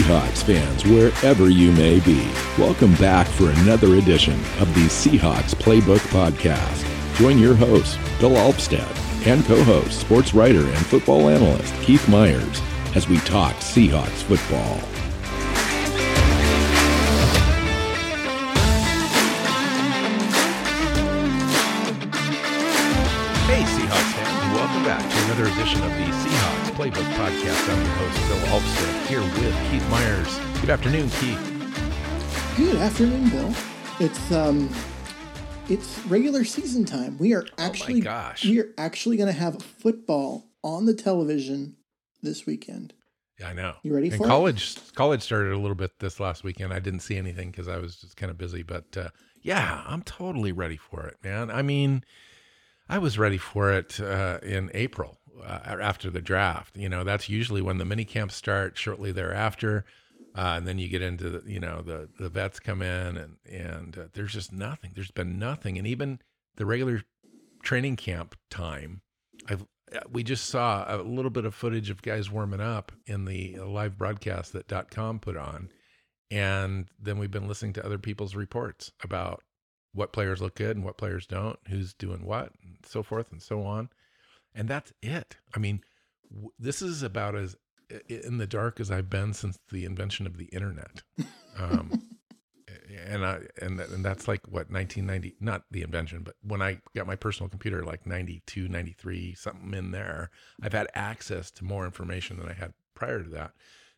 [0.00, 2.26] Seahawks fans, wherever you may be.
[2.56, 6.86] Welcome back for another edition of the Seahawks Playbook Podcast.
[7.18, 12.62] Join your host, Bill Alpstead, and co-host, sports writer and football analyst Keith Myers
[12.94, 14.76] as we talk Seahawks football.
[23.44, 26.29] Hey, Seahawks fans, welcome back to another edition of the Seahawks
[26.80, 27.68] Playbook Podcast.
[27.68, 30.40] I'm your host, Bill Alvstad, here with Keith Myers.
[30.62, 32.56] Good afternoon, Keith.
[32.56, 33.54] Good afternoon, Bill.
[34.00, 34.70] It's um,
[35.68, 37.18] it's regular season time.
[37.18, 38.46] We are actually, gosh.
[38.46, 41.76] we are actually going to have football on the television
[42.22, 42.94] this weekend.
[43.38, 43.74] Yeah, I know.
[43.82, 44.28] You ready and for it?
[44.28, 46.72] college, college started a little bit this last weekend.
[46.72, 49.10] I didn't see anything because I was just kind of busy, but uh,
[49.42, 51.50] yeah, I'm totally ready for it, man.
[51.50, 52.04] I mean,
[52.88, 56.76] I was ready for it uh, in April uh, after the draft.
[56.76, 58.76] You know, that's usually when the mini camps start.
[58.76, 59.84] Shortly thereafter,
[60.36, 63.36] uh, and then you get into the, you know the the vets come in and
[63.50, 64.92] and uh, there's just nothing.
[64.94, 66.20] There's been nothing, and even
[66.56, 67.02] the regular
[67.62, 69.02] training camp time.
[69.48, 73.24] I've uh, we just saw a little bit of footage of guys warming up in
[73.24, 75.70] the live broadcast that .com put on,
[76.30, 79.42] and then we've been listening to other people's reports about
[79.92, 83.42] what players look good and what players don't, who's doing what, and so forth and
[83.42, 83.88] so on.
[84.54, 85.36] And that's it.
[85.54, 85.82] I mean,
[86.30, 87.56] w- this is about as
[88.08, 91.02] in the dark as I've been since the invention of the internet.
[91.58, 92.02] Um,
[93.06, 97.06] and I and and that's like what 1990 not the invention but when I got
[97.06, 100.30] my personal computer like 92 93 something in there
[100.62, 103.52] I've had access to more information than I had prior to that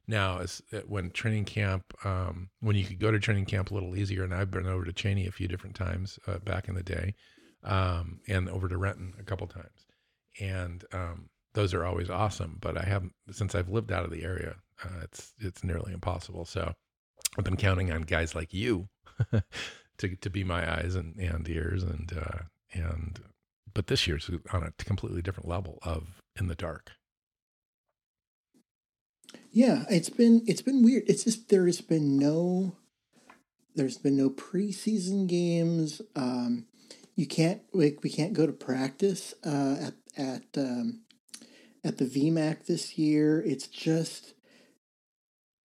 [0.06, 3.74] now as uh, when training camp um, when you could go to training camp a
[3.74, 6.74] little easier and I've been over to Cheney a few different times uh, back in
[6.74, 7.14] the day
[7.64, 9.86] um, and over to Renton a couple times
[10.40, 14.24] and um, those are always awesome but I haven't since I've lived out of the
[14.24, 16.72] area uh, it's it's nearly impossible so
[17.38, 18.88] I've been counting on guys like you
[19.98, 22.42] to to be my eyes and, and ears and uh,
[22.72, 23.20] and
[23.74, 26.92] but this year's on a completely different level of in the dark.
[29.50, 31.04] Yeah, it's been it's been weird.
[31.06, 32.76] It's just there has been no
[33.74, 36.02] there's been no preseason games.
[36.14, 36.66] Um,
[37.14, 41.02] you can't like we can't go to practice uh, at at um,
[41.84, 43.42] at the VMAC this year.
[43.44, 44.34] It's just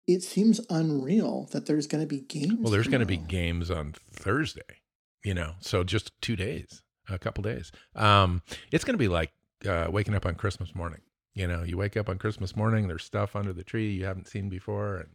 [0.08, 2.60] it seems unreal that there's going to be games.
[2.60, 4.82] Well, there's going to be games on Thursday,
[5.24, 7.72] you know, so just two days, a couple days.
[7.96, 9.32] Um, it's going to be like
[9.68, 11.02] uh, waking up on Christmas morning.
[11.34, 14.28] You know, you wake up on Christmas morning, there's stuff under the tree you haven't
[14.28, 15.10] seen before, and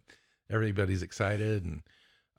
[0.50, 1.82] everybody's excited, and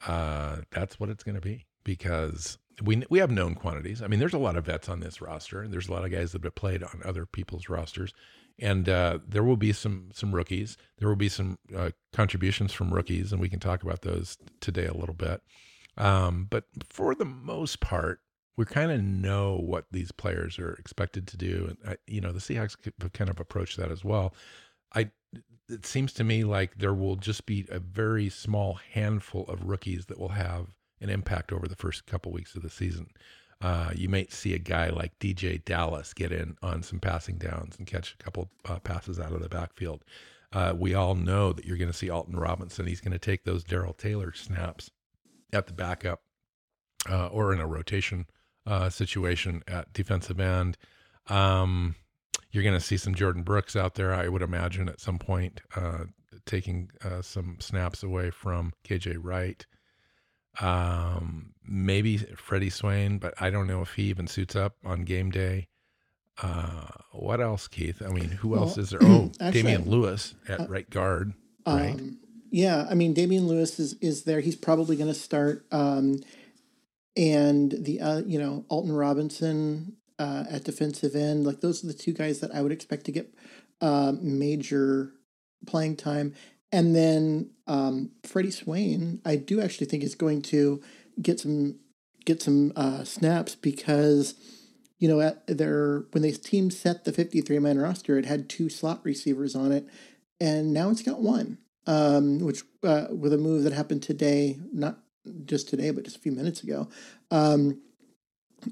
[0.06, 4.04] uh, that's what it's going to be because we we have known quantities.
[4.04, 6.34] I mean, there's a lot of vets on this roster, there's a lot of guys
[6.34, 8.14] that have played on other people's rosters,
[8.60, 10.78] and uh, there will be some some rookies.
[11.00, 14.86] There will be some uh, contributions from rookies, and we can talk about those today
[14.86, 15.42] a little bit.
[15.98, 18.20] Um, but for the most part,
[18.56, 22.32] we kind of know what these players are expected to do, and I, you know
[22.32, 24.36] the Seahawks have kind of approached that as well.
[24.94, 25.10] I
[25.68, 30.06] it seems to me like there will just be a very small handful of rookies
[30.06, 30.68] that will have
[31.02, 33.08] an impact over the first couple weeks of the season.
[33.62, 37.76] Uh, you might see a guy like DJ Dallas get in on some passing downs
[37.78, 40.04] and catch a couple uh, passes out of the backfield.
[40.54, 42.88] Uh, we all know that you're going to see Alton Robinson.
[42.88, 44.90] He's going to take those Darrell Taylor snaps
[45.52, 46.22] at the backup
[47.10, 48.26] uh, or in a rotation
[48.66, 50.78] uh, situation at defensive end.
[51.28, 51.96] Um,
[52.52, 55.62] you're going to see some Jordyn Brooks out there, I would imagine, at some point,
[55.76, 56.06] uh,
[56.46, 56.90] taking
[57.22, 59.68] some snaps away from KJ Wright.
[60.60, 65.32] Um, maybe Freddie Swain, but I don't know if he even suits up on game
[65.32, 65.68] day.
[66.42, 68.02] Uh, what else, Keith?
[68.02, 69.00] I mean, who else is there?
[69.04, 71.34] Oh, actually, Damien Lewis at uh, right guard,
[71.66, 71.94] right?
[71.94, 72.20] Um,
[72.52, 74.40] yeah, I mean Damien Lewis is is there.
[74.40, 75.66] He's probably going to start.
[75.72, 76.22] Um,
[77.18, 81.94] and the uh, you know Alton Robinson uh, at defensive end, like those are the
[81.94, 83.34] two guys that I would expect to get
[83.82, 85.12] uh, major
[85.66, 86.34] playing time.
[86.72, 90.82] And then um, Freddie Swain, I do actually think is going to
[91.22, 91.80] get some
[92.26, 94.36] get some uh, snaps because
[95.00, 98.50] you know at their when they team set the fifty three man roster, it had
[98.50, 99.88] two slot receivers on it,
[100.40, 101.58] and now it's got one.
[101.88, 105.00] Um, which uh, with a move that happened today, not
[105.46, 106.88] just today, but just a few minutes ago.
[107.32, 107.82] Um,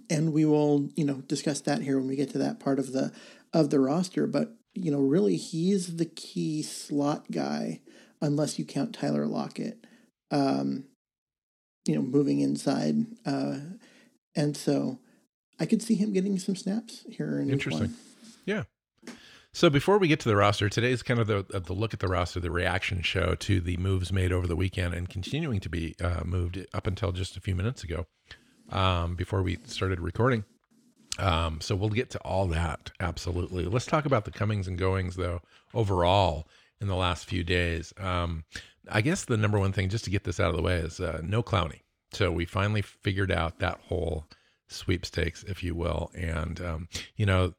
[0.10, 2.92] and we will, you know, discuss that here when we get to that part of
[2.92, 3.12] the
[3.54, 4.28] of the roster.
[4.28, 7.82] But you know, really, he's the key slot guy,
[8.22, 9.86] unless you count Tyler Lockett.
[10.32, 10.86] Um,
[11.86, 13.60] you know, moving inside, uh,
[14.36, 15.00] and so
[15.60, 17.94] I could see him getting some snaps here in Interesting.
[18.46, 18.64] Yeah.
[19.54, 22.08] So before we get to the roster, today's kind of the the look at the
[22.08, 25.96] roster, the reaction show to the moves made over the weekend and continuing to be
[26.02, 28.06] uh, moved up until just a few minutes ago,
[28.70, 30.44] um, before we started recording.
[31.18, 33.66] Um, so we'll get to all that absolutely.
[33.66, 35.42] Let's talk about the comings and goings though
[35.74, 36.48] overall
[36.82, 37.94] in the last few days.
[37.98, 38.44] Um,
[38.90, 41.00] I guess the number one thing, just to get this out of the way, is
[41.00, 41.82] uh, no Clowney.
[42.14, 44.26] So we finally figured out that whole
[44.68, 47.54] sweepstakes, if you will, and um, you know,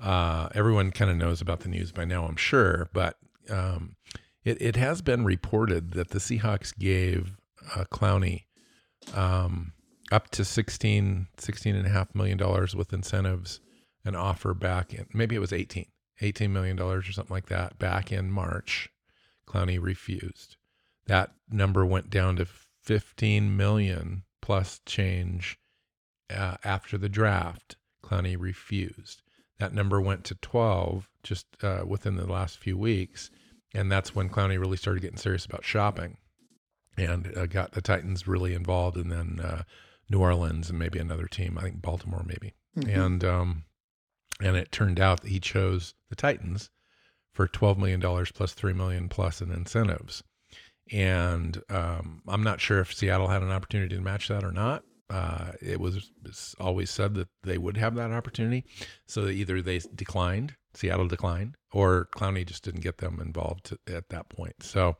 [0.00, 3.16] uh, everyone kind of knows about the news by now, I'm sure, but
[3.50, 3.96] um,
[4.44, 7.36] it it has been reported that the Seahawks gave
[7.74, 8.44] uh, Clowney
[9.14, 9.72] um,
[10.12, 13.60] up to 16, 16 and a half million dollars with incentives,
[14.04, 15.86] an offer back in maybe it was 18,
[16.20, 18.88] 18 million dollars or something like that back in March.
[19.46, 20.56] Clowney refused.
[21.06, 22.46] That number went down to
[22.84, 25.58] 15 million plus change
[26.30, 27.76] uh, after the draft.
[28.04, 29.22] Clowney refused.
[29.58, 33.30] That number went to 12 just uh, within the last few weeks.
[33.74, 36.16] And that's when Clowney really started getting serious about shopping
[36.96, 38.96] and uh, got the Titans really involved.
[38.96, 39.62] And then uh,
[40.08, 42.54] New Orleans and maybe another team, I think Baltimore maybe.
[42.76, 43.00] Mm-hmm.
[43.00, 43.64] And, um,
[44.40, 46.70] and it turned out that he chose the Titans
[47.32, 50.22] for $12 million plus $3 million plus in incentives.
[50.92, 54.82] And um, I'm not sure if Seattle had an opportunity to match that or not.
[55.10, 56.10] Uh, it was
[56.60, 58.64] always said that they would have that opportunity.
[59.06, 64.28] So either they declined, Seattle declined, or Clowney just didn't get them involved at that
[64.28, 64.62] point.
[64.62, 64.96] So,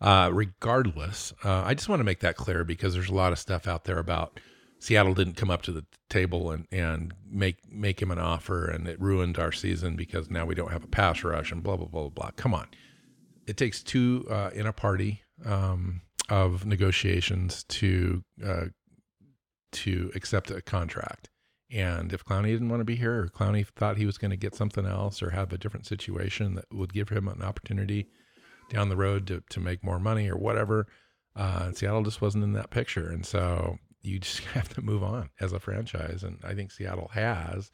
[0.00, 3.38] uh, regardless, uh, I just want to make that clear because there's a lot of
[3.38, 4.40] stuff out there about
[4.78, 8.86] Seattle didn't come up to the table and, and make make him an offer, and
[8.86, 11.86] it ruined our season because now we don't have a pass rush and blah blah
[11.86, 12.30] blah blah.
[12.36, 12.68] Come on,
[13.46, 18.66] it takes two uh, in a party um, of negotiations to uh,
[19.72, 21.28] to accept a contract.
[21.70, 24.36] And if Clowney didn't want to be here, or Clowney thought he was going to
[24.36, 28.06] get something else, or have a different situation that would give him an opportunity
[28.70, 30.86] down the road to, to make more money or whatever,
[31.34, 33.08] uh, Seattle just wasn't in that picture.
[33.08, 36.22] And so you just have to move on as a franchise.
[36.22, 37.70] And I think Seattle has.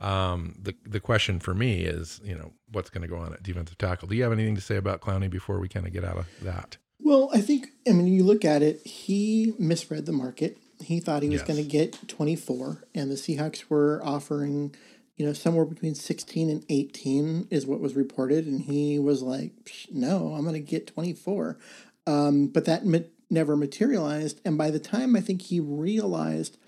[0.00, 3.42] Um, the the question for me is, you know, what's going to go on at
[3.42, 4.08] defensive tackle?
[4.08, 6.26] Do you have anything to say about Clowney before we kind of get out of
[6.42, 6.76] that?
[7.00, 10.58] Well, I think I mean you look at it, he misread the market.
[10.80, 11.48] He thought he was yes.
[11.48, 14.76] going to get 24, and the Seahawks were offering,
[15.16, 19.52] you know, somewhere between 16 and 18 is what was reported, and he was like,
[19.90, 21.58] "No, I'm going to get 24."
[22.06, 22.86] Um, but that
[23.30, 26.58] never materialized, and by the time I think he realized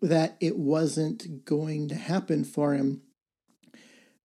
[0.00, 3.02] that it wasn't going to happen for him,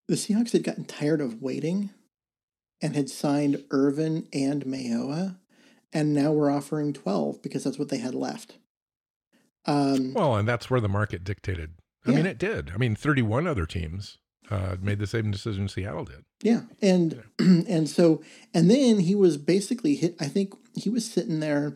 [0.08, 1.90] the Seahawks had gotten tired of waiting
[2.82, 5.38] and had signed Irvin and Mayowa.
[5.96, 8.58] and now we're offering 12 because that's what they had left.
[9.66, 11.76] Um, well, and that's where the market dictated.
[12.06, 12.18] I yeah.
[12.18, 12.72] mean, it did.
[12.74, 14.18] I mean, 31 other teams
[14.54, 16.24] uh, made the same decision Seattle did.
[16.42, 17.46] Yeah, and yeah.
[17.68, 18.22] and so
[18.54, 20.16] and then he was basically hit.
[20.20, 21.76] I think he was sitting there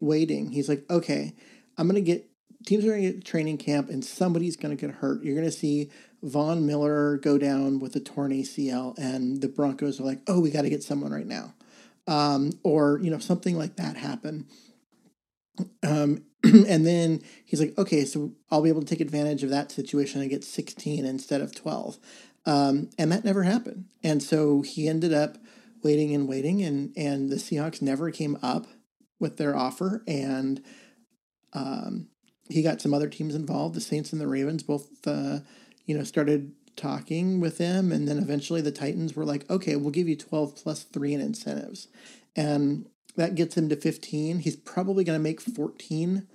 [0.00, 0.50] waiting.
[0.50, 1.34] He's like, okay,
[1.78, 2.28] I'm gonna get
[2.66, 5.22] teams are gonna get training camp, and somebody's gonna get hurt.
[5.22, 5.90] You're gonna see
[6.22, 10.50] Von Miller go down with a torn ACL, and the Broncos are like, oh, we
[10.50, 11.54] got to get someone right now,
[12.06, 14.46] um, or you know something like that happen.
[15.82, 19.70] Um, and then he's like, okay, so I'll be able to take advantage of that
[19.70, 21.98] situation and get 16 instead of 12.
[22.46, 23.86] Um, and that never happened.
[24.02, 25.36] And so he ended up
[25.82, 28.66] waiting and waiting, and, and the Seahawks never came up
[29.18, 30.02] with their offer.
[30.06, 30.62] And
[31.52, 32.08] um,
[32.48, 33.74] he got some other teams involved.
[33.74, 35.40] The Saints and the Ravens both, uh,
[35.84, 37.92] you know, started talking with him.
[37.92, 41.20] And then eventually the Titans were like, okay, we'll give you 12 plus three in
[41.20, 41.88] incentives.
[42.34, 44.40] And that gets him to 15.
[44.40, 46.26] He's probably going to make 14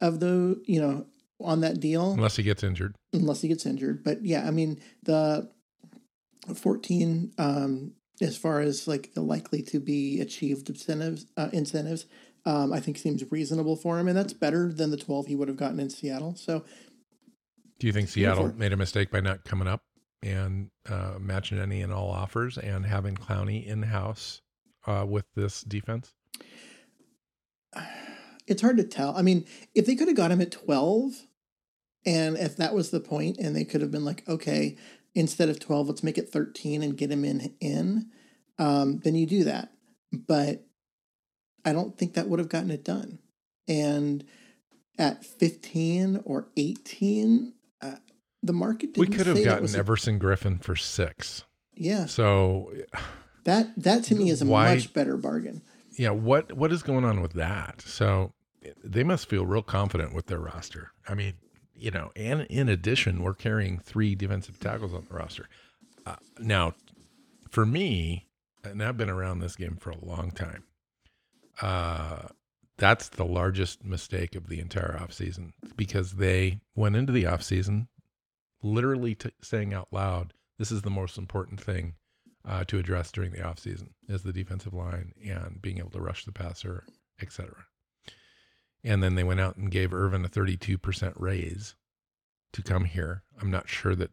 [0.00, 1.06] of the, you know,
[1.40, 2.12] on that deal.
[2.12, 2.94] Unless he gets injured.
[3.12, 4.04] Unless he gets injured.
[4.04, 5.50] But yeah, I mean, the
[6.54, 12.06] 14, um, as far as like the likely to be achieved incentives, uh, incentives,
[12.44, 14.08] um, I think seems reasonable for him.
[14.08, 16.34] And that's better than the 12 he would have gotten in Seattle.
[16.36, 16.64] So,
[17.78, 19.82] do you think Seattle made a mistake by not coming up
[20.22, 24.40] and uh, matching any and all offers and having Clowney in house
[24.86, 26.14] uh, with this defense?
[28.46, 29.16] It's hard to tell.
[29.16, 31.12] I mean, if they could have got him at 12,
[32.04, 34.76] and if that was the point, and they could have been like, okay,
[35.14, 38.10] instead of 12, let's make it 13 and get him in, in
[38.58, 39.70] um, then you do that.
[40.12, 40.64] But
[41.64, 43.18] I don't think that would have gotten it done.
[43.68, 44.24] And
[44.98, 47.94] at 15 or 18, uh,
[48.42, 51.44] the market didn't We could have gotten Everson Griffen for six.
[51.74, 52.06] Yeah.
[52.06, 52.72] So
[53.44, 55.62] that that to me is a why, much better bargain
[55.98, 57.82] yeah, what what is going on with that?
[57.82, 58.32] So
[58.82, 60.92] they must feel real confident with their roster.
[61.08, 61.34] I mean,
[61.74, 65.48] you know, and in addition, we're carrying three defensive tackles on the roster.
[66.06, 66.74] Uh, now,
[67.50, 68.28] for me,
[68.64, 70.64] and I've been around this game for a long time,
[71.60, 72.28] uh,
[72.78, 77.88] that's the largest mistake of the entire offseason because they went into the offseason
[78.62, 81.94] literally t- saying out loud, this is the most important thing
[82.44, 86.24] uh, to address during the offseason is the defensive line and being able to rush
[86.24, 86.84] the passer,
[87.20, 87.66] etc.
[88.84, 91.76] And then they went out and gave Irvin a 32% raise
[92.52, 93.22] to come here.
[93.40, 94.10] I'm not sure that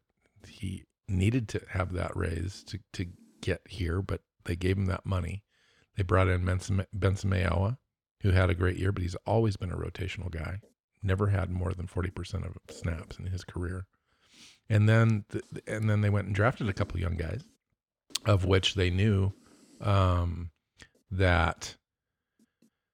[0.47, 3.07] he needed to have that raise to, to
[3.41, 5.43] get here, but they gave him that money.
[5.95, 7.31] They brought in Benson, Benson
[8.21, 10.59] who had a great year, but he's always been a rotational guy.
[11.01, 13.85] Never had more than 40% of snaps in his career.
[14.69, 15.25] And then,
[15.65, 17.43] and then they went and drafted a couple young guys,
[18.25, 19.31] of which they knew
[19.81, 20.51] um,
[21.11, 21.75] that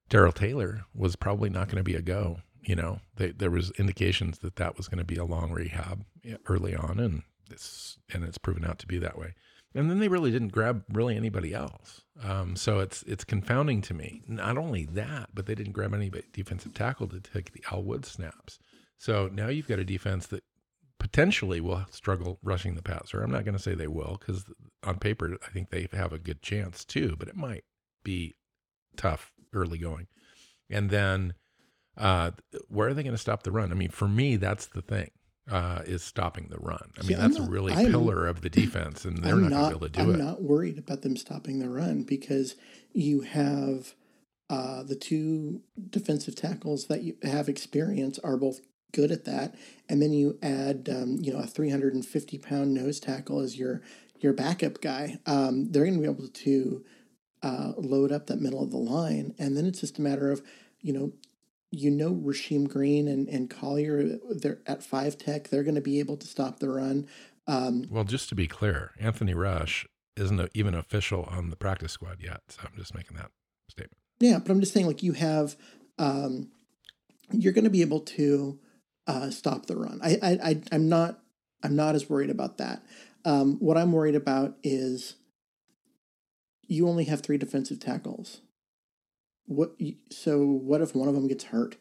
[0.10, 2.38] Darrell Taylor was probably not going to be a go.
[2.62, 6.04] You know, they, there was indications that that was going to be a long rehab
[6.48, 9.36] early on, and this and it's proven out to be that way.
[9.76, 12.02] And then they really didn't grab really anybody else.
[12.24, 14.22] Um, so it's it's confounding to me.
[14.28, 18.06] Not only that, but they didn't grab any defensive tackle to take the Al Wood
[18.06, 18.58] snaps.
[18.98, 20.44] So now you've got a defense that
[20.98, 23.22] potentially will struggle rushing the passer.
[23.22, 24.46] I'm not going to say they will because
[24.86, 27.64] on paper I think they have a good chance too, but it might
[28.04, 28.36] be
[28.96, 30.08] tough early going.
[30.70, 31.34] And then
[31.98, 32.32] uh,
[32.68, 33.72] where are they going to stop the run?
[33.72, 35.12] I mean, for me, that's the thing.
[35.48, 36.90] Uh, is stopping the run.
[37.00, 39.74] I mean, that's not, really a pillar of the defense, and they're not, not going
[39.74, 40.14] to be able to do I'm it.
[40.14, 42.56] I'm not worried about them stopping the run because
[42.94, 43.94] you have
[44.50, 48.62] uh, the two defensive tackles that you have experience are both
[48.92, 49.54] good at that,
[49.88, 53.84] and then you add um, you know a 350 pound nose tackle as your
[54.20, 55.20] your backup guy.
[55.26, 56.86] Um, they're going to be able to
[57.44, 60.42] uh, load up that middle of the line, and then it's just a matter of
[60.82, 61.14] you know
[61.72, 66.00] you know Rasheem Green and, and Collier they're at five tech they're going to be
[66.00, 67.08] able to stop the run.
[67.48, 72.18] Um, well, just to be clear, Anthony Rush isn't even official on the practice squad
[72.22, 73.32] yet, so I'm just making that
[73.70, 73.98] statement.
[74.20, 75.56] Yeah, but I'm just saying like you have
[76.00, 76.50] um,
[77.32, 78.60] you're going to be able to
[79.08, 80.00] uh, stop the run.
[80.02, 81.20] I, I I I'm not
[81.64, 82.84] I'm not as worried about that.
[83.26, 85.16] Um, what I'm worried about is
[86.68, 88.42] you only have three defensive tackles.
[89.48, 89.76] What
[90.12, 91.76] so what if one of them gets hurt?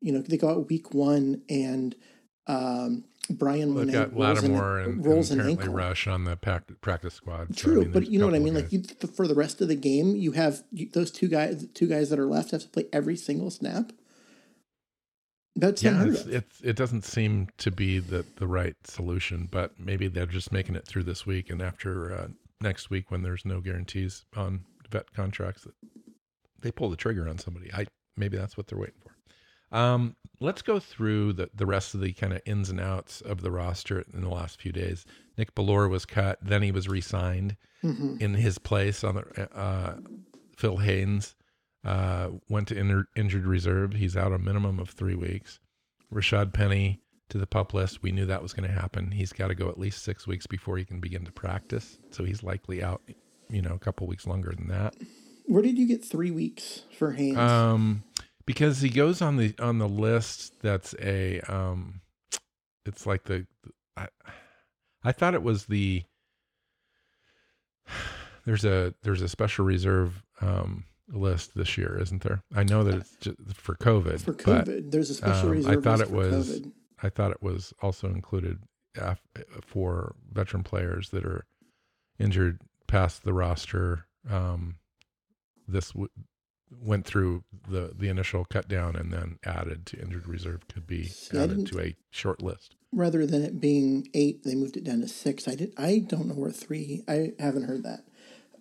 [0.00, 1.94] You know, they go out week one and
[2.46, 7.56] um, Bryan well, got Lattimore and, rolls and apparently an Rush on the practice squad.
[7.56, 8.54] True, so, I mean, but you know what I mean.
[8.54, 8.82] Like you,
[9.14, 11.66] for the rest of the game, you have those two guys.
[11.74, 13.92] Two guys that are left have to play every single snap.
[15.56, 20.06] That's yeah, it's, it's, it doesn't seem to be the the right solution, but maybe
[20.06, 22.28] they're just making it through this week, and after uh,
[22.60, 25.74] next week, when there's no guarantees on vet contracts, that
[26.60, 27.72] they pull the trigger on somebody.
[27.72, 27.86] I
[28.18, 29.76] maybe that's what they're waiting for.
[29.76, 33.40] Um, let's go through the the rest of the kind of ins and outs of
[33.40, 35.06] the roster in the last few days.
[35.38, 38.16] Nick Bellore was cut, then he was re-signed mm-hmm.
[38.20, 39.96] in his place on the uh,
[40.56, 41.34] Phil Haynes
[41.86, 43.94] uh, went to inter- injured reserve.
[43.94, 45.60] He's out a minimum of three weeks.
[46.12, 48.02] Rashad Penny to the pup list.
[48.02, 49.12] We knew that was going to happen.
[49.12, 51.98] He's got to go at least six weeks before he can begin to practice.
[52.10, 53.02] So he's likely out,
[53.48, 54.94] you know, a couple weeks longer than that.
[55.44, 57.38] Where did you get three weeks for Haynes?
[57.38, 58.02] Um,
[58.46, 60.60] because he goes on the on the list.
[60.62, 62.00] That's a um,
[62.84, 63.46] it's like the
[63.96, 64.08] I,
[65.04, 66.02] I thought it was the
[68.44, 72.42] there's a there's a special reserve um list this year, isn't there?
[72.54, 74.20] I know that it's just for COVID.
[74.20, 76.60] For COVID, but, there's a special um, I thought it was.
[76.60, 76.72] COVID.
[77.02, 78.62] I thought it was also included
[79.62, 81.44] for veteran players that are
[82.18, 84.06] injured past the roster.
[84.30, 84.76] Um,
[85.68, 86.08] this w-
[86.82, 91.04] went through the the initial cut down and then added to injured reserve could be
[91.04, 92.76] See, added to a short list.
[92.92, 95.46] Rather than it being eight, they moved it down to six.
[95.46, 95.74] I did.
[95.76, 97.02] I don't know where three.
[97.08, 98.04] I haven't heard that.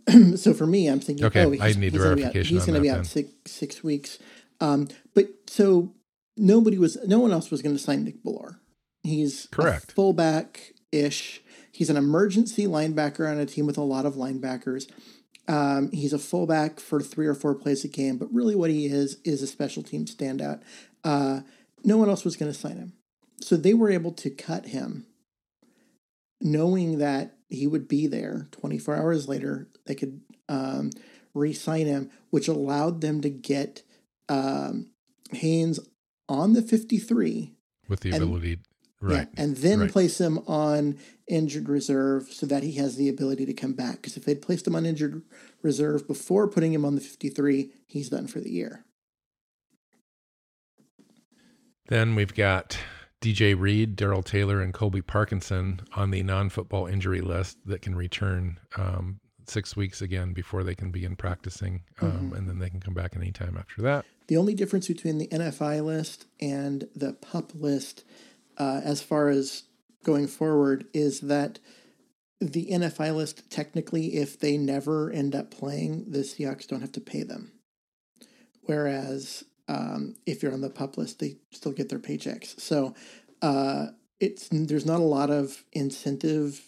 [0.36, 2.56] so for me, I'm thinking, okay, oh, I need he's verification.
[2.56, 4.20] He's going to be out six six weeks.
[4.60, 5.94] Um, but so
[6.38, 8.58] nobody was, no one else was going to sign Nick Bellore.
[9.04, 11.42] He's correct fullback ish.
[11.72, 14.90] He's an emergency linebacker on a team with a lot of linebackers.
[15.48, 18.88] Um, he's a fullback for three or four plays a game, but really what he
[18.88, 20.62] is is a special team standout.
[21.04, 21.42] Uh,
[21.84, 22.94] no one else was going to sign him.
[23.42, 25.06] So they were able to cut him
[26.42, 29.68] knowing that he would be there 24 hours later.
[29.86, 30.92] They could um,
[31.34, 33.84] re sign him, which allowed them to get
[34.30, 34.92] um,
[35.32, 35.80] Haynes
[36.28, 37.54] on the 53.
[37.88, 38.60] With the and, ability,
[39.00, 39.28] right.
[39.34, 39.92] Yeah, and then right.
[39.92, 40.98] place him on
[41.28, 43.98] injured reserve so that he has the ability to come back.
[43.98, 45.22] Because if they'd placed him on injured
[45.62, 48.86] reserve before putting him on the 53, he's done for the year.
[51.88, 52.80] Then we've got
[53.26, 58.60] DJ Reed, Darrell Taylor, and Colby Parkinson on the non-football injury list that can return
[58.78, 62.36] um, six weeks again before they can begin practicing, um, mm-hmm.
[62.36, 64.06] and then they can come back anytime after that.
[64.28, 68.04] The only difference between the NFI list and the PUP list,
[68.60, 69.64] uh, as far as
[70.04, 71.58] going forward, is that
[72.40, 77.02] the NFI list technically, if they never end up playing, the Seahawks don't have to
[77.02, 77.54] pay them.
[78.62, 82.60] Whereas um, if you're on the pup list, they still get their paychecks.
[82.60, 82.94] So
[83.42, 83.88] uh,
[84.20, 86.62] it's there's not a lot of incentive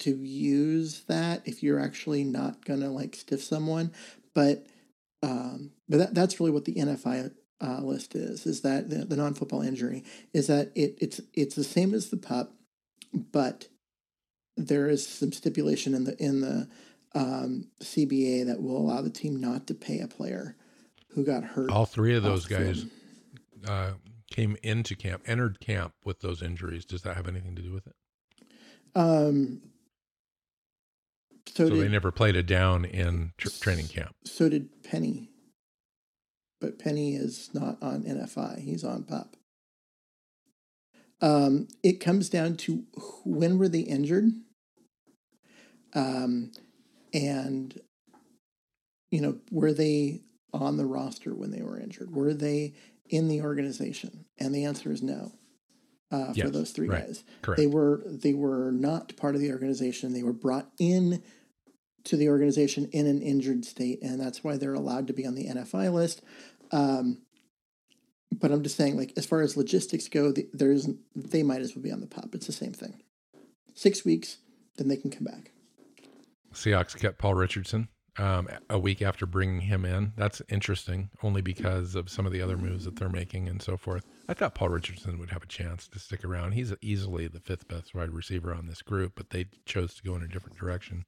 [0.00, 3.92] to use that if you're actually not gonna like stiff someone.
[4.34, 4.66] But
[5.22, 7.32] um, but that, that's really what the NFI
[7.62, 8.46] uh, list is.
[8.46, 12.10] Is that the, the non football injury is that it it's it's the same as
[12.10, 12.54] the pup,
[13.12, 13.68] but
[14.56, 16.68] there is some stipulation in the in the
[17.14, 20.56] um, CBA that will allow the team not to pay a player
[21.14, 21.70] who got hurt.
[21.70, 22.86] All three of those guys
[23.66, 23.92] uh,
[24.30, 26.84] came into camp, entered camp with those injuries.
[26.84, 27.94] Does that have anything to do with it?
[28.94, 29.62] Um.
[31.48, 34.14] So, so did, they never played it down in tr- training camp.
[34.24, 35.30] So did Penny,
[36.60, 38.60] but Penny is not on NFI.
[38.60, 39.36] He's on PUP.
[41.20, 42.84] Um, it comes down to
[43.24, 44.30] when were they injured,
[45.94, 46.50] um,
[47.12, 47.78] and
[49.10, 50.22] you know were they
[50.54, 52.14] on the roster when they were injured?
[52.14, 52.74] Were they
[53.08, 54.24] in the organization?
[54.38, 55.32] And the answer is no.
[56.10, 57.06] Uh, yes, for those three right.
[57.06, 57.58] guys, Correct.
[57.58, 60.12] they were they were not part of the organization.
[60.12, 61.22] They were brought in
[62.04, 65.34] to the organization in an injured state, and that's why they're allowed to be on
[65.34, 66.22] the NFI list.
[66.70, 67.22] Um,
[68.30, 71.74] but I'm just saying, like as far as logistics go, the, there's they might as
[71.74, 72.32] well be on the pop.
[72.32, 73.02] It's the same thing.
[73.74, 74.36] Six weeks,
[74.76, 75.50] then they can come back.
[76.52, 80.12] Seahawks kept Paul Richardson um, a week after bringing him in.
[80.16, 83.76] That's interesting, only because of some of the other moves that they're making and so
[83.76, 84.04] forth.
[84.28, 86.52] I thought Paul Richardson would have a chance to stick around.
[86.52, 90.14] He's easily the fifth best wide receiver on this group, but they chose to go
[90.14, 91.04] in a different direction.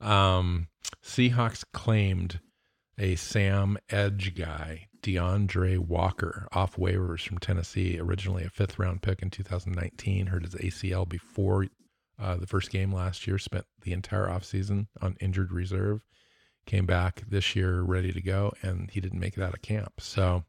[0.00, 0.68] Um,
[1.04, 2.40] Seahawks claimed
[2.98, 9.22] a Sam Edge guy, DeAndre Walker, off waivers from Tennessee, originally a fifth round pick
[9.22, 11.66] in 2019, hurt his ACL before
[12.18, 16.02] uh, the first game last year, spent the entire offseason on injured reserve
[16.66, 20.00] came back this year ready to go, and he didn't make it out of camp.
[20.00, 20.44] So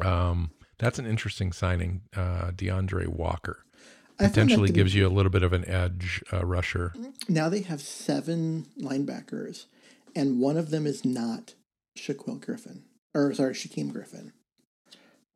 [0.00, 2.02] um, that's an interesting signing.
[2.14, 3.64] Uh, DeAndre Walker
[4.18, 6.92] potentially gives you a little bit of an edge uh, rusher.
[7.28, 9.66] Now they have seven linebackers,
[10.14, 11.54] and one of them is not
[11.98, 14.32] Shaquill Griffin, or sorry, Shaquem Griffin.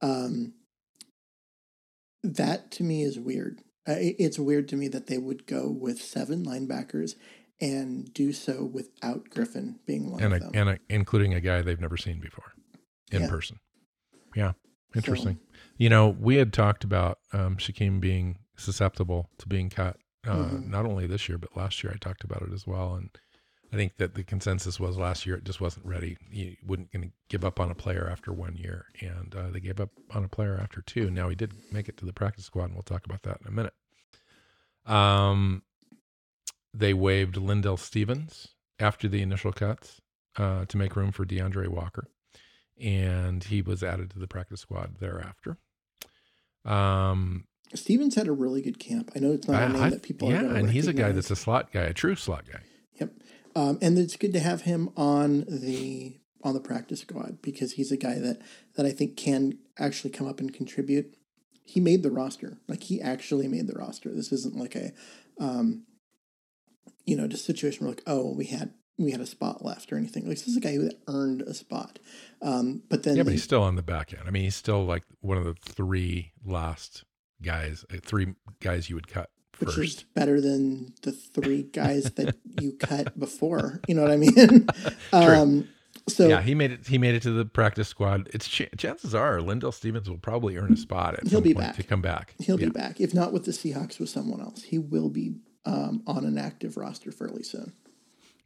[0.02, 0.54] Um,
[2.22, 3.60] that to me is weird.
[3.88, 7.14] Uh, it's weird to me that they would go with seven linebackers
[7.60, 10.50] and do so without Griffin being one and of a, them.
[10.54, 12.52] And a, including a guy they've never seen before
[13.10, 13.28] in yeah.
[13.28, 13.60] person.
[14.34, 14.52] Yeah.
[14.94, 15.38] Interesting.
[15.40, 19.96] So, you know, we had talked about um, Shaquem being susceptible to being cut,
[20.26, 20.70] uh, mm-hmm.
[20.70, 22.94] not only this year, but last year I talked about it as well.
[22.94, 23.10] And
[23.72, 26.16] I think that the consensus was last year it just wasn't ready.
[26.30, 29.60] You wouldn't going to give up on a player after one year, and uh, they
[29.60, 31.10] gave up on a player after two.
[31.10, 33.46] Now he did make it to the practice squad, and we'll talk about that in
[33.46, 33.74] a minute.
[34.86, 35.62] Um,
[36.72, 40.00] they waived Lindell Stevens after the initial cuts
[40.36, 42.08] uh, to make room for DeAndre Walker,
[42.80, 45.58] and he was added to the practice squad thereafter.
[46.64, 49.12] Um, Stevens had a really good camp.
[49.14, 51.30] I know it's not a name I, that people yeah, and he's a guy that's
[51.30, 52.60] a slot guy, a true slot guy.
[53.00, 53.12] Yep,
[53.54, 57.92] um, and it's good to have him on the on the practice squad because he's
[57.92, 58.40] a guy that
[58.74, 61.14] that I think can actually come up and contribute.
[61.64, 64.12] He made the roster, like he actually made the roster.
[64.12, 64.92] This isn't like a
[65.38, 65.84] um,
[67.06, 69.96] you know, just situation where like, oh, we had we had a spot left or
[69.96, 70.26] anything.
[70.26, 71.98] Like this is a guy who earned a spot.
[72.42, 74.24] Um, but then yeah, but he's still on the back end.
[74.26, 77.04] I mean, he's still like one of the three last
[77.42, 79.98] guys, uh, three guys you would cut which first.
[79.98, 83.80] is better than the three guys that you cut before.
[83.88, 84.66] You know what I mean?
[85.12, 85.68] um,
[86.08, 86.86] so yeah, he made it.
[86.86, 88.28] He made it to the practice squad.
[88.32, 91.76] It's ch- chances are Lindell Stevens will probably earn a spot at he'll be back
[91.76, 92.34] to come back.
[92.38, 92.66] He'll yeah.
[92.66, 93.00] be back.
[93.00, 96.76] If not with the Seahawks, with someone else, he will be um, on an active
[96.76, 97.72] roster fairly soon.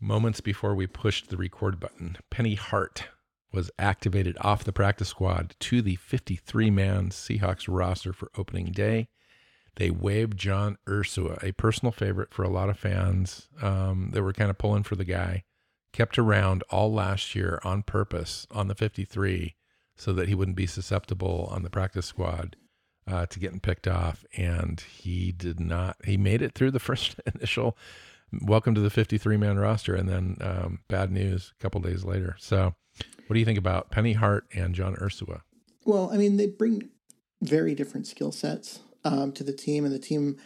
[0.00, 3.05] Moments before we pushed the record button, Penny Hart
[3.53, 9.09] was activated off the practice squad to the 53 man Seahawks roster for opening day.
[9.77, 14.33] They waived John Ursua, a personal favorite for a lot of fans um, that were
[14.33, 15.44] kind of pulling for the guy.
[15.92, 19.55] Kept around all last year on purpose on the 53
[19.96, 22.57] so that he wouldn't be susceptible on the practice squad
[23.07, 25.97] uh, to getting picked off, and he did not.
[26.05, 27.77] He made it through the first initial
[28.43, 32.37] welcome to the 53 man roster, and then um, bad news a couple days later.
[32.38, 32.75] So,
[33.27, 35.43] what do you think about Penny Hart and John Ursua?
[35.85, 36.90] Well, I mean, they bring
[37.43, 40.37] very different skill sets um, to the team, and the team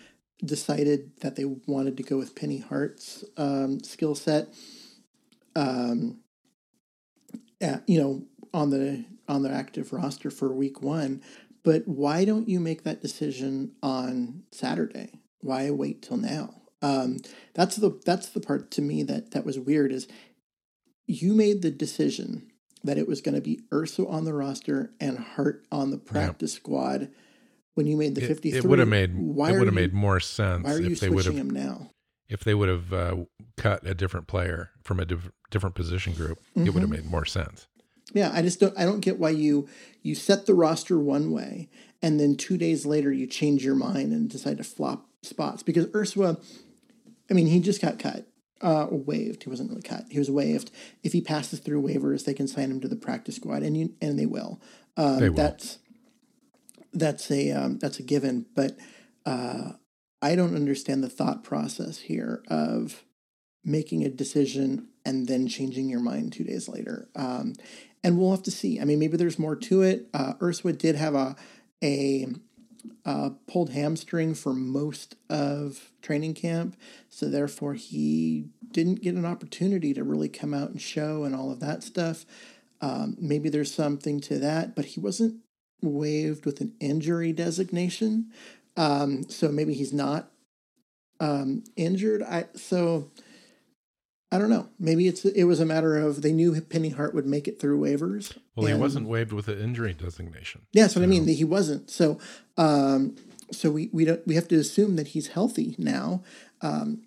[0.44, 4.48] decided that they wanted to go with Penny Hart's um, skill set.
[5.56, 6.20] Um,
[7.60, 8.22] at, you know,
[8.54, 11.22] on the on the active roster for week one,
[11.68, 15.20] but why don't you make that decision on Saturday?
[15.42, 16.62] Why wait till now?
[16.80, 17.18] Um,
[17.52, 19.92] that's the that's the part to me that that was weird.
[19.92, 20.08] Is
[21.06, 22.50] you made the decision
[22.84, 26.54] that it was going to be Ursua on the roster and Hart on the practice
[26.54, 26.60] yeah.
[26.60, 27.10] squad
[27.74, 28.60] when you made the 53.
[28.60, 31.00] It, would have made why it would have made more sense why are you if
[31.00, 31.90] they would have him now.
[32.30, 33.16] If they would have uh,
[33.58, 36.66] cut a different player from a diff- different position group, mm-hmm.
[36.66, 37.66] it would have made more sense.
[38.14, 39.68] Yeah, I just don't I don't get why you
[40.02, 41.68] you set the roster one way
[42.00, 45.86] and then 2 days later you change your mind and decide to flop spots because
[45.86, 46.40] Ursua
[47.30, 48.26] I mean, he just got cut.
[48.60, 49.44] Uh, waived.
[49.44, 50.06] He wasn't really cut.
[50.10, 50.72] He was waived.
[51.04, 53.94] If he passes through waivers, they can sign him to the practice squad, and you
[54.00, 54.60] and they will.
[54.96, 55.36] Um, they will.
[55.36, 55.78] That's
[56.92, 58.46] that's a um, that's a given.
[58.56, 58.76] But
[59.24, 59.72] uh,
[60.20, 63.04] I don't understand the thought process here of
[63.68, 67.08] making a decision and then changing your mind two days later.
[67.14, 67.54] Um,
[68.02, 68.80] and we'll have to see.
[68.80, 70.06] I mean, maybe there's more to it.
[70.14, 71.36] Uh, Ursua did have a
[71.82, 72.26] a
[73.46, 76.76] pulled hamstring for most of training camp,
[77.08, 81.50] so therefore he didn't get an opportunity to really come out and show and all
[81.50, 82.24] of that stuff.
[82.80, 85.40] Um, maybe there's something to that, but he wasn't
[85.82, 88.32] waived with an injury designation,
[88.76, 90.30] um, so maybe he's not
[91.20, 92.22] um, injured.
[92.22, 93.10] I so
[94.30, 94.68] I don't know.
[94.78, 97.80] Maybe it's it was a matter of they knew Penny Hart would make it through
[97.80, 98.36] waivers.
[98.54, 100.62] Well, he wasn't waived with an injury designation.
[100.72, 101.04] Yeah, that's what so.
[101.04, 101.26] I mean.
[101.26, 101.90] He wasn't.
[101.90, 102.18] So,
[102.58, 103.16] um,
[103.50, 106.22] so we we don't we have to assume that he's healthy now.
[106.60, 107.02] Um,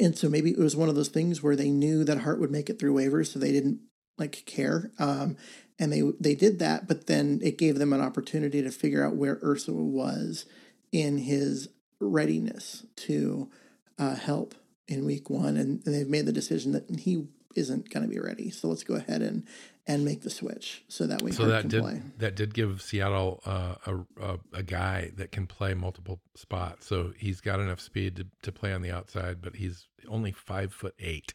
[0.00, 2.50] and so maybe it was one of those things where they knew that Hart would
[2.50, 3.80] make it through waivers, so they didn't
[4.18, 4.90] like care.
[4.98, 5.36] Um,
[5.78, 9.16] and they they did that, but then it gave them an opportunity to figure out
[9.16, 10.46] where Ursua was
[10.90, 11.68] in his
[12.00, 13.50] readiness to
[13.98, 14.54] uh, help
[14.88, 18.50] in week one, and, they've made the decision that he isn't going to be ready.
[18.50, 19.46] So let's go ahead and
[19.86, 22.00] and make the switch so that we so that did play.
[22.16, 26.86] that did give Seattle uh, a, a, a guy that can play multiple spots.
[26.86, 30.72] So he's got enough speed to, to play on the outside, but he's only five
[30.72, 31.34] foot eight.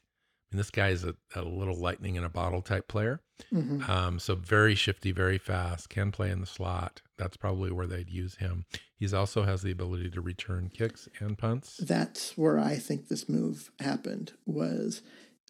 [0.52, 3.22] And this guy is a, a little lightning in a bottle type player.
[3.54, 3.90] Mm-hmm.
[3.90, 7.02] Um, so very shifty, very fast, can play in the slot.
[7.18, 8.66] That's probably where they'd use him.
[8.96, 11.78] He's also has the ability to return kicks and punts.
[11.78, 14.34] That's where I think this move happened.
[14.46, 15.02] Was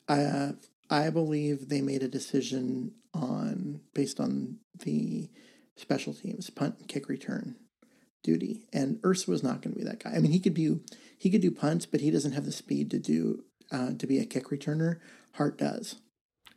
[0.07, 0.53] uh,
[0.89, 5.29] I believe they made a decision on based on the
[5.75, 7.55] special teams punt and kick return
[8.21, 10.12] duty, and Urs was not going to be that guy.
[10.12, 10.81] I mean, he could do
[11.17, 14.19] he could do punts, but he doesn't have the speed to do uh, to be
[14.19, 14.99] a kick returner.
[15.34, 15.95] Hart does.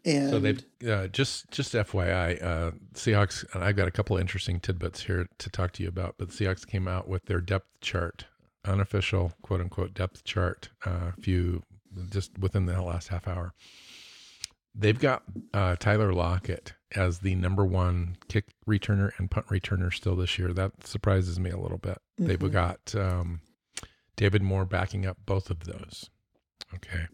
[0.05, 3.45] And so they've uh, just just FYI, uh, Seahawks.
[3.55, 6.17] And I've got a couple of interesting tidbits here to talk to you about.
[6.19, 8.27] But Seahawks came out with their depth chart,
[8.65, 11.63] unofficial quote unquote depth chart, uh, a few
[12.11, 13.55] just within the last half hour.
[14.75, 15.23] They've got
[15.53, 20.53] uh, Tyler Lockett as the number one kick returner and punt returner still this year.
[20.53, 21.99] That surprises me a little bit.
[22.19, 22.27] Mm-hmm.
[22.27, 23.41] They've got um,
[24.17, 26.09] David Moore backing up both of those.
[26.75, 27.07] Okay.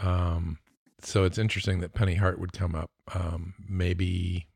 [0.00, 0.58] Um,
[1.00, 2.90] so it's interesting that Penny Hart would come up.
[3.14, 4.46] Um, maybe,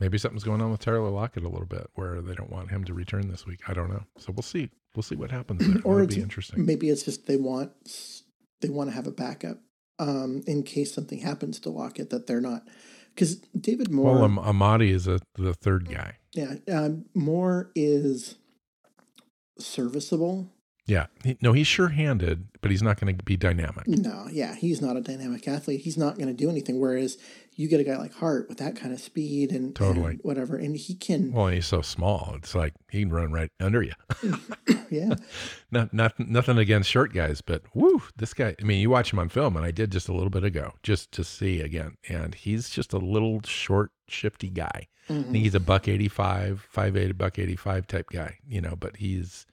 [0.00, 2.84] maybe something's going on with Tyler Lockett a little bit, where they don't want him
[2.84, 3.60] to return this week.
[3.68, 4.04] I don't know.
[4.18, 4.70] So we'll see.
[4.94, 5.82] We'll see what happens there.
[5.84, 6.64] or it'd be interesting.
[6.64, 7.72] Maybe it's just they want
[8.60, 9.58] they want to have a backup
[9.98, 12.62] um, in case something happens to Lockett that they're not
[13.14, 14.14] because David Moore.
[14.14, 16.18] Well, Amadi is a, the third guy.
[16.32, 18.36] Yeah, um, Moore is
[19.58, 20.50] serviceable.
[20.86, 21.06] Yeah.
[21.40, 23.86] No, he's sure handed, but he's not going to be dynamic.
[23.86, 24.54] No, yeah.
[24.54, 25.80] He's not a dynamic athlete.
[25.80, 26.78] He's not going to do anything.
[26.78, 27.16] Whereas
[27.56, 30.56] you get a guy like Hart with that kind of speed and totally and whatever,
[30.56, 31.32] and he can.
[31.32, 32.34] Well, he's so small.
[32.36, 33.92] It's like he can run right under you.
[34.90, 35.14] yeah.
[35.70, 38.54] not, not, nothing against short guys, but woo, this guy.
[38.60, 40.74] I mean, you watch him on film, and I did just a little bit ago,
[40.82, 41.96] just to see again.
[42.08, 44.88] And he's just a little short, shifty guy.
[45.08, 45.28] Mm-hmm.
[45.28, 49.46] I think he's a buck 85, 5'8, buck 85 type guy, you know, but he's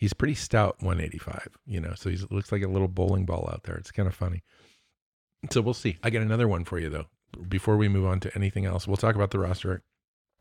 [0.00, 3.62] he's pretty stout 185 you know so he looks like a little bowling ball out
[3.64, 3.76] there.
[3.76, 4.42] It's kind of funny.
[5.50, 5.98] So we'll see.
[6.02, 7.06] I got another one for you though
[7.48, 8.88] before we move on to anything else.
[8.88, 9.82] We'll talk about the roster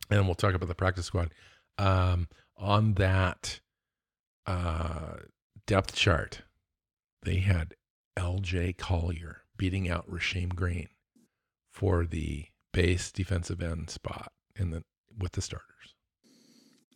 [0.09, 1.33] and we'll talk about the practice squad.
[1.77, 3.59] Um, on that
[4.47, 5.17] uh,
[5.67, 6.41] depth chart
[7.23, 7.75] they had
[8.17, 10.87] lj collier beating out rasheem green
[11.71, 14.83] for the base defensive end spot in the
[15.17, 15.95] with the starters.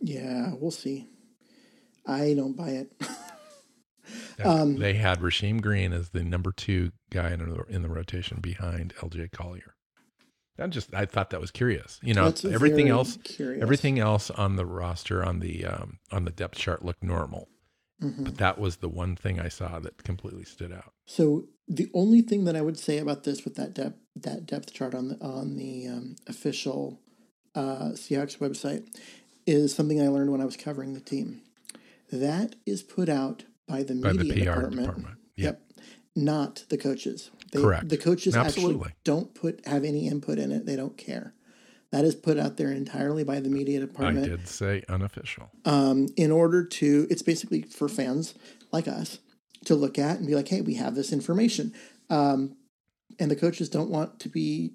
[0.01, 1.12] Yeah we'll see
[2.05, 2.91] I don't buy it.
[4.43, 8.39] um, they had Rasheem Green as the number two guy in the, in the rotation
[8.41, 9.75] behind LJ Collier.
[10.59, 11.99] I just I thought that was curious.
[12.03, 13.63] You know, everything else, curious.
[13.63, 17.47] everything else on the roster on the um, on the depth chart looked normal,
[18.03, 18.23] Mhm.
[18.23, 20.93] but that was the one thing I saw that completely stood out.
[21.07, 24.71] So the only thing that I would say about this with that depth that depth
[24.73, 26.99] chart on the on the um, official
[27.55, 28.85] uh, Seahawks website
[29.47, 31.41] is something I learned when I was covering the team.
[32.19, 34.75] That is put out by the By the media PR department.
[34.87, 35.17] department.
[35.35, 35.45] Yeah.
[35.45, 35.61] Yep.
[36.15, 37.31] Not the coaches.
[37.51, 37.89] They, Correct.
[37.89, 38.75] The coaches Absolutely.
[38.85, 40.65] actually don't put have any input in it.
[40.67, 41.33] They don't care.
[41.91, 44.25] That is put out there entirely by the media department.
[44.25, 45.49] I did say unofficial.
[45.65, 48.33] um, in order to it's basically for fans
[48.71, 49.19] like us
[49.65, 51.73] to look at and be like hey we have this information
[52.09, 52.55] um,
[53.19, 54.73] and the coaches don't want to be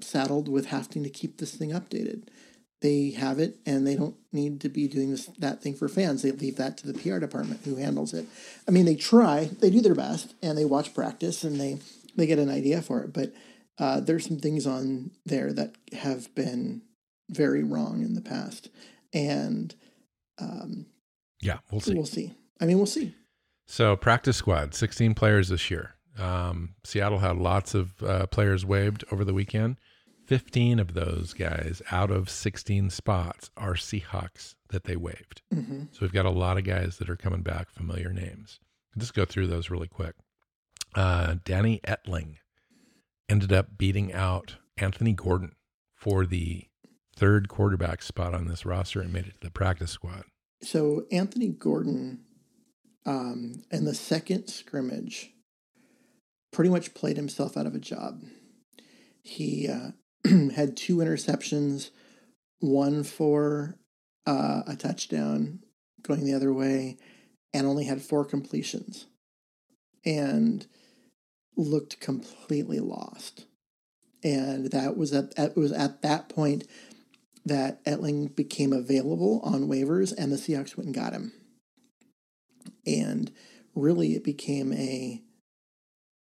[0.00, 2.28] saddled with having to keep this thing updated
[2.80, 6.22] they have it and they don't need to be doing this that thing for fans
[6.22, 8.26] they leave that to the pr department who handles it
[8.66, 11.78] i mean they try they do their best and they watch practice and they
[12.16, 13.32] they get an idea for it but
[13.78, 16.82] uh, there's some things on there that have been
[17.30, 18.68] very wrong in the past
[19.14, 19.74] and
[20.38, 20.86] um,
[21.40, 21.94] Yeah, we'll see.
[21.94, 22.34] we'll see.
[22.60, 23.14] I mean, we'll see.
[23.66, 25.94] So practice squad, 16 players this year.
[26.18, 29.76] Um, Seattle had lots of uh, players waived over the weekend.
[30.30, 35.42] 15 of those guys out of 16 spots are Seahawks that they waived.
[35.52, 38.60] hmm So we've got a lot of guys that are coming back, familiar names.
[38.94, 40.14] I'll just go through those really quick.
[40.94, 42.36] Uh, Danny Etling
[43.28, 45.56] ended up beating out Anthony Gordon
[45.96, 46.68] for the
[47.16, 50.22] third quarterback spot on this roster and made it to the practice squad.
[50.62, 52.20] So Anthony Gordon,
[53.04, 55.32] um, in the second scrimmage,
[56.52, 58.22] pretty much played himself out of a job.
[59.24, 59.90] He uh,
[60.54, 61.90] had two interceptions,
[62.60, 63.76] one for
[64.26, 65.60] uh, a touchdown
[66.02, 66.98] going the other way,
[67.52, 69.06] and only had four completions,
[70.04, 70.66] and
[71.56, 73.46] looked completely lost.
[74.22, 76.64] And that was at, at was at that point
[77.44, 81.32] that Etling became available on waivers, and the Seahawks went and got him.
[82.86, 83.32] And
[83.74, 85.22] really, it became a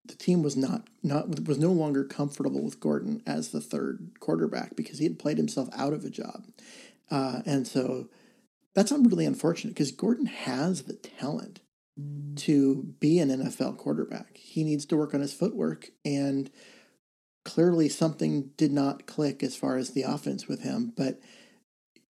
[0.06, 4.76] the team was not not was no longer comfortable with Gordon as the third quarterback
[4.76, 6.46] because he had played himself out of a job,
[7.10, 8.08] uh, and so
[8.74, 11.60] that's really unfortunate because Gordon has the talent
[12.36, 14.36] to be an NFL quarterback.
[14.36, 16.50] He needs to work on his footwork and
[17.44, 21.20] clearly something did not click as far as the offense with him, but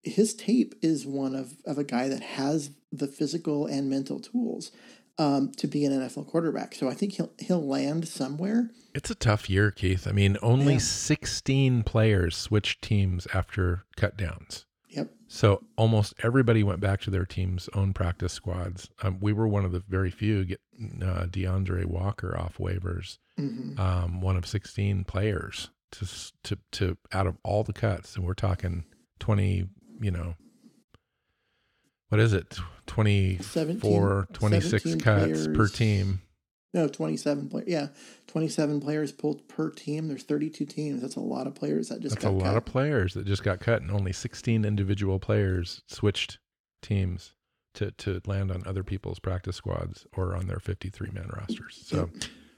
[0.02, 4.70] his tape is one of, of a guy that has the physical and mental tools
[5.18, 6.74] um, to be an NFL quarterback.
[6.74, 8.70] So I think he'll he'll land somewhere.
[8.94, 10.06] It's a tough year, Keith.
[10.06, 10.78] I mean, only Yeah.
[10.78, 14.66] 16 players switched teams after cut downs.
[14.90, 15.10] Yep.
[15.26, 18.88] So almost everybody went back to their team's own practice squads.
[19.02, 20.60] Um, we were one of the very few get
[21.02, 26.06] uh, DeAndre Walker off waivers, hmm um, one of 16 players to,
[26.44, 28.14] to, to out of all the cuts.
[28.14, 28.84] And we're talking
[29.18, 29.68] 20,
[30.00, 30.36] you know,
[32.14, 32.56] what is it?
[32.86, 36.20] 24, 17 26 17 cuts per team.
[36.72, 37.66] No, 27 players.
[37.66, 37.88] Yeah,
[38.28, 40.06] 27 players pulled per team.
[40.06, 41.02] There's 32 teams.
[41.02, 42.56] That's a lot of players that just That's got a lot cut.
[42.56, 46.38] of players that just got cut, and only 16 individual players switched
[46.82, 47.32] teams
[47.74, 51.82] to to land on other people's practice squads or on their 53 man rosters.
[51.84, 52.10] So,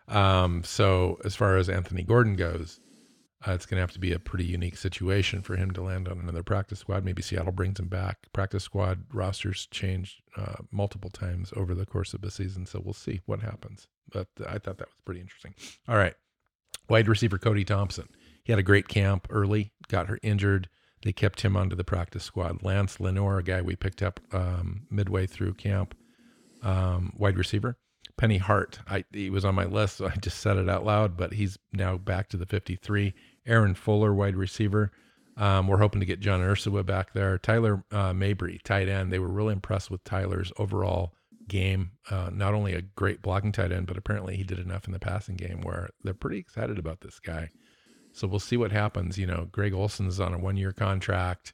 [0.07, 2.79] um, so as far as Anthony Gordon goes,
[3.47, 6.09] uh, it's going to have to be a pretty unique situation for him to land
[6.09, 7.05] on another practice squad.
[7.05, 8.33] Maybe Seattle brings him back.
[8.33, 12.95] Practice squad rosters change uh, multiple times over the course of the season, so we'll
[12.95, 13.89] see what happens.
[14.11, 15.55] But I thought that was pretty interesting.
[15.89, 16.15] All right,
[16.89, 18.09] wide receiver Cody Thompson.
[18.43, 20.69] He had a great camp early, got her injured.
[21.03, 22.63] They kept him onto the practice squad.
[22.63, 25.95] Lance Lenoir, a guy we picked up um, midway through camp,
[26.63, 27.77] um, wide receiver.
[28.17, 31.17] Penny Hart, I, he was on my list, so I just said it out loud,
[31.17, 33.15] but he's now back to the 53.
[33.47, 34.91] Aaron Fuller, wide receiver.
[35.37, 37.37] Um, we're hoping to get John Ursua back there.
[37.39, 39.13] Tyler uh, Mabry, tight end.
[39.13, 41.13] They were really impressed with Tyler's overall
[41.47, 41.93] game.
[42.11, 44.99] Uh, not only a great blocking tight end, but apparently he did enough in the
[44.99, 47.51] passing game where they're pretty excited about this guy.
[48.13, 49.19] So we'll see what happens.
[49.19, 51.53] You know, Greg Olsen's on a one year contract.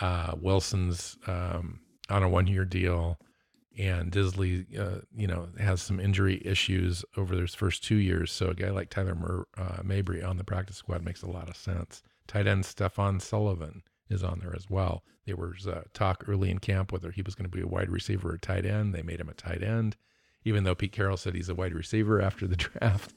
[0.00, 3.18] Uh, Willson's um, on a one year deal.
[3.78, 8.30] And Dissly, uh, you know, has some injury issues over his first two years.
[8.30, 11.48] So a guy like Tyler Mur- uh, Mabry on the practice squad makes a lot
[11.48, 12.02] of sense.
[12.26, 15.02] Tight end Stefan Sullivan is on there as well.
[15.24, 17.90] There was uh, talk early in camp whether he was going to be a wide
[17.90, 18.94] receiver or tight end.
[18.94, 19.96] They made him a tight end,
[20.44, 23.14] even though Pete Carroll said he's a wide receiver after the draft.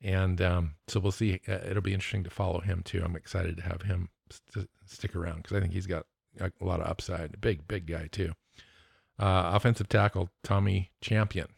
[0.00, 1.40] And um, so we'll see.
[1.48, 3.02] Uh, it'll be interesting to follow him too.
[3.04, 6.06] I'm excited to have him st- stick around because I think he's got
[6.40, 7.40] a lot of upside.
[7.40, 8.32] Big, big guy too.
[9.18, 11.48] Uh, offensive tackle Tommy Champion,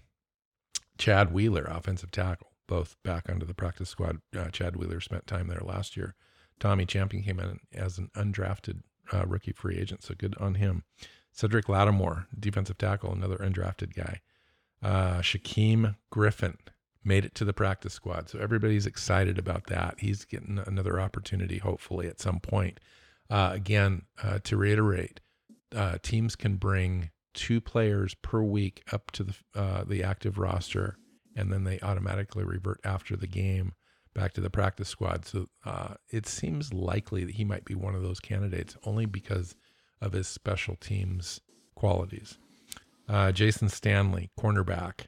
[0.96, 4.20] Chad Wheeler, offensive tackle, both back under the practice squad.
[4.36, 6.14] Uh, Chad Wheeler spent time there last year.
[6.58, 10.84] Tommy Champion came in as an undrafted uh, rookie free agent, so good on him.
[11.32, 14.20] Cedric Lattimore, defensive tackle, another undrafted guy.
[14.82, 16.58] Uh, Shaquem Griffin
[17.04, 19.96] made it to the practice squad, so everybody's excited about that.
[19.98, 22.80] He's getting another opportunity, hopefully, at some point.
[23.28, 25.20] Uh, again, uh, to reiterate,
[25.74, 30.96] uh, teams can bring two players per week up to the uh, the active roster,
[31.36, 33.72] and then they automatically revert after the game
[34.14, 35.24] back to the practice squad.
[35.24, 39.54] So uh, it seems likely that he might be one of those candidates, only because
[40.00, 41.40] of his special teams
[41.74, 42.36] qualities.
[43.08, 45.06] Uh, Jayson Stanley, cornerback.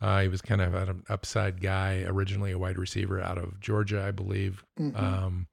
[0.00, 4.02] Uh, he was kind of an upside guy, originally a wide receiver out of Georgia,
[4.04, 4.64] I believe.
[4.78, 5.00] Mhm.
[5.00, 5.46] Um,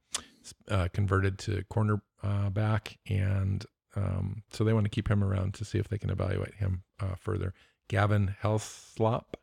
[0.68, 3.64] uh, converted to cornerback, and
[3.96, 6.82] um, so they want to keep him around to see if they can evaluate him
[7.00, 7.54] uh, further.
[7.88, 9.34] Gavin Heslop,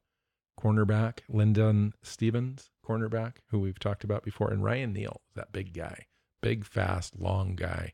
[0.59, 1.19] cornerback.
[1.29, 6.05] Linden Stephens, cornerback, who we've talked about before, and Ryan Neal, that big guy,
[6.41, 7.93] big, fast, long guy.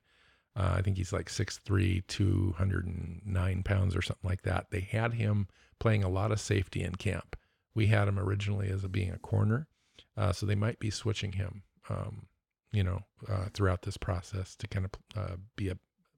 [0.56, 4.68] Uh, I think he's like 6'3, 209 pounds or something like that.
[4.70, 5.48] They had him
[5.80, 7.36] playing a lot of safety in camp.
[7.74, 9.68] We had him originally as a, being a corner,
[10.16, 12.28] uh, so they might be switching him, um,
[12.72, 15.78] you know, uh, throughout this process to kind of uh, be a,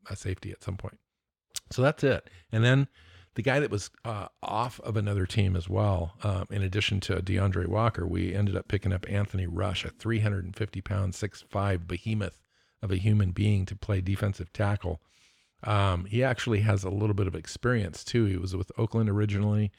[0.09, 0.97] a safety at some point.
[1.71, 2.29] So that's it.
[2.51, 2.87] And then
[3.35, 7.17] the guy that was uh, off of another team as well, um, in addition to
[7.17, 12.41] DeAndre Walker, we ended up picking up Anthony Rush, a 350 pound, 6'5 behemoth
[12.81, 15.01] of a human being to play defensive tackle.
[15.63, 18.25] Um, he actually has a little bit of experience too.
[18.25, 19.71] He was with Oakland originally.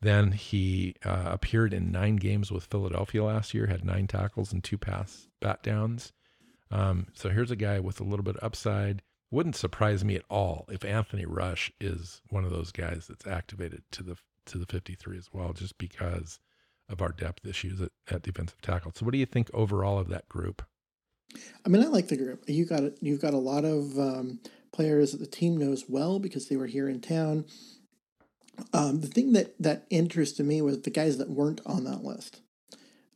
[0.00, 4.62] Then he uh, appeared in nine games with Philadelphia last year, had nine tackles and
[4.62, 6.12] two pass bat downs.
[6.70, 9.02] Um, so here's a guy with a little bit of upside.
[9.30, 13.82] Wouldn't surprise me at all if Anthony Rush is one of those guys that's activated
[13.92, 16.40] to the to the 53 as well, just because
[16.88, 18.92] of our depth issues at, at defensive tackle.
[18.94, 20.62] So what do you think overall of that group?
[21.64, 22.44] I mean, I like the group.
[22.46, 24.40] You got you've got a lot of um,
[24.72, 27.44] players that the team knows well because they were here in town.
[28.72, 32.40] Um, the thing that that interested me was the guys that weren't on that list.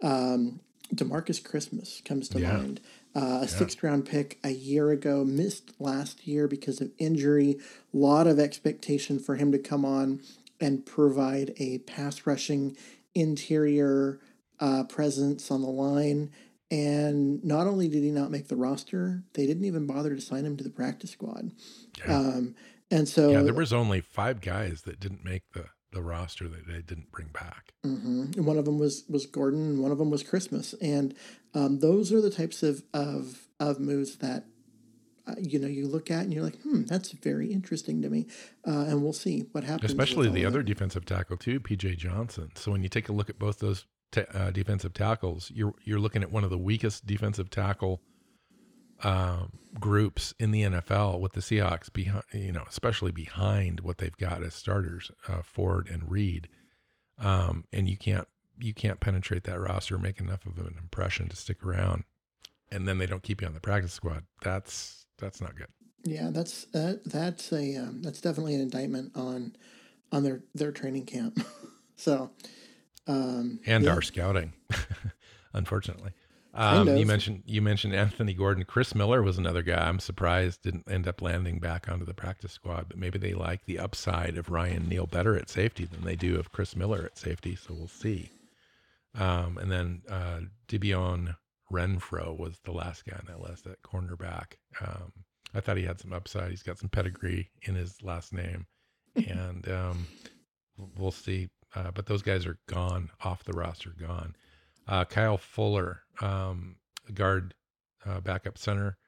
[0.03, 0.61] Um,
[0.95, 2.59] Demarcus Christmas comes to Yeah.
[2.59, 2.81] mind.
[3.15, 7.59] Uh, a sixth round pick a year ago, missed last year because of injury.
[7.93, 10.21] A lot of expectation for him to come on
[10.61, 12.77] and provide a pass rushing
[13.15, 14.19] interior
[14.61, 16.31] uh, presence on the line.
[16.71, 20.47] And not only did he not make the roster, they didn't even bother to sign
[20.47, 21.53] him to the practice squad.
[21.99, 22.17] Yeah.
[22.17, 22.55] Um,
[22.91, 26.67] and so, yeah, there was only five guys that didn't make the the roster that
[26.67, 27.75] they didn't bring back.
[27.85, 28.37] Mhm.
[28.37, 31.15] And one of them was was Gordon, and one of them was Christmas, and
[31.55, 34.45] um, those are the types of of of moves that
[35.27, 38.27] uh, you know you look at and you're like, hmm, that's very interesting to me,
[38.67, 39.91] uh, and we'll see what happens.
[39.91, 42.51] Especially the other defensive tackle too, PJ Johnson.
[42.55, 46.01] So when you take a look at both those ta- uh, defensive tackles, you're you're
[46.01, 48.01] looking at one of the weakest defensive tackle
[49.03, 54.17] um, groups in the NFL with the Seahawks behind, you know, especially behind what they've
[54.17, 56.49] got as starters, uh, Ford and Reed.
[57.19, 58.27] Um, and you can't
[58.59, 62.05] you can't penetrate that roster, make enough of an impression to stick around,
[62.71, 64.25] and then they don't keep you on the practice squad.
[64.43, 65.69] That's that's not good.
[66.05, 69.57] Yeah, that's that that's a um, that's definitely an indictment on
[70.11, 71.45] on their their training camp.
[71.97, 72.31] so,
[73.07, 73.91] um, and yeah.
[73.91, 74.53] our scouting,
[75.53, 76.13] unfortunately.
[76.55, 78.65] Um, you mentioned you mentioned Anthony Gordon.
[78.65, 79.89] Chris Miller was another guy.
[79.89, 83.65] I'm surprised didn't end up landing back onto the practice squad, but maybe they like
[83.65, 87.17] the upside of Ryan Neal better at safety than they do of Chris Miller at
[87.17, 87.57] safety.
[87.57, 88.31] So we'll see.
[89.15, 91.35] Um, and then uh, Debione
[91.73, 94.55] Renfro was the last guy on that list at cornerback.
[94.81, 95.13] Um,
[95.55, 96.51] I thought he had some upside.
[96.51, 98.67] He's got some pedigree in his last name,
[99.17, 100.07] and um,
[100.97, 101.49] we'll see.
[101.75, 104.37] Uh, but those guys are gone off the roster, gone.
[104.87, 106.77] Uh, Kyle Fuller, um,
[107.15, 107.55] guard,
[108.05, 108.99] uh, backup center,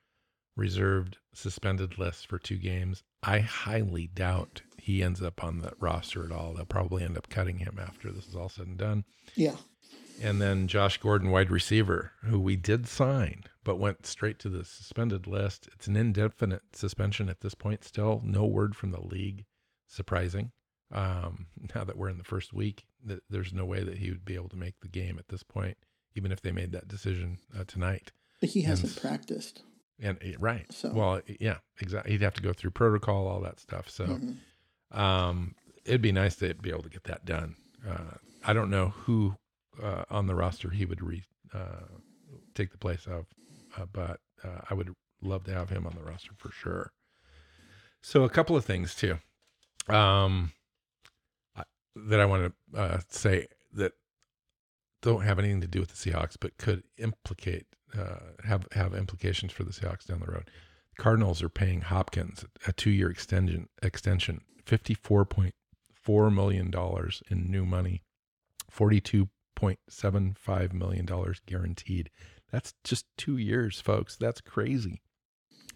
[0.56, 3.02] reserved, suspended list for two games.
[3.22, 6.54] I highly doubt he ends up on the roster at all.
[6.54, 9.04] They'll probably end up cutting him after this is all said and done.
[9.34, 9.56] yeah,
[10.22, 14.64] And then Josh Gordon, wide receiver, who we did sign, but went straight to the
[14.64, 15.68] suspended list.
[15.74, 17.84] It's an indefinite suspension at this point.
[17.84, 19.44] Still, no word from the league.
[19.88, 20.52] Surprising.
[20.92, 24.24] Um, now that we're in the first week, th- there's no way that he would
[24.24, 25.76] be able to make the game at this point,
[26.14, 28.12] even if they made that decision uh, tonight.
[28.40, 29.62] but he hasn't And- practiced.
[30.00, 32.12] And eh, right, So- well, eh, yeah, exactly.
[32.12, 33.88] He'd have to go through protocol, all that stuff.
[33.90, 34.36] So, Mhm.
[34.96, 37.56] um, it'd be nice to be able to get that done.
[37.86, 38.14] Uh,
[38.44, 39.36] I don't know who
[39.82, 41.22] uh, on the roster, he would re,
[41.52, 41.86] uh,
[42.54, 43.26] take the place of.
[43.76, 46.92] Uh, but uh, I would love to have him on the roster for sure.
[48.02, 49.18] So a couple of things too
[49.88, 50.52] um,
[51.96, 53.92] that I want to uh, say that
[55.02, 57.66] don't have anything to do with the Seahawks, but could implicate
[57.98, 60.50] uh, have have implications for the Seahawks down the road.
[60.98, 65.54] Cardinals are paying Hopkins a two-year extension extension, fifty-four point
[65.92, 68.02] four million dollars in new money,
[68.70, 69.28] forty-two
[69.60, 71.06] $1.75 million
[71.46, 72.10] guaranteed.
[72.50, 74.16] That's just two years, folks.
[74.16, 75.02] That's crazy.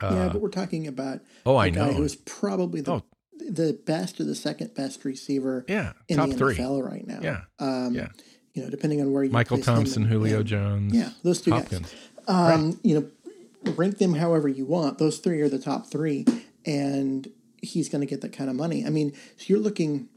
[0.00, 1.92] Uh, yeah, but we're talking about oh, I know.
[1.92, 3.02] who's probably the, oh.
[3.32, 6.56] the best or the second best receiver yeah, in top the three.
[6.56, 7.18] Right now.
[7.20, 7.40] Yeah.
[7.58, 8.08] Um, yeah.
[8.54, 10.94] You know, depending on where you Michael Thompson, Julio and, Jones.
[10.94, 11.92] Yeah, those two Hopkins.
[12.26, 12.28] guys.
[12.28, 12.76] Um, right.
[12.82, 14.98] You know, rank them however you want.
[14.98, 16.26] Those three are the top three.
[16.64, 17.28] And
[17.62, 18.84] he's going to get that kind of money.
[18.86, 20.08] I mean, so you're looking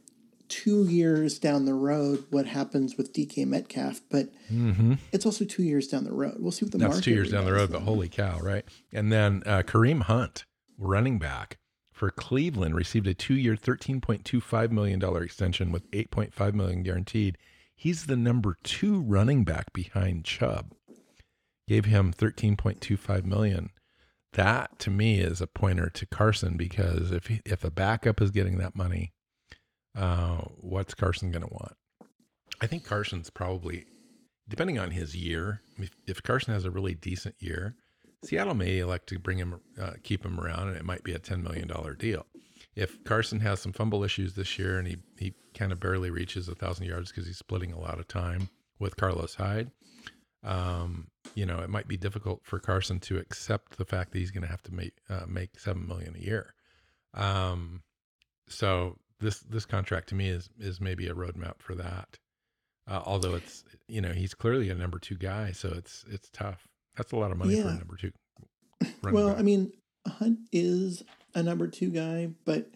[0.52, 4.96] two years down the road what happens with DK Metcalf, but mm-hmm.
[5.14, 6.36] it's also two years down the road.
[6.40, 7.72] We'll see what the market that's market two years down the road.
[7.72, 8.66] But holy cow, right?
[8.92, 10.44] And then uh, Kareem Hunt,
[10.78, 11.58] running back
[11.94, 16.34] for Cleveland, received a two-year, thirteen point two five million dollar extension with eight point
[16.34, 17.38] five million guaranteed.
[17.74, 20.74] He's the number two running back behind Chubb.
[21.66, 23.70] Gave him thirteen point two five million.
[24.34, 28.32] That to me is a pointer to Carson because if he, if a backup is
[28.32, 29.14] getting that money,
[29.96, 31.74] uh, what's Carson going to want?
[32.62, 33.86] I think Carson's probably,
[34.48, 37.76] depending on his year, if, if, Carson has a really decent year,
[38.24, 41.20] Seattle may elect to bring him, uh, keep him around, and it might be a
[41.20, 42.26] $10 million deal.
[42.76, 46.48] If Carson has some fumble issues this year and he, he kind of barely reaches
[46.48, 49.72] a thousand yards because he's splitting a lot of time with Carlos Hyde,
[50.44, 54.32] um, you know, it might be difficult for Carson to accept the fact that he's
[54.32, 56.54] going to have to make uh, make seven million a year.
[57.14, 57.84] Um,
[58.48, 62.18] so this this contract to me is is maybe a roadmap for that.
[62.90, 66.68] Uh, although it's you know he's clearly a number two guy, so it's it's tough.
[66.98, 67.64] That's a lot of money yeah.
[67.64, 68.12] for a number two.
[69.04, 69.40] Well, back.
[69.40, 69.72] I mean,
[70.08, 71.04] Hunt is
[71.36, 72.70] a number two guy, but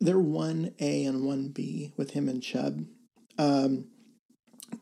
[0.00, 2.84] they're one A and one B with him and Chubb.
[3.38, 3.86] Um,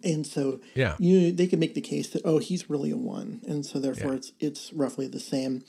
[0.03, 3.41] and so yeah, you they could make the case that oh he's really a one,
[3.47, 4.17] and so therefore yeah.
[4.19, 5.65] it's it's roughly the same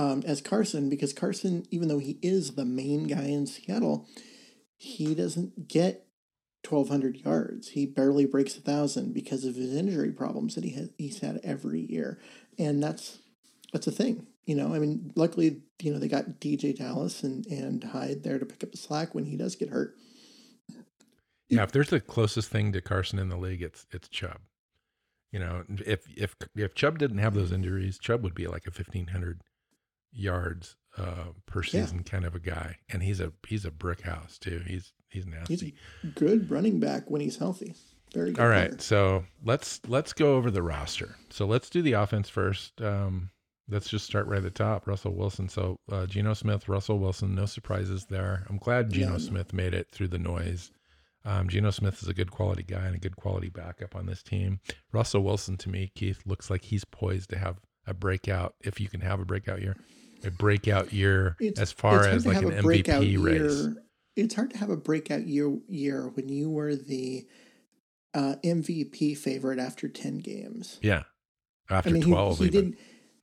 [0.00, 4.08] um, as Carson because Carson, even though he is the main guy in Seattle,
[4.76, 6.06] he doesn't get
[6.68, 7.70] 1,200 yards.
[7.70, 11.40] He barely breaks a thousand because of his injury problems that he has he's had
[11.44, 12.18] every year,
[12.58, 13.18] and that's
[13.72, 14.26] that's a thing.
[14.46, 18.38] You know, I mean, luckily, you know, they got DeeJay Dallas and and Hyde there
[18.38, 19.96] to pick up the slack when he does get hurt.
[21.50, 24.40] Yeah, if there's the closest thing to Carson in the league, it's it's Chubb.
[25.30, 28.70] You know, if if if Chubb didn't have those injuries, Chubb would be like a
[28.70, 29.42] 1,500
[30.12, 32.10] yards uh, per season yeah.
[32.10, 34.62] kind of a guy, and he's a he's a brick house too.
[34.66, 35.54] He's he's nasty.
[35.54, 35.72] He's
[36.04, 37.74] a good running back when he's healthy.
[38.12, 38.42] Very good.
[38.42, 38.80] All right, player.
[38.80, 41.16] so let's let's go over the roster.
[41.30, 42.80] So let's do the offense first.
[42.82, 43.30] Um,
[43.68, 44.86] let's just start right at the top.
[44.86, 45.48] Russell Wilson.
[45.48, 47.34] So uh, Geno Smith, Russell Wilson.
[47.34, 48.44] No surprises there.
[48.48, 49.18] I'm glad Geno yeah.
[49.18, 50.70] Smith made it through the noise.
[51.24, 54.22] Um, Geno Smith is a good quality guy and a good quality backup on this
[54.22, 54.60] team.
[54.90, 58.88] Russell Wilson, to me, Keith, looks like he's poised to have a breakout, if you
[58.88, 59.76] can have a breakout year,
[60.24, 63.62] a breakout year it's, as far as like an MVP race.
[63.62, 63.74] Year.
[64.16, 67.26] It's hard to have a breakout year year when you were the
[68.14, 70.78] uh, MVP favorite after ten games.
[70.82, 71.04] Yeah,
[71.68, 72.38] after I mean, twelve.
[72.38, 72.76] He, he did.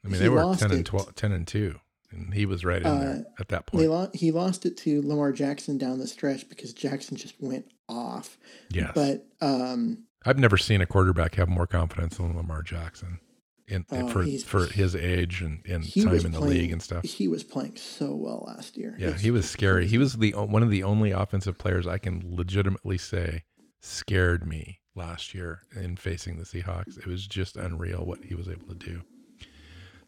[0.06, 1.80] I mean, they were ten and 12, 10 and two,
[2.12, 3.90] and he was right in uh, there at that point.
[3.90, 8.38] Lo- he lost it to Lamar Jackson down the stretch because Jackson just went off.
[8.72, 13.20] Yes, but um, I've never seen a quarterback have more confidence than Lamar Jackson
[13.68, 17.04] in, oh, for for his age and, and time in the playing, league and stuff.
[17.04, 18.96] He was playing so well last year.
[18.98, 19.88] Yeah, he was scary.
[19.88, 23.44] He was the one of the only offensive players I can legitimately say
[23.82, 26.98] scared me last year in facing the Seahawks.
[26.98, 29.02] It was just unreal what he was able to do.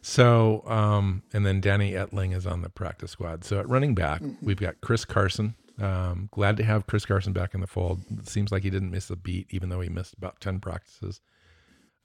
[0.02, 3.44] So, um, and then Danny Etling is on the practice squad.
[3.44, 4.46] So at running back, mm-hmm.
[4.46, 5.56] we've got Chris Carson.
[5.80, 8.02] Um, glad to have Chris Carson back in the fold.
[8.18, 11.22] It seems like he didn't miss a beat, even though he missed about 10 practices.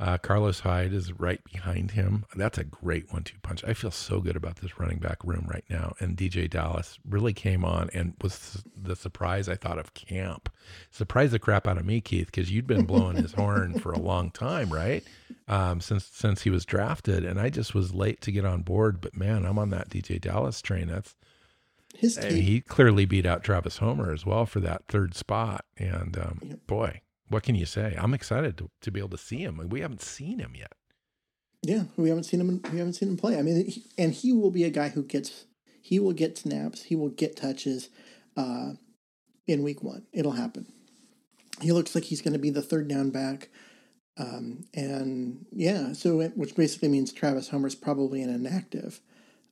[0.01, 2.25] Uh, Carlos Hyde is right behind him.
[2.35, 3.63] That's a great one-two punch.
[3.65, 5.95] I feel so good about this running back room right now.
[6.01, 10.49] And DeeJay Dallas really came on and was the surprise I thought of camp.
[10.91, 13.99] Surprised the crap out of me, Keith, because you'd been blowing his horn for a
[13.99, 15.05] long time, right?
[15.47, 19.01] Um, since since he was drafted, and I just was late to get on board.
[19.01, 20.89] But man, I'm on that DeeJay Dallas train.
[20.89, 21.15] That's
[21.95, 22.43] his team.
[22.43, 25.65] he clearly beat out Travis Homer as well for that third spot.
[25.79, 26.67] And um, yep.
[26.67, 27.97] boy, what can you say?
[27.99, 29.61] I'm excited to, to be able to see him.
[29.69, 30.73] We haven't seen him yet.
[31.63, 32.61] Yeah, we haven't seen him.
[32.71, 33.39] We haven't seen him play.
[33.39, 35.47] I mean, he, and he will be a guy who gets.
[35.81, 36.83] He will get snaps.
[36.85, 37.89] He will get touches.
[38.37, 38.73] Uh,
[39.47, 40.67] in week one, it'll happen.
[41.61, 43.49] He looks like he's going to be the third down back.
[44.17, 49.01] Um, and yeah, so it, which basically means Travis Homer's probably an inactive.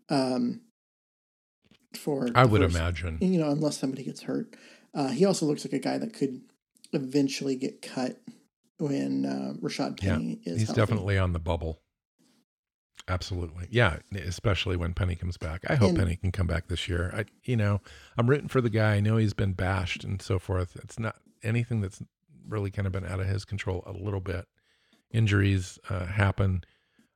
[0.09, 0.61] Um,
[1.97, 4.55] for I would first, imagine, you know, unless somebody gets hurt.
[4.95, 6.43] Uh, he also looks like a guy that could
[6.93, 8.21] eventually get cut
[8.79, 10.59] when uh, Rashad Penny yeah, is.
[10.61, 10.81] He's healthy.
[10.81, 11.81] definitely on the bubble.
[13.09, 13.67] Absolutely.
[13.71, 15.65] Yeah, especially when Penny comes back.
[15.69, 17.13] I hope And- Penny can come back this year.
[17.15, 17.81] I you know,
[18.17, 18.95] I'm rooting for the guy.
[18.95, 20.77] I know he's been bashed and so forth.
[20.83, 22.01] It's not anything that's
[22.47, 24.47] really kind of been out of his control a little bit.
[25.11, 26.63] Injuries uh, happen.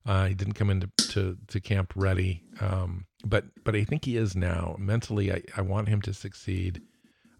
[0.04, 2.42] Uh, he didn't come into to, to camp ready.
[2.60, 4.76] Um, but but I think he is now.
[4.78, 6.82] Mentally I, I want him to succeed.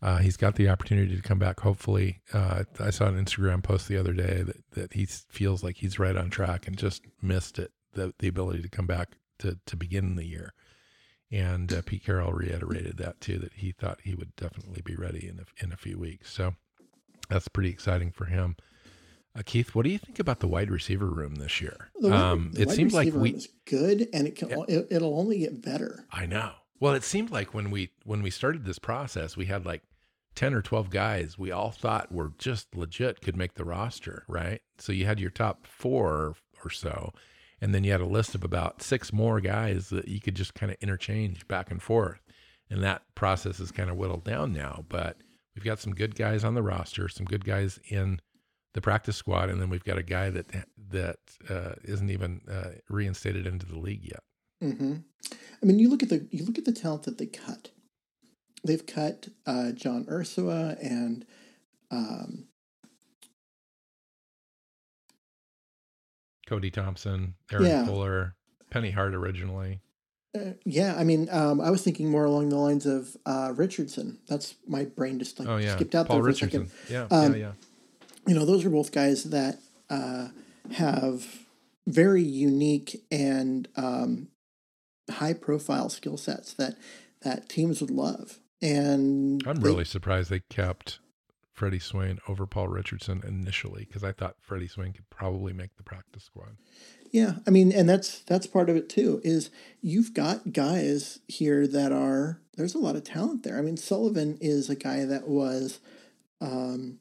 [0.03, 1.61] Uh, he's got the opportunity to come back.
[1.61, 5.76] Hopefully, uh, I saw an Instagram post the other day that, that he feels like
[5.78, 9.59] he's right on track and just missed it the the ability to come back to
[9.66, 10.53] to begin the year.
[11.32, 15.26] And uh, Pete Carroll reiterated that too, that he thought he would definitely be ready
[15.26, 16.30] in a, in a few weeks.
[16.32, 16.55] So
[17.28, 18.57] that's pretty exciting for him.
[19.36, 21.90] Uh, Keith, what do you think about the wide receiver room this year?
[22.01, 23.30] The wide, um, the it seems like receiver we.
[23.30, 24.62] room is good, and it can Yeah.
[24.68, 26.07] it, it'll only get better.
[26.12, 26.53] I know.
[26.79, 29.83] Well, it seemed like when we when we started this process, we had like
[30.35, 34.61] ten or twelve guys we all thought were just legit could make the roster, right?
[34.79, 37.12] So you had your top four or so,
[37.61, 40.55] and then you had a list of about six more guys that you could just
[40.55, 42.20] kind of interchange back and forth.
[42.68, 45.16] And that process is kind of whittled down now, but
[45.55, 48.20] we've got some good guys on the roster, some good guys in
[48.74, 50.47] the practice squad, and then we've got a guy that
[50.91, 51.18] that
[51.49, 54.22] uh, isn't even uh, reinstated into the league yet.
[54.61, 54.96] Hmm
[55.62, 57.70] I mean, you look at the you look at the talent that they cut.
[58.64, 61.24] They've cut uh, John Ursua and
[61.90, 62.46] um,
[66.46, 67.86] Cody Thompson, Aaron Yeah.
[67.86, 68.34] Fuller,
[68.70, 69.80] Penny Hart originally.
[70.36, 70.94] uh, yeah.
[70.96, 74.18] I mean, um, I was thinking more along the lines of uh, Richardson.
[74.28, 76.62] That's my brain just like oh yeah, skipped out Paul there for Richardson.
[76.62, 77.11] a second.
[77.11, 77.52] Yeah, Um, yeah, yeah.
[78.26, 80.28] You know, those are both guys that uh,
[80.72, 81.26] have
[81.86, 84.28] very unique and um,
[85.11, 86.76] high profile skill sets that
[87.22, 88.40] that teams would love.
[88.62, 91.00] And I'm they- really surprised they kept
[91.52, 95.82] Freddie Swain over Paul Richardson initially because I thought Freddie Swain could probably make the
[95.82, 96.57] practice squad.
[97.12, 99.20] Yeah, I mean, and that's that's part of it too.
[99.24, 99.50] Is
[99.80, 103.59] you've got guys here that are there's a lot of talent there.
[103.59, 105.80] I mean, Sullivan is a guy that was
[106.40, 106.98] um,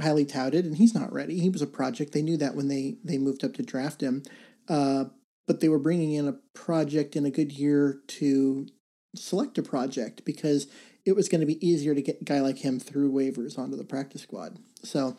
[0.00, 1.38] highly touted, and he's not ready.
[1.40, 2.12] He was a project.
[2.12, 4.22] They knew that when they they moved up to draft him,
[4.68, 5.06] uh,
[5.46, 8.66] but they were bringing in a project in a good year to
[9.14, 10.66] select a project because
[11.04, 13.76] it was going to be easier to get a guy like him through waivers onto
[13.76, 14.58] the practice squad.
[14.82, 15.16] So.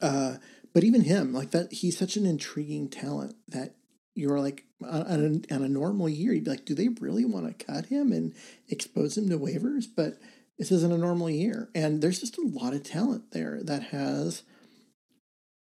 [0.00, 0.36] Uh,
[0.72, 3.74] but even him, like that, he's such an intriguing talent that
[4.14, 7.46] you're like on, a, on a normal year, you'd be like, do they really want
[7.46, 8.34] to cut him and
[8.68, 9.86] expose him to waivers?
[9.94, 10.18] But
[10.58, 14.42] this isn't a normal year, and there's just a lot of talent there that has,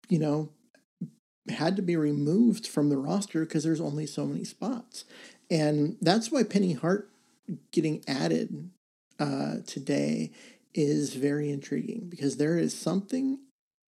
[0.10, 0.50] you know,
[1.50, 5.06] had to be removed from the roster because there's only so many spots,
[5.50, 7.10] and that's why Penny Hart
[7.72, 8.70] getting added
[9.20, 10.32] uh, today
[10.74, 13.40] is very intriguing because there is something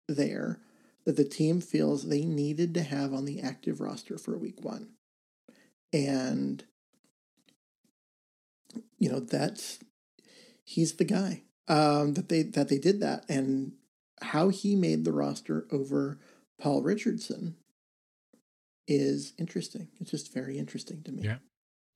[0.08, 0.60] there
[1.04, 4.88] that the team feels they needed to have on the active roster for week one.
[5.92, 6.62] And,
[8.98, 9.78] you know, that's,
[10.64, 13.24] he's the guy um, that they, that they did that.
[13.28, 13.72] And
[14.20, 16.18] how he made the roster over
[16.60, 17.56] Paul Richardson
[18.86, 19.88] is interesting.
[20.00, 21.22] It's just very interesting to me.
[21.24, 21.36] Yeah.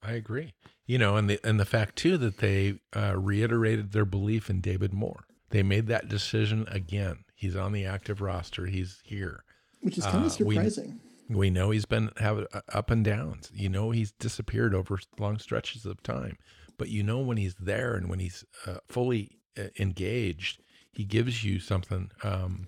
[0.05, 0.53] I agree.
[0.85, 4.61] You know, and the and the fact too that they uh, reiterated their belief in
[4.61, 5.25] David Moore.
[5.51, 7.19] They made that decision again.
[7.37, 8.67] He's on the active roster.
[8.67, 9.45] He's here.
[9.81, 11.01] Which is kind Uh, of we- surprising.
[11.29, 13.51] We know he's been have uh, up and downs.
[13.55, 16.37] You know he's disappeared over long stretches of time,
[16.79, 20.61] but you know when he's there and when he's uh, fully uh, engaged,
[20.91, 22.67] he gives you something um,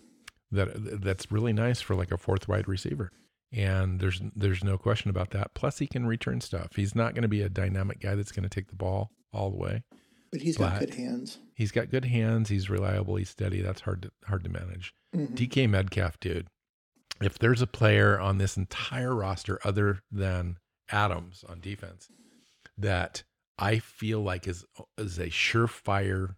[0.55, 3.11] that that's really nice for like a fourth wide receiver.
[3.53, 5.55] And there's there's no question about that.
[5.55, 6.75] Plus, he can return stuff.
[6.77, 9.51] He's not going to be a dynamic guy that's going to take the ball all
[9.51, 9.83] the way.
[10.33, 11.39] but he's got good hands.
[11.55, 12.49] He's got good hands.
[12.49, 13.15] He's reliable.
[13.17, 13.61] He's steady.
[13.63, 14.93] That's hard to hard to manage.
[15.15, 15.35] Mhm.
[15.37, 16.49] DK Metcalf, dude.
[17.23, 20.59] If there's a player on this entire roster other than
[20.91, 22.09] Adams on defense
[22.77, 23.23] that
[23.57, 24.65] I feel like is
[24.99, 26.35] is a surefire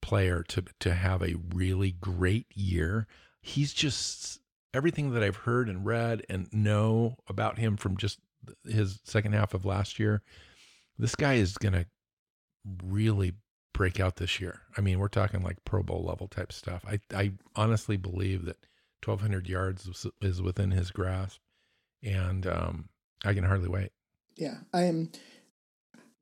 [0.00, 3.06] player to to have a really great year,
[3.42, 4.40] he's just
[4.72, 8.18] everything that I've heard and read and know about him from just
[8.64, 10.22] his second half of last year.
[10.98, 11.86] This guy is going to
[12.84, 13.32] really
[13.74, 14.60] break out this year.
[14.76, 16.84] I mean, we're talking like Pro Bowl level type stuff.
[16.86, 18.58] I I honestly believe that
[19.04, 21.40] 1200 yards is- within his grasp
[22.02, 22.88] and um
[23.24, 23.90] I can hardly wait.
[24.36, 25.10] Yeah, I am.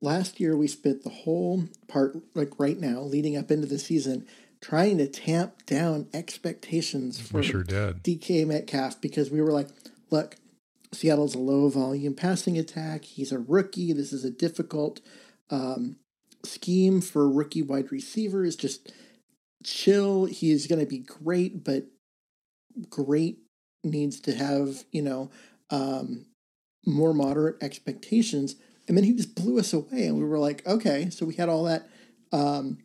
[0.03, 4.25] Last year, we spent the whole part, like right now, leading up into the season,
[4.61, 8.03] trying to tamp down expectations for We sure did.
[8.03, 9.67] DK Metcalf because we were like,
[10.11, 10.35] look,
[10.93, 13.05] Seattle's a low volume passing attack.
[13.05, 13.93] He's a rookie.
[13.93, 15.01] This is a difficult
[15.49, 15.97] um,
[16.43, 18.55] scheme for rookie wide receivers.
[18.55, 18.91] Just
[19.63, 20.25] chill.
[20.25, 21.85] He is going to be great, but
[22.89, 23.39] great
[23.83, 25.31] needs to have you know
[25.69, 26.25] um,
[26.85, 28.55] more moderate expectations,
[28.87, 31.49] and then he just blew us away, and we were like, okay, so we had
[31.49, 31.89] all that.
[32.33, 32.79] Um,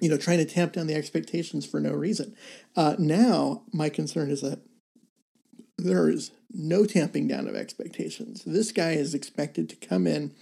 [0.00, 2.34] you know, trying to tamp down the expectations for no reason.
[2.76, 4.60] Uh, now, my concern is that
[5.78, 8.42] there is no tamping down of expectations.
[8.44, 10.34] This guy is expected to come in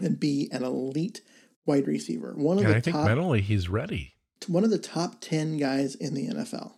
[0.00, 1.20] and be an elite
[1.66, 2.32] wide receiver.
[2.34, 4.14] One of and the I think top, mentally he's ready.
[4.46, 6.72] one of the top ten guys in the NFL.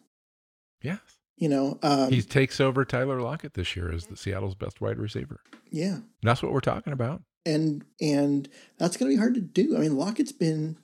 [0.83, 0.99] Yes.
[1.37, 4.99] You know, um, he takes over Tyler Lockett this year as the Seattle's best wide
[4.99, 5.41] receiver.
[5.70, 7.22] yeah, And that's what we're talking about.
[7.45, 8.49] and and
[8.79, 9.77] that's going to be hard to do.
[9.77, 10.77] I mean, Lockett's been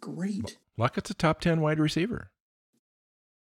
[0.00, 0.58] great.
[0.76, 2.30] Lockett's a top 10 wide receiver.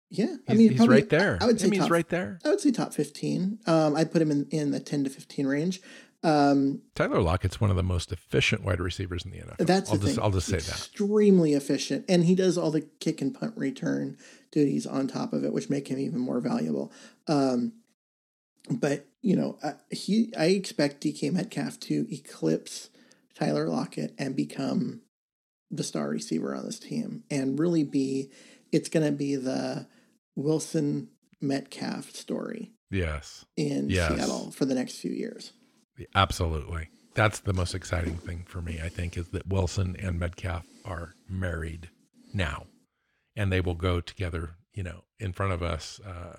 [0.08, 1.38] Yeah, He's, I mean, he's probably- right there.
[1.40, 2.38] I would say mean, top, he's right there.
[2.44, 3.58] I would say top fifteen.
[3.66, 5.80] Um, I'd put him in in the ten to fifteen range.
[6.22, 9.66] Um, Tyler Lockett's one of the most efficient wide receivers in the NFL.
[9.66, 10.24] That's I'll the just thing.
[10.24, 10.68] I'll just say that.
[10.68, 14.16] Extremely efficient, and he does all the kick and punt return
[14.52, 16.92] duties on top of it, which make him even more valuable.
[17.26, 17.72] Um,
[18.70, 22.90] but you know, uh, he I expect DK Metcalf to eclipse
[23.34, 25.02] Tyler Lockett and become
[25.76, 28.30] the star receiver on this team, and really be.
[28.72, 29.86] It's going to be the
[30.34, 31.08] Wilson
[31.40, 33.44] Metcalf story Yes.
[33.56, 34.12] in Yes.
[34.12, 35.52] Seattle for the next few years.
[36.14, 36.88] Absolutely.
[37.14, 41.14] That's the most exciting thing for me, I think, is that Wilson and Metcalf are
[41.28, 41.88] married
[42.34, 42.66] now.
[43.34, 46.00] And they will go together, you know, in front of us.
[46.00, 46.38] Uh,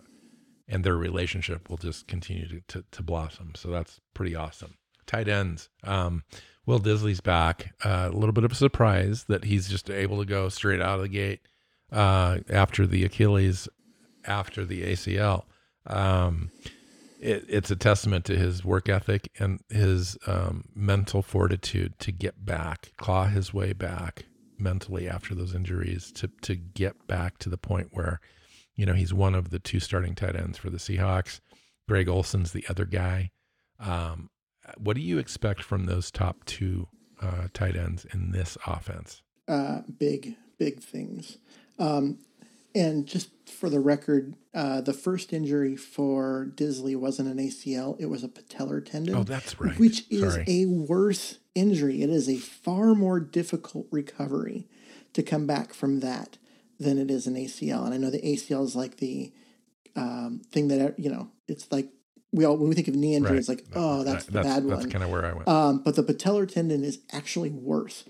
[0.68, 3.54] and their relationship will just continue to, to, to blossom.
[3.56, 4.76] So that's pretty awesome.
[5.08, 5.70] Tight ends.
[5.84, 6.24] Um,
[6.68, 7.74] Will Dissly's back.
[7.84, 10.98] Uh, a little bit of a surprise that he's just able to go straight out
[10.98, 11.40] of the gate
[11.92, 13.68] uh, after the Achilles,
[14.26, 15.46] after the ACL.
[15.88, 16.52] Um,
[17.20, 22.46] it, it's a testament to his work ethic and his um, mental fortitude to get
[22.46, 24.26] back, claw his way back
[24.60, 28.20] mentally after those injuries to to get back to the point where,
[28.76, 31.40] you know, he's one of the two starting tight ends for the Seahawks.
[31.88, 33.32] Greg Olsen's the other guy.
[33.80, 34.30] Um,
[34.78, 36.88] what do you expect from those top two
[37.22, 39.22] uh, tight ends in this offense?
[39.48, 41.38] uh, big, big things.
[41.80, 42.20] Um,
[42.76, 48.08] and just for the record, uh, the first injury for Dissly wasn't an ACL; it
[48.08, 49.16] was a patellar tendon.
[49.16, 49.78] Oh, that's right.
[49.80, 50.46] Which is Sorry.
[50.48, 52.04] a worse injury.
[52.04, 54.68] It is a far more difficult recovery
[55.14, 56.38] to come back from that
[56.80, 57.86] than it is an ACL.
[57.86, 59.34] And I know the ACL is like the
[59.96, 61.30] um, thing that you know.
[61.48, 61.90] It's like
[62.34, 63.40] we all when we think of knee injury, Right.
[63.40, 64.80] it's like oh, that's the that's, bad one.
[64.80, 65.48] That's kind of where I went.
[65.48, 68.04] Um, but the patellar tendon is actually worse.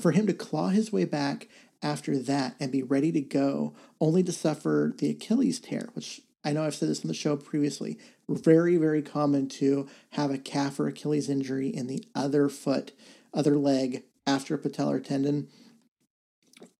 [0.00, 1.48] For him to claw his way back
[1.82, 6.52] after that and be ready to go, only to suffer the Achilles tear, which I
[6.52, 7.98] know I've said this on the show previously,
[8.28, 12.92] very, very common to have a calf or Achilles injury in the other foot,
[13.34, 15.48] other leg after a patellar tendon.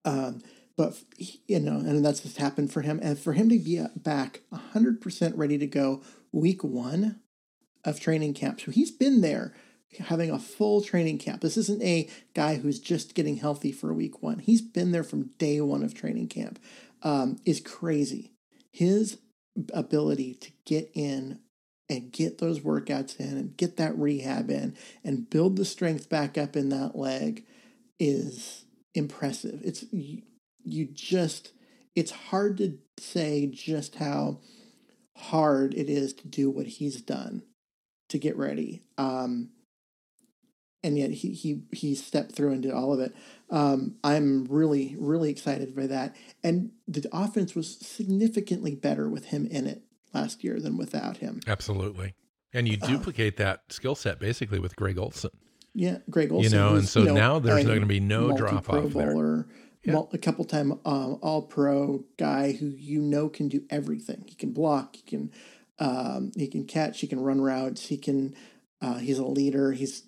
[0.04, 0.42] Um,
[0.76, 2.98] but you know, and that's just happened for him.
[3.02, 6.02] And for him to be back 100% ready to go
[6.32, 7.20] week one
[7.84, 8.60] of training camp.
[8.60, 9.54] So he's been there
[9.98, 11.42] having a full training camp.
[11.42, 14.38] This isn't a guy who's just getting healthy for week one.
[14.38, 16.58] He's been there from day one of training camp.
[17.02, 18.32] Um, is crazy.
[18.70, 19.18] His
[19.74, 21.40] ability to get in
[21.90, 26.38] and get those workouts in and get that rehab in and build the strength back
[26.38, 27.44] up in that leg
[27.98, 28.64] is
[28.94, 29.60] impressive.
[29.62, 30.22] It's you,
[30.64, 31.52] you just
[31.94, 34.38] it's hard to say just how
[35.16, 37.42] hard it is to do what he's done
[38.08, 38.82] to get ready.
[38.98, 39.50] Um,
[40.82, 43.14] and yet he he he stepped through and did all of it.
[43.50, 46.16] Um, I'm really really excited for that.
[46.42, 49.82] And the offense was significantly better with him in it
[50.12, 51.40] last year than without him.
[51.46, 52.14] Absolutely.
[52.52, 55.30] And you duplicate that skill set basically with Greg Olsen.
[55.74, 56.52] Yeah, Greg Olsen.
[56.52, 59.46] You know, and so now there's going to be no drop off there.
[59.84, 60.00] Yeah.
[60.12, 64.24] a couple time um, All Pro guy who you know can do everything.
[64.28, 64.96] He can block.
[64.96, 65.32] He can
[65.78, 67.00] um, he can catch.
[67.00, 67.86] He can run routes.
[67.86, 68.34] He can.
[68.80, 69.72] Uh, he's a leader.
[69.72, 70.04] He's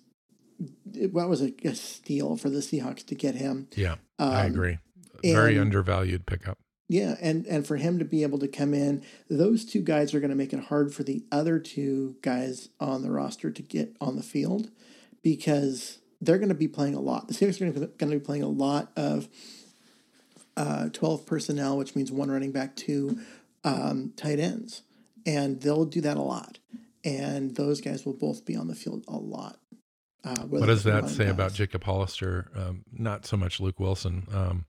[1.11, 3.67] what was a, a steal for the Seahawks to get him.
[3.75, 4.77] Yeah, Um, I agree.
[5.23, 6.57] Very and- undervalued pickup.
[6.87, 10.19] Yeah, and and for him to be able to come in, those two guys are
[10.19, 13.97] going to make it hard for the other two guys on the roster to get
[13.99, 14.69] on the field
[15.23, 17.27] because they're going to be playing a lot.
[17.27, 19.27] The Seahawks are going to be playing a lot of
[20.57, 23.19] uh, twelve personnel, which means one running back, two
[23.63, 24.83] um, tight ends,
[25.25, 26.59] and they'll do that a lot.
[27.03, 29.59] And those guys will both be on the field a lot.
[30.23, 32.49] Uh, What does that say about Jacob Hollister?
[32.55, 34.27] Um, not so much Luke Wilson.
[34.33, 34.65] Um,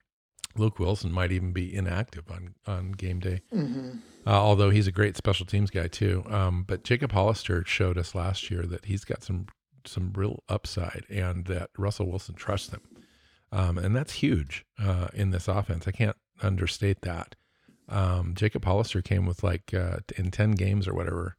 [0.55, 3.91] Luke Wilson might even be inactive on, on game day, hmm
[4.25, 6.23] uh, although he's a great special teams guy too.
[6.29, 9.47] Um, but Jacob Hollister showed us last year that he's got some
[9.85, 12.81] some real upside, and that Russell Wilson trusts him,
[13.51, 15.87] um, and that's huge uh, in this offense.
[15.87, 17.35] I can't understate that.
[17.89, 21.35] Um, Jacob Hollister came with like uh, in ten games or whatever,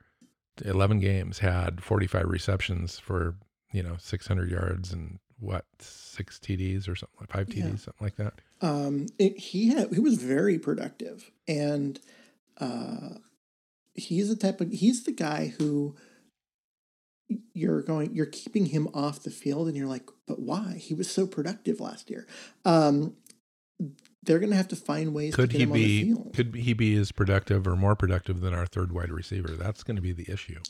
[0.65, 3.37] eleven games had forty five receptions for
[3.73, 7.77] you know six hundred yards and what six TDs or something like five TDs Yeah.
[7.77, 8.35] something like that.
[8.61, 12.01] Um, it, he had he was very productive, and
[12.59, 13.11] uh,
[13.95, 15.95] he's the type of he's the guy who
[17.55, 20.75] you're going you're keeping him off the field, and you're like, but why?
[20.79, 22.27] He was so productive last year.
[22.65, 23.15] Um,
[24.23, 26.05] they're going to have to find ways Could to get he him on the be
[26.05, 26.33] field.
[26.35, 29.49] could he be as productive or more productive than our third wide receiver?
[29.53, 30.61] That's going to be the issue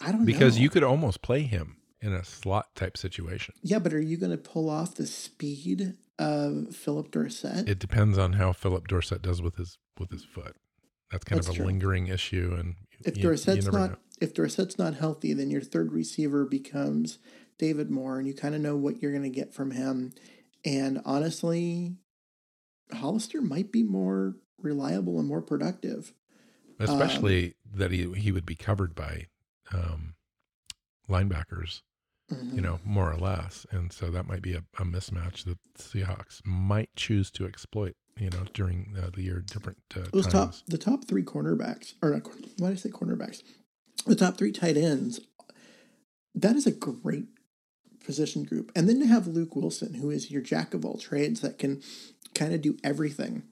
[0.00, 0.26] I don't know.
[0.26, 0.62] because know.
[0.62, 3.54] you could almost play him in a slot type situation.
[3.62, 7.68] yeah, but are you going to pull off the speed of Phillip Dorsett?
[7.68, 10.56] It depends on how Phillip Dorsett does with his with his foot.
[11.12, 11.66] That's kind That's of a true.
[11.66, 12.74] lingering issue, and
[13.04, 13.96] if you- you Dorsett's never not know.
[14.22, 17.18] If Dorsett's not healthy, then your third receiver becomes
[17.58, 20.12] David Moore, and you kind of know what you're going to get from him.
[20.64, 21.96] And honestly,
[22.92, 26.14] Hollister might be more reliable and more productive.
[26.78, 29.26] especially that he he would be covered by
[29.72, 30.14] um,
[31.08, 31.82] linebackers,
[32.32, 32.54] Mhm.
[32.54, 36.40] you know, more or less, and so that might be a, a mismatch that Seahawks
[36.44, 40.78] might choose to exploit, you know, during uh, the year different uh, Those top the
[40.78, 42.26] top three cornerbacks, or not,
[42.58, 43.42] why did I say cornerbacks?
[44.06, 45.20] The top three tight ends.
[46.34, 47.26] That is a great
[48.04, 51.40] position group, and then to have Luke Wilson, who is your jack of all trades,
[51.40, 51.82] that can
[52.34, 53.42] kind of do everything,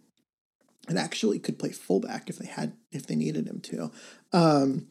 [0.88, 3.90] and actually could play fullback if they had if they needed him to.
[4.32, 4.88] Um,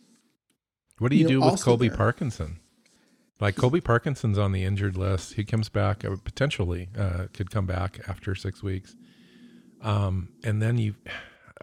[1.00, 2.60] What do you, you know, do with Colby there- Parkinson?
[3.42, 5.34] Like Colby Parkinson's on the injured list.
[5.36, 8.96] He comes back uh, potentially uh, could come back after six weeks,
[9.82, 10.96] um, and then you,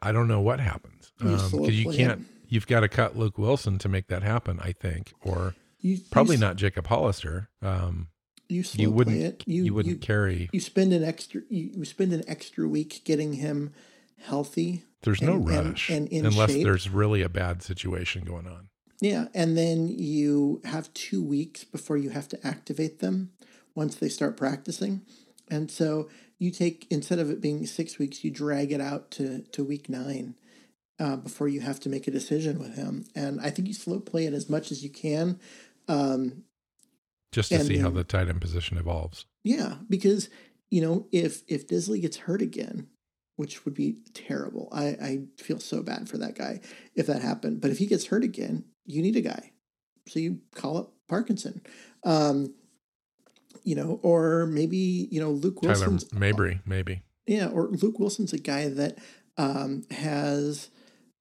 [0.02, 2.26] I don't know what happens because slow you play can't.
[2.48, 4.58] You've got to cut Luke Wilson to make that happen.
[4.62, 7.48] I think, or you, probably you, not Jacob Hollister.
[7.62, 8.08] Um,
[8.48, 9.16] You you wouldn't.
[9.16, 9.44] it.
[9.46, 10.48] You, You wouldn't carry.
[10.52, 13.72] you spend an extra you, spend an extra week getting him
[14.18, 14.84] healthy.
[15.02, 16.64] There's no and- and- rush and in unless shape.
[16.64, 18.68] there's really a bad situation going on.
[19.00, 23.30] Yeah, and then you have two weeks before you have to activate them
[23.74, 25.02] once they start practicing.
[25.48, 29.42] And so you take instead of it being six weeks, you drag it out to
[29.52, 30.34] to week nine
[30.98, 33.04] uh, before you have to make a decision with him.
[33.14, 35.38] And I think you slow play it as much as you can.
[35.88, 36.44] Um,
[37.32, 39.26] Just to see how the tight end position evolves.
[39.44, 40.28] yeah, because
[40.70, 42.88] you know if if Dissly gets hurt again,
[43.36, 46.60] which would be terrible, I I feel so bad for that guy
[46.94, 47.60] if that happened.
[47.60, 49.52] But if he gets hurt again, you need a guy,
[50.08, 51.60] so you call up Parkinson,
[52.04, 52.54] um,
[53.62, 57.02] you know, or maybe you know Luke Tyler Wilson's Mabry, maybe.
[57.26, 58.98] yeah, or Luke Wilson's a guy that
[59.36, 60.70] um, has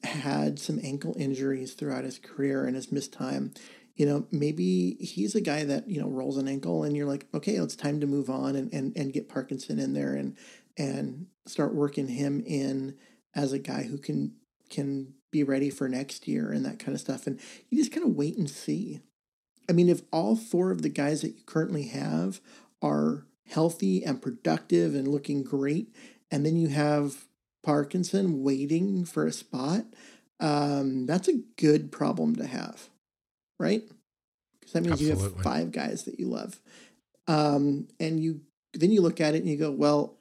[0.04, 3.54] had some ankle injuries throughout his career and has missed time.
[3.96, 7.28] You know, maybe he's a guy that, you know, rolls an ankle and you're like,
[7.34, 10.36] okay, it's time to move on and, and, and get Parkinson in there and
[10.78, 12.98] and start working him in
[13.34, 14.36] as a guy who can
[14.70, 17.28] can be ready for next year and that kind of stuff.
[17.28, 17.40] And
[17.70, 19.02] you just kind of wait and see.
[19.70, 22.40] I mean, if all four of the guys that you currently have
[22.82, 25.94] are healthy and productive and looking great,
[26.32, 27.26] and then you have
[27.66, 29.86] Parkinson waiting for a spot,
[30.40, 32.90] um, that's a good problem to have,
[33.60, 33.82] right?
[34.60, 36.60] Because that means you have five guys that you love,
[37.28, 38.42] um, and you
[38.74, 40.20] then you look at it and you go, well,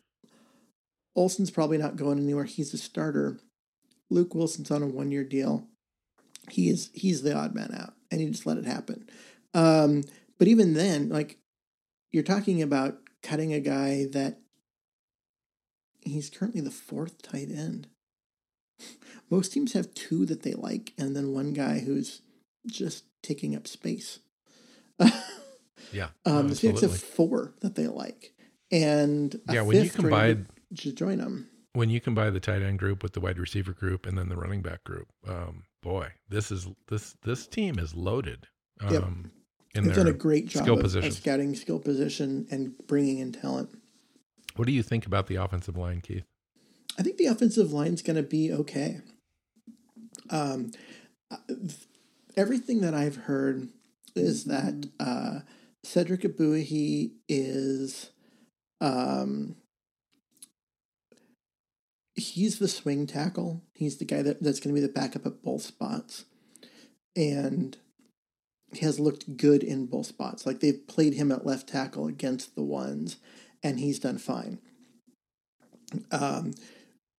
[1.15, 2.45] Olsen's probably not going anywhere.
[2.45, 3.39] He's a starter.
[4.11, 5.67] Luke Wilson's on a one year deal.
[6.51, 9.07] He is he's the odd man out, and you just let it happen.
[9.53, 10.03] Um,
[10.39, 11.39] but even then, like
[12.11, 14.39] you're talking about cutting a guy that
[16.05, 17.89] he's currently the fourth tight end.
[19.31, 22.23] Most teams have two that they like, and then one guy who's
[22.67, 24.19] just taking up space.
[25.93, 26.09] Yeah.
[26.27, 28.33] um, the Seahawks have four that they like,
[28.71, 30.47] and Yeah, when you combine
[30.77, 31.49] to, to join them.
[31.73, 34.37] when you combine the tight end group with the wide receiver group and then the
[34.37, 38.47] running back group, um, boy, this is this this team is loaded.
[38.81, 39.05] Um, Yep.
[39.77, 43.33] in They've done a great job skill of, of scouting skill position and bringing in
[43.33, 43.71] talent.
[44.57, 46.25] What do you think about the offensive line, Keith?
[46.99, 49.01] I think the offensive line's going to be okay.
[50.31, 50.71] Um,
[51.31, 51.37] uh,
[52.37, 53.69] everything that I've heard
[54.15, 55.41] is that uh,
[55.83, 58.11] Cedric Ogbuehi is,
[58.81, 59.57] um,
[62.15, 63.63] he's the swing tackle.
[63.75, 66.27] He's the guy that, that's going to be the backup at both spots,
[67.17, 67.77] and
[68.73, 70.47] he has looked good in both spots.
[70.47, 73.17] Like they've played him at left tackle against the ones,
[73.65, 74.61] and he's done fine.
[76.13, 76.55] Um,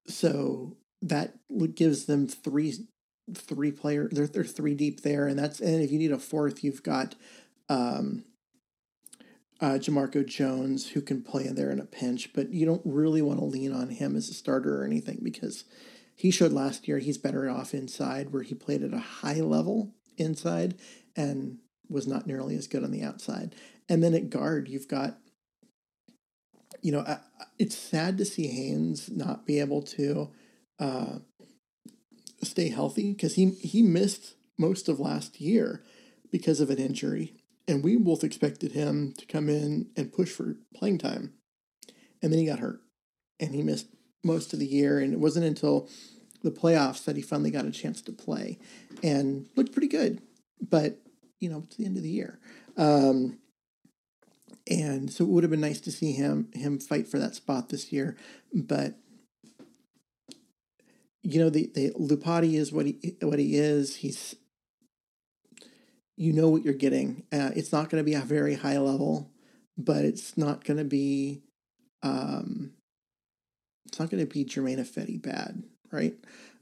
[0.07, 1.33] so that
[1.75, 2.75] gives them three
[3.33, 6.63] three player they're, they're three deep there and that's and if you need a fourth
[6.63, 7.15] you've got
[7.69, 8.23] um
[9.59, 13.23] uh Jamarco Jones who can play in there in a pinch but you don't really
[13.23, 15.63] want to lean on him as a starter or anything because
[16.15, 19.93] he showed last year he's better off inside, where he played at a high level
[20.17, 20.75] inside
[21.15, 23.53] and was not nearly as good on the outside.
[23.89, 25.17] And then at guard, you've got,
[26.85, 27.03] you know,
[27.57, 30.29] it's sad to see Haynes not be able to
[30.79, 31.17] uh,
[32.43, 35.83] stay healthy because he he missed most of last year
[36.31, 37.33] because of an injury,
[37.67, 41.33] and we both expected him to come in and push for playing time,
[42.21, 42.81] and then he got hurt,
[43.39, 43.87] and he missed
[44.23, 45.89] most of the year, and it wasn't until
[46.43, 48.59] the playoffs that he finally got a chance to play,
[49.01, 50.21] and looked pretty good,
[50.61, 50.99] but
[51.39, 52.39] you know it's the end of the year.
[52.77, 53.39] Um,
[54.69, 57.69] and so it would have been nice to see him him fight for that spot
[57.69, 58.17] this year,
[58.53, 58.95] but
[61.21, 63.97] you know the the Iupati is what he what he is.
[63.97, 64.35] He's
[66.17, 67.23] you know what you're getting.
[67.31, 69.31] Uh, it's not going to be a very high level,
[69.77, 71.41] but it's not going to be
[72.03, 72.71] um,
[73.87, 76.15] it's not going to be Germain Ifedi bad, right?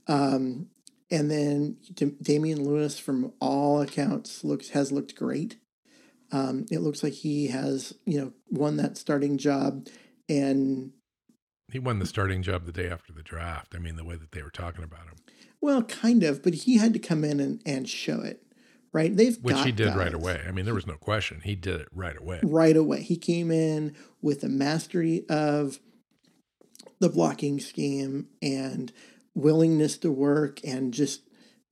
[0.07, 0.67] Um,
[1.11, 5.57] and then D- Damien Lewis, from all accounts, looks has looked great.
[6.33, 9.87] Um, it looks like he has you know won that starting job,
[10.27, 10.91] and
[11.71, 13.73] he won the starting job the day after the draft.
[13.75, 15.15] I mean, the way that they were talking about him.
[15.61, 18.43] Well, kind of, but he had to come in and, and show it,
[18.91, 19.15] right?
[19.15, 19.95] They've which he did guys.
[19.95, 20.43] right away.
[20.45, 21.41] I mean, there was no question.
[21.43, 22.39] He did it right away.
[22.43, 25.79] Right away, he came in with a mastery of
[26.99, 28.91] the blocking scheme and
[29.35, 31.21] willingness to work and just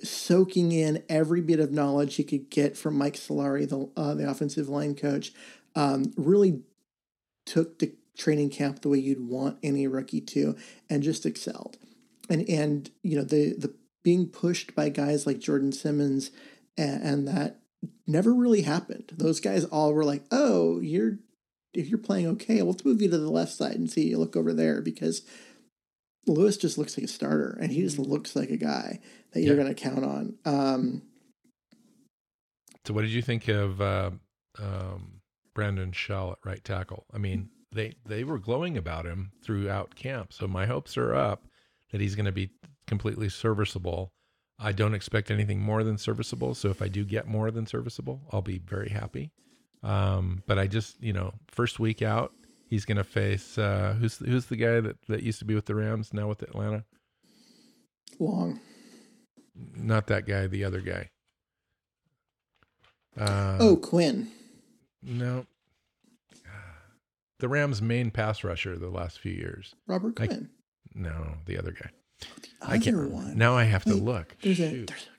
[0.03, 4.29] soaking in every bit of knowledge he could get from Mike Solari, the uh, the
[4.29, 5.33] offensive line coach.
[5.75, 6.61] Um, really
[7.45, 10.55] took the training camp the way you'd want any rookie to,
[10.89, 11.77] and just excelled.
[12.29, 13.73] And and you know the the
[14.03, 16.31] being pushed by guys like Jordan Simmons
[16.77, 17.59] and, and that
[18.07, 19.11] never really happened.
[19.15, 21.19] Those guys all were like, "Oh, you're
[21.73, 24.35] if you're playing okay, let's move you to the left side and see you look
[24.35, 25.21] over there because."
[26.27, 28.99] Lewis just looks like a starter, and he just looks like a guy
[29.33, 29.63] that you're Yeah.
[29.63, 30.37] going to count on.
[30.45, 31.01] Um,
[32.85, 34.11] So, what did you think of uh,
[34.59, 35.21] um,
[35.53, 37.05] Brandon Shell at right tackle?
[37.13, 40.33] I mean, they they were glowing about him throughout camp.
[40.33, 41.47] So my hopes are up
[41.91, 42.49] that he's going to be
[42.87, 44.11] completely serviceable.
[44.59, 46.53] I don't expect anything more than serviceable.
[46.55, 49.31] So if I do get more than serviceable, I'll be very happy.
[49.83, 52.33] Um, but I just, you know, first week out,
[52.71, 55.65] he's going to face uh, who's who's the guy that that used to be with
[55.65, 56.85] the Rams now with Atlanta?
[58.19, 58.59] long.
[59.75, 61.09] Not that guy, the other guy.
[63.17, 64.29] Uh, oh, Quinn.
[65.03, 65.45] No.
[67.39, 69.75] The Rams' main pass rusher the last few years.
[69.87, 70.49] Robert I- Quinn.
[70.93, 71.89] No, the other guy.
[72.61, 73.09] Other I can't.
[73.11, 73.37] one.
[73.37, 74.35] Now I have to look.
[74.41, 75.10] There's a, there's a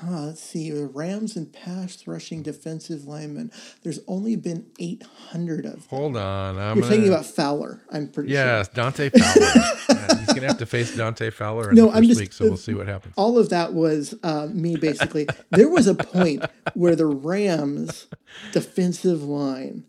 [0.00, 3.50] huh, let's see, the Rams and pass rushing defensive linemen.
[3.82, 5.82] There's only been 800 of them.
[5.90, 6.58] Hold on.
[6.58, 8.38] I'm You're gonna, thinking about Fowler, I'm pretty sure.
[8.38, 8.74] Yes, sure.
[8.74, 9.46] Dante Fowler.
[9.94, 12.32] Yeah, he's gonna have to face Dante Fowler in No, the 1st I'm just- week,
[12.32, 13.14] so we'll see what happens.
[13.16, 15.26] All of that was uh, me basically.
[15.50, 18.06] there was a point where the Rams
[18.52, 19.84] defensive line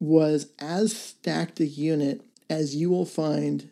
[0.00, 3.70] was as stacked a unit as you will find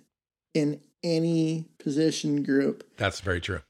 [0.54, 3.60] in any position group That's very true.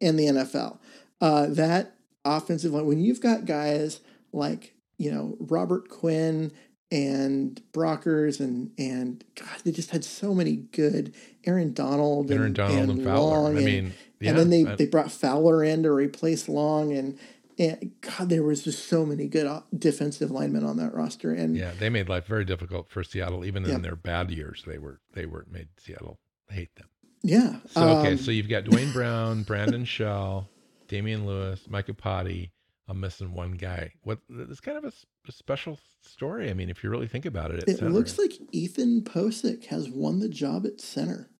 [0.00, 0.78] in the NFL.
[1.20, 1.94] Uh, that
[2.24, 4.00] offensive line, when you've got guys
[4.32, 6.52] like you know Robert Quinn
[6.90, 11.14] and Brockers and and God, they just had so many good
[11.44, 13.20] Aaron Donald, Aaron and, Donald and, Fowler.
[13.30, 16.48] Long I and- mean, yeah, and then they I- they brought Fowler in to replace
[16.48, 17.18] Long and.
[17.58, 19.46] And God, there was just so many good
[19.78, 23.44] defensive linemen on that roster, and yeah, they made life very difficult for Seattle.
[23.44, 23.74] Even Yep.
[23.74, 26.18] in their bad years, they were they were made Seattle
[26.48, 26.86] hate them.
[27.22, 27.56] yeah.
[27.66, 30.48] So okay, um, so you've got Duane Brown, Brandon Shell,
[30.90, 32.50] Damien Lewis, Mike Iupati.
[32.88, 33.92] I'm missing one guy.
[34.02, 34.18] What?
[34.28, 36.50] It's kind of a special story.
[36.50, 39.88] I mean, if you really think about it, it center, looks like Ethan Pocic has
[39.88, 41.30] won the job at center.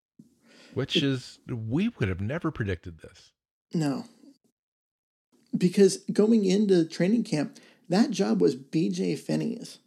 [0.75, 3.33] which is we would have never predicted this.
[3.75, 4.05] No.
[5.57, 9.79] Because going into training camp, that job was BJ Finney's.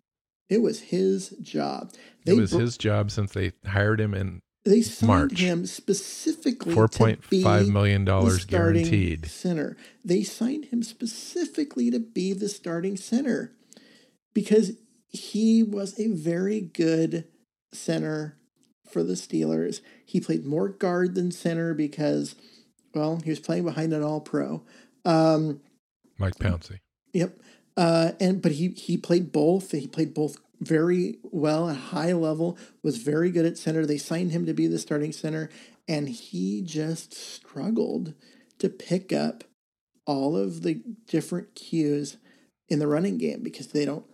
[0.50, 1.94] It was his job.
[2.26, 5.40] it was br- his job since they hired him in They signed March.
[5.40, 9.26] him specifically four to be the dollars starting guaranteed.
[9.26, 9.76] center.
[10.06, 13.54] They signed him specifically to be the starting center
[14.34, 14.72] because
[15.10, 17.26] he was a very good
[17.74, 18.38] center
[18.90, 19.82] for the Steelers.
[20.06, 22.36] He played more guard than center because,
[22.94, 24.64] well, he was playing behind an All Pro.
[25.04, 25.60] Um,
[26.18, 26.80] Mike Pouncey.
[27.12, 27.38] Yep.
[27.76, 29.72] Uh, and but he he played both.
[29.72, 32.58] He played both very well at high level.
[32.84, 33.86] Was very good at center.
[33.86, 35.50] They signed him to be the starting center,
[35.88, 38.14] and he just struggled
[38.60, 39.44] to pick up
[40.06, 42.18] all of the different cues
[42.70, 44.06] in the running game because they don't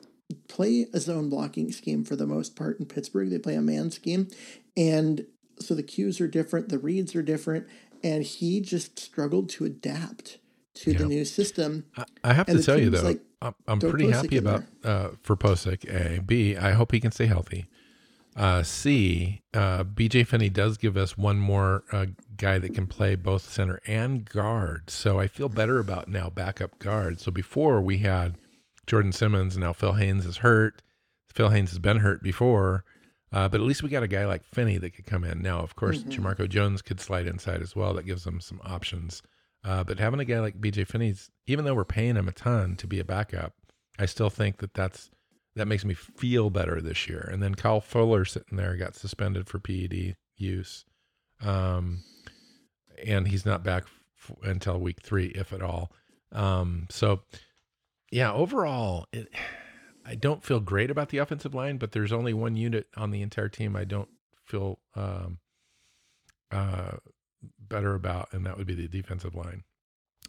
[0.48, 3.30] play a zone blocking scheme for the most part in Pittsburgh.
[3.30, 4.28] They play a man scheme,
[4.78, 5.26] and
[5.60, 7.68] so the cues are different, the reads are different,
[8.04, 10.38] and he just struggled to adapt
[10.84, 11.86] to the new system.
[11.98, 15.10] I, I have to tell you though, like, I'm, I'm pretty Pocic happy about uh,
[15.22, 15.86] for Pocic.
[15.90, 16.56] A, B.
[16.58, 17.66] I hope he can stay healthy.
[18.36, 19.42] Uh, C.
[19.54, 22.06] Uh, BJ Finney does give us one more uh,
[22.38, 26.80] guy that can play both center and guard, so I feel better about now backup
[26.80, 27.20] guard.
[27.20, 28.36] So before we had
[28.88, 30.82] Jordan Simmons, now Phil Haynes is hurt.
[31.28, 32.84] Phil Haynes has been hurt before.
[33.32, 35.40] Uh, but at least we got a guy like Finney that could come in.
[35.44, 36.12] Now, of course, Mhm.
[36.14, 37.94] Jamarco Jones could slide inside as well.
[37.94, 39.22] That gives them some options.
[39.64, 42.76] Uh, but having a guy like BJ Finney's, even though we're paying him a ton
[42.78, 43.54] to be a backup,
[43.98, 45.10] I still think that that's
[45.56, 47.28] that makes me feel better this year.
[47.32, 50.86] And then Kyle Fuller sitting there got suspended for PED use,
[51.44, 52.00] um,
[53.06, 53.84] and he's not back
[54.18, 55.92] f- until week three, if at all.
[56.32, 57.22] Um, so,
[58.12, 59.28] yeah, overall, it,
[60.06, 63.22] I don't feel great about the offensive line, but there's only one unit on the
[63.22, 64.10] entire team I don't
[64.46, 65.40] feel um,
[66.52, 66.92] uh,
[67.60, 69.64] better about, and that would be the defensive line.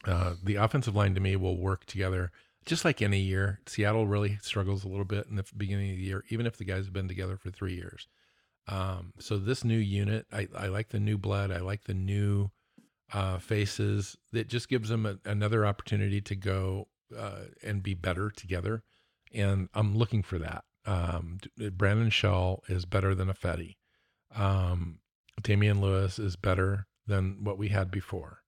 [0.05, 2.31] Uh, the offensive line to me will work together
[2.67, 3.61] just like any year.
[3.67, 6.65] Seattle really struggles a little bit in the beginning of the year, even if the
[6.65, 8.09] guys have been together for three years.
[8.69, 11.51] Um, so this new unit, I, I like the new blood.
[11.51, 12.51] I like the new
[13.13, 14.17] uh, faces.
[14.33, 18.83] That just gives them a, another opportunity to go uh, and be better together.
[19.33, 20.65] And I'm looking for that.
[20.87, 21.39] Um,
[21.73, 23.77] Brandon Shell is better than Ifedi.
[24.35, 25.01] Um,
[25.43, 28.41] Damien Lewis is better than what we had before.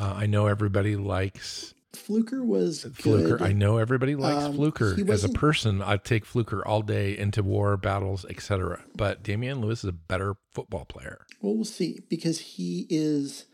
[0.00, 3.38] Uh, I know everybody likes Fluker was Fluker.
[3.38, 3.42] good.
[3.42, 5.80] I know everybody likes Um, Fluker as a person.
[5.80, 8.84] I'd take Fluker all day into war, battles, etc.
[8.96, 11.24] But Damien Lewis is a better football player.
[11.40, 13.44] Well, we'll see because he is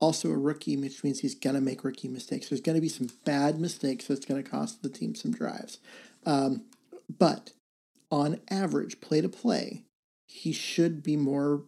[0.00, 2.48] also a rookie, which means he's going to make rookie mistakes.
[2.48, 5.78] There's going to be some bad mistakes that's going to cost the team some drives.
[6.26, 6.64] Um,
[7.18, 7.52] but
[8.10, 9.84] on average, play to play,
[10.26, 11.62] he should be more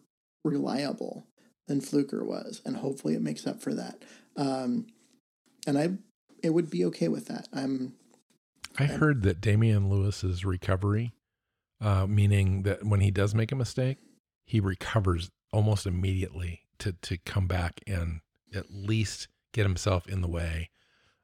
[0.44, 1.26] reliable
[1.70, 4.02] than Fluker was, and hopefully it makes up for that.
[4.36, 4.88] Um,
[5.68, 5.90] and I,
[6.42, 7.48] it would be okay with that.
[7.52, 7.94] I'm
[8.76, 11.12] I heard that Damien Lewis's recovery,
[11.80, 13.98] uh, meaning that when he does make a mistake,
[14.44, 18.20] he recovers almost immediately to to come back and
[18.52, 20.70] at least get himself in the way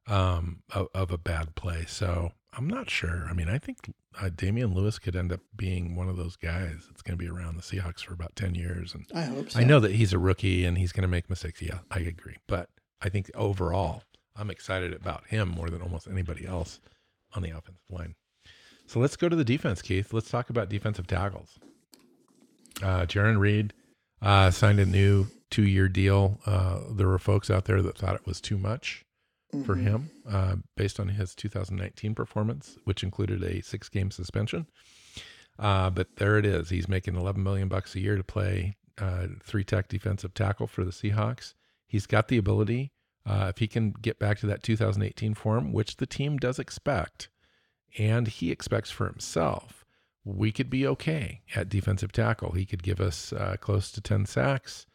[0.07, 1.85] um, of, of a bad play.
[1.89, 3.27] So I'm not sure.
[3.29, 6.87] I mean, I think uh, Damien Lewis could end up being one of those guys
[6.89, 8.95] that's going to be around the Seahawks for about ten years.
[8.95, 9.61] And I hope so.
[9.61, 11.61] I know that he's a rookie and he's going to make mistakes.
[11.61, 12.37] Yeah, I agree.
[12.49, 12.71] But
[13.03, 14.03] I think overall,
[14.35, 16.81] I'm excited about him more than almost anybody else
[17.35, 18.15] on the offensive line.
[18.87, 20.13] So let's go to the defense, Keith.
[20.13, 21.59] Let's talk about defensive tackles.
[22.83, 23.75] Uh, Jarran Reed
[24.23, 26.41] uh, signed a new two year deal.
[26.47, 29.06] Uh, there were folks out there that thought it was too much
[29.65, 29.83] for Mhm.
[29.83, 34.67] him uh, based on his 2019 performance, which included a six game suspension.
[35.59, 36.69] Uh, but there it is.
[36.71, 40.85] He's making 11 million bucks a year to play uh, three tech defensive tackle for
[40.85, 41.55] the Seahawks.
[41.87, 42.93] He's got the ability.
[43.25, 47.29] Uh, if he can get back to that 2018 form, which the team does expect,
[47.99, 49.85] and he expects for himself,
[50.25, 52.53] we could be okay at defensive tackle.
[52.53, 54.87] He could give us uh, close to 10 sacks.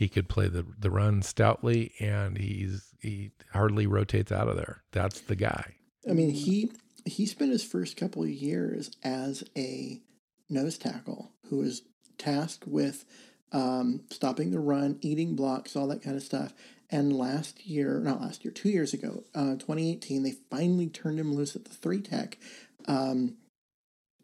[0.00, 4.82] He could play the the run stoutly, and he's he hardly rotates out of there.
[4.92, 5.74] That's the guy.
[6.08, 6.72] I mean, he
[7.04, 10.00] he spent his first couple of years as a
[10.48, 11.82] nose tackle who was
[12.16, 13.04] tasked with
[13.52, 16.54] um, stopping the run, eating blocks, all that kind of stuff.
[16.88, 21.34] And last year, not last year, two years ago, uh, 2018, they finally turned him
[21.34, 22.38] loose at the three tech
[22.86, 23.36] um,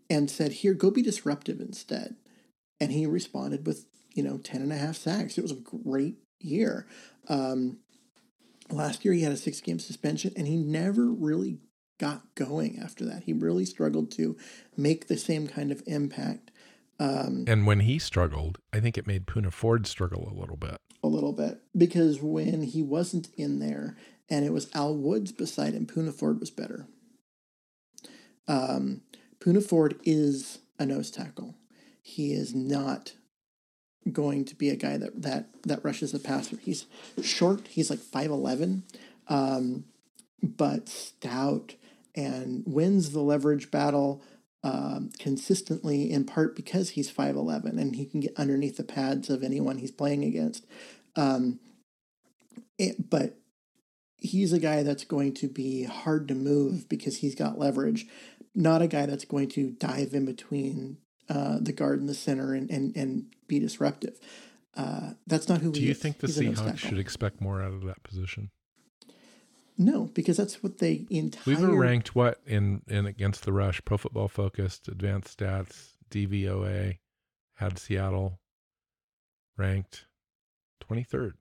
[0.08, 2.16] and said, Here, go be disruptive instead.
[2.80, 3.84] And he responded with,
[4.16, 5.38] you know, 10 and a half sacks.
[5.38, 6.86] It was a great year.
[7.28, 7.78] Um,
[8.70, 11.58] last year, he had a six game suspension and he never really
[11.98, 13.24] got going after that.
[13.24, 14.36] He really struggled to
[14.76, 16.50] make the same kind of impact
[16.98, 20.76] um, And when he struggled, I think it made Poona Ford struggle a little bit.
[21.02, 23.96] a little bit because when he wasn't in there
[24.30, 26.88] and it was Al Woods beside him, Poona Ford was better.
[28.48, 29.02] Um,
[29.40, 31.54] Poona Ford is a nose tackle.
[32.02, 33.12] He is not
[34.12, 36.56] going to be a guy that that that rushes the passer.
[36.56, 36.86] He's
[37.22, 37.68] short.
[37.68, 38.84] He's like five eleven,
[39.28, 39.84] um,
[40.42, 41.74] but stout
[42.14, 44.22] and wins the leverage battle
[44.62, 46.10] um, consistently.
[46.10, 49.78] In part because he's five eleven and he can get underneath the pads of anyone
[49.78, 50.66] he's playing against.
[51.16, 51.60] Um,
[52.78, 53.38] it, but
[54.18, 58.06] he's a guy that's going to be hard to move because he's got leverage.
[58.54, 60.98] Not a guy that's going to dive in between
[61.28, 64.18] uh, the guard and the center and, and, and be disruptive.
[64.74, 65.98] Uh, that's not who we Do you is.
[65.98, 68.50] think the He's Seahawks should expect more out of that position?
[69.78, 71.42] No, because that's what they entire.
[71.54, 73.82] We were ranked what in in against the rush?
[73.84, 76.98] Pro Football Focused, Advanced Stats, DVOA
[77.56, 78.40] had Seattle
[79.56, 80.06] ranked
[80.82, 81.32] 23rd.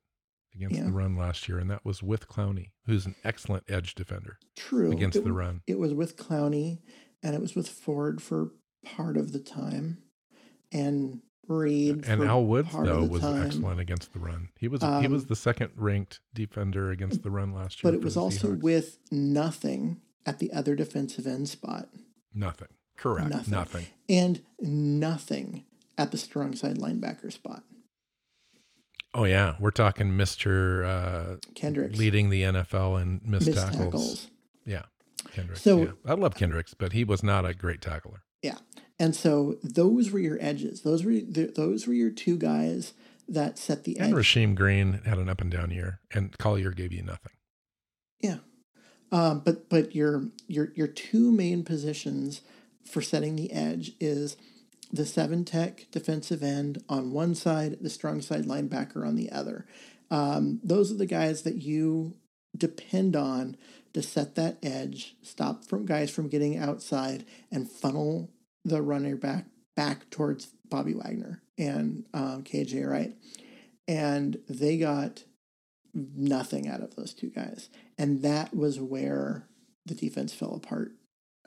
[0.53, 0.85] against Yeah.
[0.85, 4.89] the run last year, and that was with Clowney, who's an excellent edge defender True.
[4.93, 5.61] against it, the run.
[5.67, 6.79] It was with Clowney
[7.21, 8.51] and it was with Ford for
[8.85, 9.97] part of the time.
[10.71, 12.05] And Reed.
[12.07, 13.43] And Al Woods though was time.
[13.43, 14.49] excellent against the run.
[14.59, 17.91] He was he Um, was the second ranked defender against the run last year.
[17.91, 18.61] But it was also Seahawks.
[18.61, 21.89] with nothing at the other defensive end spot.
[22.33, 22.69] nothing.
[22.97, 23.29] Correct.
[23.29, 23.51] Nothing.
[23.51, 23.85] Nothing.
[24.07, 25.65] And nothing
[25.97, 27.63] at the strong side linebacker spot.
[29.13, 31.97] Oh yeah, we're talking Mister uh, Kendricks.
[31.97, 33.77] leading the NFL in missed, missed tackles.
[33.77, 34.27] tackles.
[34.65, 34.83] Yeah,
[35.31, 35.61] Kendricks.
[35.61, 35.91] So- yeah.
[36.05, 38.23] I love Kendricks, but he was not a great tackler.
[38.41, 38.57] Yeah.
[38.99, 40.81] And so those were your edges.
[40.81, 42.93] Those were the, those were your two guys
[43.27, 44.13] that set the And edge.
[44.13, 47.33] Rasheem Green had an up and down year, and Collier gave you nothing.
[48.21, 48.37] Yeah.
[49.11, 52.41] Um, but but your your your two main positions
[52.85, 54.37] for setting the edge is
[54.91, 59.65] the seven tech defensive end on one side, the strong side linebacker on the other.
[60.09, 62.13] Um, those are the guys that you
[62.55, 63.57] depend on
[63.93, 68.29] to set that edge, stop from guys from getting outside, and funnel
[68.65, 69.45] the runner back
[69.75, 73.15] back towards Bobby Wagner and um, KJ Wright.
[73.87, 75.23] And they got
[75.93, 77.69] nothing out of those two guys.
[77.97, 79.47] And that was where
[79.85, 80.91] the defense fell apart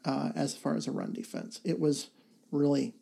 [0.04, 1.60] uh, as far as a run defense.
[1.64, 2.10] It was
[2.52, 2.94] really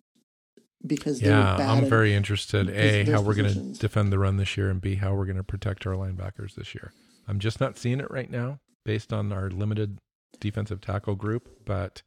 [0.87, 2.71] because they Yeah, were bad I'm very interested.
[2.71, 5.37] A, how we're going to defend the run this year, and B, how we're going
[5.37, 6.93] to protect our linebackers this year.
[7.29, 9.99] I'm just not seeing it right now based on our limited
[10.41, 12.03] defensive tackle group, but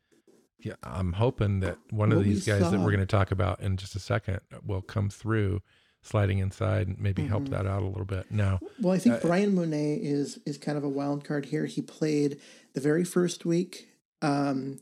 [0.62, 3.32] yeah, I'm hoping that one of What we these guys that we're going to talk
[3.32, 5.62] about in just a second will come through,
[6.02, 7.50] sliding inside, and maybe help Mhm.
[7.52, 8.32] that out a little bit.
[8.32, 11.66] Now, Well, I think Uh, Bryan Mone is is kind of a wild card here.
[11.66, 12.40] He played
[12.74, 13.88] the very first week
[14.22, 14.80] um,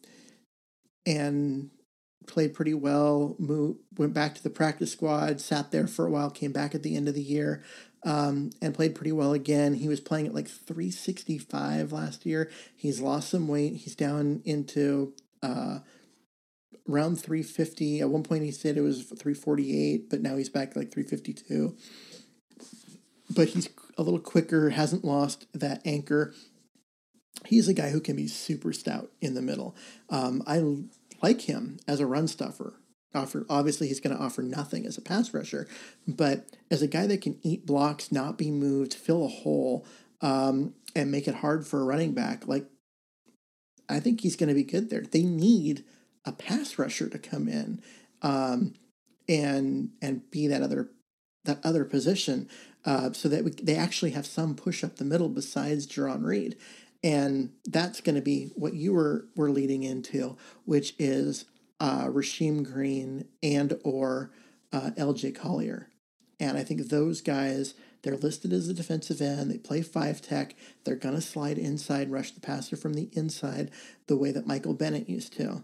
[1.05, 1.69] and
[2.25, 3.35] played pretty well.
[3.39, 6.83] Moved, went back to the practice squad, sat there for a while, came back at
[6.83, 7.63] the end of the year,
[8.03, 9.75] um, and played pretty well again.
[9.75, 12.49] He was playing at like 365 last year.
[12.75, 13.77] He's lost some weight.
[13.77, 15.79] He's down into uh,
[16.89, 18.01] around 350.
[18.01, 21.75] At one point, he said it was 348, but now he's back like 352
[23.29, 26.33] but he's a little quicker, hasn't lost that anchor.
[27.45, 29.75] He's a guy who can be super stout in the middle.
[30.09, 30.63] Um, I
[31.21, 32.73] like him as a run stuffer.
[33.15, 35.67] Offer obviously he's going to offer nothing as a pass rusher,
[36.07, 39.85] but as a guy that can eat blocks, not be moved, fill a hole,
[40.21, 42.65] um, and make it hard for a running back, like
[43.89, 45.01] I think he's going to be good there.
[45.01, 45.83] They need
[46.25, 47.81] a pass rusher to come in
[48.21, 48.73] um,
[49.29, 50.89] and and be that other
[51.45, 52.49] that other position
[52.85, 56.55] uh, so that we, they actually have some push up the middle besides Jarran Reed.
[57.03, 61.45] And that's going to be what you were, were leading into, which is
[61.79, 64.31] uh, Rasheem Green and or
[64.71, 65.89] uh, LJ Collier.
[66.39, 67.73] And I think those guys,
[68.03, 69.49] they're listed as a defensive end.
[69.51, 70.55] They play five tech.
[70.83, 73.71] They're going to slide inside, rush the passer from the inside,
[74.07, 75.63] the way that Michael Bennett used to.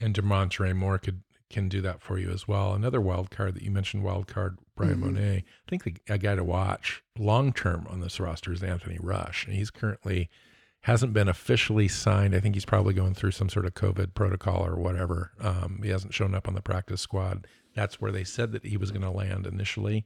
[0.00, 2.74] and Damontre Moore could can do that for you as well.
[2.74, 5.00] Another wild card that you mentioned, wild card Brian Mhm.
[5.00, 5.36] Monet.
[5.66, 9.46] I think the, a guy to watch long term on this roster is Anthony Rush,
[9.46, 10.30] and he's currently
[10.84, 12.34] hasn't been officially signed.
[12.36, 15.32] I think he's probably going through some sort of COVID protocol or whatever.
[15.40, 17.46] Um, he hasn't shown up on the practice squad.
[17.74, 20.04] That's where they said that he was going to land initially.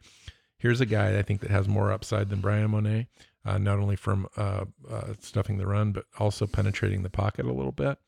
[0.64, 3.06] Here's a guy I think that has more upside than Bryan Mone,
[3.44, 7.52] uh, not only from uh, uh, stuffing the run, but also penetrating the pocket a
[7.52, 7.98] little bit.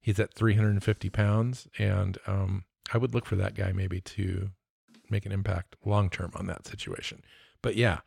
[0.00, 4.50] He's at 350 pounds, and um, I would look for that guy maybe to
[5.08, 7.22] make an impact long term on that situation.
[7.62, 8.00] But yeah,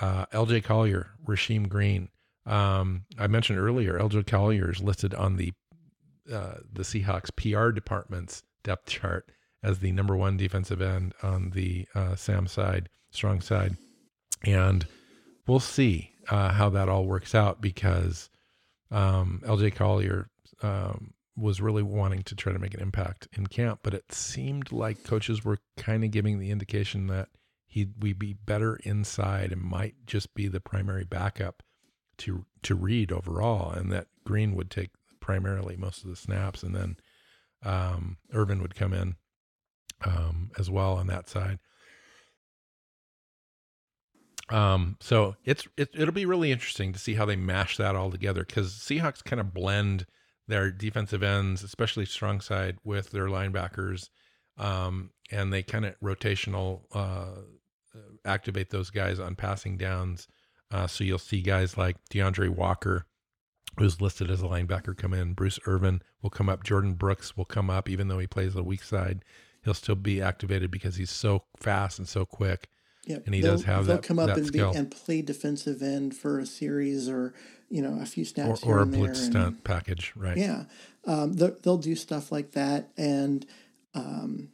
[0.00, 2.10] uh, LJ Collier, Rasheem Green.
[2.46, 5.52] Um, I mentioned earlier, LJ Collier is listed on the
[6.32, 9.32] uh, the Seahawks PR department's depth chart
[9.62, 13.76] as the number one defensive end on the uh, Sam side, strong side,
[14.44, 14.86] and
[15.46, 18.30] we'll see uh, how that all works out because
[18.90, 20.28] um, LJ Collier
[20.62, 24.72] um, was really wanting to try to make an impact in camp, but it seemed
[24.72, 27.28] like coaches were kind of giving the indication that
[27.66, 31.62] he'd we'd be better inside and might just be the primary backup
[32.18, 34.90] to to Reed overall, and that Green would take
[35.20, 36.96] primarily most of the snaps, and then
[37.64, 39.16] um, Irvin would come in
[40.04, 41.58] um, as well on that side.
[44.50, 48.10] Um, so it's it, it'll be really interesting to see how they mash that all
[48.10, 50.06] together because Seahawks kind of blend
[50.46, 54.08] their defensive ends, especially strong side, with their linebackers,
[54.56, 57.42] um, and they kind of rotational uh,
[58.24, 60.26] activate those guys on passing downs.
[60.70, 63.06] Uh, so you'll see guys like D'Andre Walker,
[63.78, 65.34] who's listed as a linebacker, come in.
[65.34, 66.64] Bruce Irvin will come up.
[66.64, 69.24] Jordyn Brooks will come up, even though he plays the weak side.
[69.64, 72.68] He'll still be activated because he's so fast and so quick.
[73.08, 73.22] Yep.
[73.24, 76.14] and he they'll, does have they'll that, come up and, be, and play defensive end
[76.14, 77.32] for a series or
[77.70, 80.36] you know a few or, snaps or here a blitz and- stunt package, right?
[80.36, 80.64] Yeah,
[81.06, 83.46] um, they'll, they'll do stuff like that, and
[83.94, 84.50] um,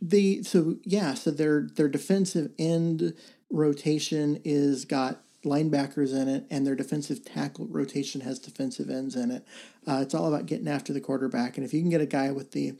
[0.00, 3.14] the so yeah, so their their defensive end
[3.50, 9.30] rotation is got linebackers in it, and their defensive tackle rotation has defensive ends in
[9.30, 9.44] it.
[9.86, 12.30] Uh, it's all about getting after the quarterback, and if you can get a guy
[12.30, 12.74] with the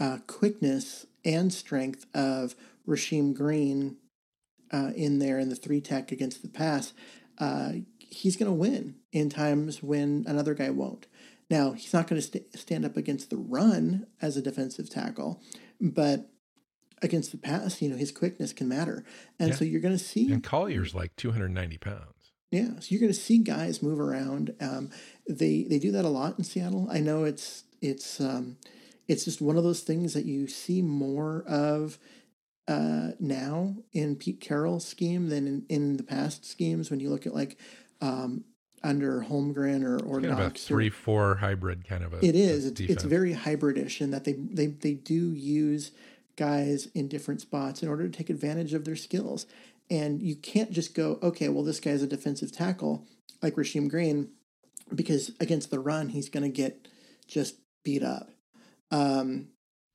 [0.00, 2.54] uh, quickness and strength of
[2.86, 3.96] Rasheem Green
[4.72, 6.92] uh, in there in the three tech against the pass,
[7.38, 11.06] uh, he's going to win in times when another guy won't.
[11.48, 15.40] Now, he's not going to st- stand up against the run as a defensive tackle,
[15.80, 16.28] but
[17.02, 19.04] against the pass, you know, his quickness can matter.
[19.38, 19.54] And Yeah.
[19.56, 22.32] so you're going to see And Collier's like 290 pounds.
[22.50, 24.54] yeah, so you're going to see guys move around.
[24.60, 24.90] Um,
[25.28, 26.88] they they do that a lot in Seattle.
[26.90, 28.56] I know it's it's um,
[29.08, 31.98] it's just one of those things that you see more of
[32.68, 36.90] uh, now in Pete Carroll's scheme than in, in the past schemes.
[36.90, 37.58] When you look at like
[38.00, 38.44] um,
[38.82, 42.24] under Holmgren or or Kind of a Knox or- three four hybrid kind of a.
[42.24, 42.66] it is.
[42.66, 45.92] a It's, it's very hybridish in that they, they they do use
[46.36, 49.46] guys in different spots in order to take advantage of their skills.
[49.88, 53.06] And you can't just go, okay, well, this guy's a defensive tackle
[53.42, 54.30] like Rasheem Green,
[54.94, 56.88] because against the run, he's going to get
[57.28, 58.30] just beat up.
[58.90, 59.48] Um,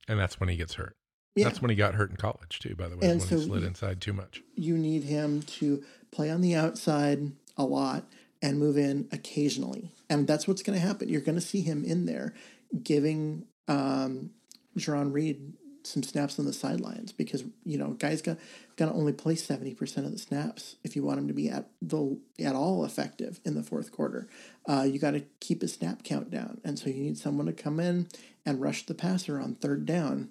[0.08, 0.94] and that's when he gets hurt.
[1.36, 2.74] yeah, That's when he got hurt in college too.
[2.74, 4.42] By the way, And when so he slid inside too much.
[4.54, 8.04] you need him to play on the outside a lot
[8.42, 9.92] and move in occasionally.
[10.10, 11.08] And that's what's going to happen.
[11.08, 12.34] You're going to see him in there
[12.82, 14.30] giving um,
[14.76, 15.52] Jarran Reed
[15.84, 18.38] some snaps on the sidelines because, you know, guys got
[18.76, 21.68] going to only play 70% of the snaps if you want him to be at
[21.80, 24.28] the at all effective in the fourth quarter.
[24.68, 26.60] Uh, you got to keep his snap count down.
[26.64, 28.08] And so you need someone to come in
[28.46, 30.30] and rush the passer on third down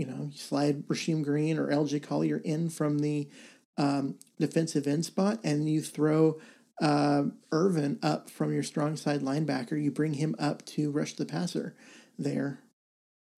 [0.00, 3.28] you know, you slide Rasheem Green or LJ Collier in from the
[3.76, 6.40] um, defensive end spot, and you throw
[6.80, 9.80] uh, Irvin up from your strong side linebacker.
[9.80, 11.76] You bring him up to rush the passer
[12.18, 12.60] there.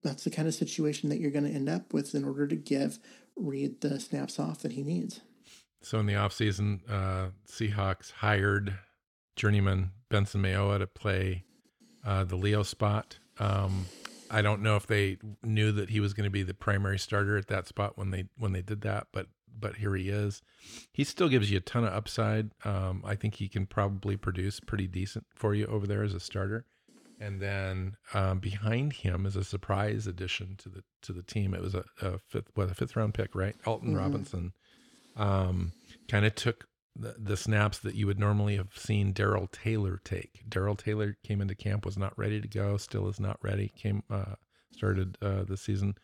[0.02, 2.56] That's the kind of situation that you're going to end up with in order to
[2.56, 2.98] give
[3.36, 5.20] Reed the snaps off that he needs.
[5.80, 8.78] So in the offseason, uh, Seahawks hired
[9.36, 11.44] journeyman Benson Mayowa to play
[12.04, 13.18] uh, the Leo spot.
[13.38, 13.86] Um,
[14.30, 17.36] I don't know if they knew that he was going to be the primary starter
[17.36, 19.26] at that spot when they when they did that, but
[19.58, 20.42] but here he is.
[20.92, 22.50] He still gives you a ton of upside.
[22.64, 26.20] Um, I think he can probably produce pretty decent for you over there as a
[26.20, 26.64] starter.
[27.22, 31.54] And then um, behind him is a surprise addition to the to the team.
[31.54, 33.54] It was a, a fifth what a fifth round pick, right?
[33.64, 33.98] Alton Mhm.
[33.98, 34.52] Robinson
[35.16, 35.72] um,
[36.08, 36.64] kind of took
[36.96, 40.42] the, the snaps that you would normally have seen Darrell Taylor take.
[40.48, 43.72] Darrell Taylor came into camp, was not ready to go, still is not ready.
[43.76, 44.34] Came uh,
[44.72, 45.94] started uh, the season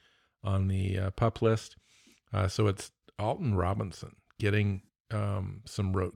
[0.45, 1.77] on the uh, pup list.
[2.33, 6.13] Uh, so it's Alton Robinson getting um, some ro-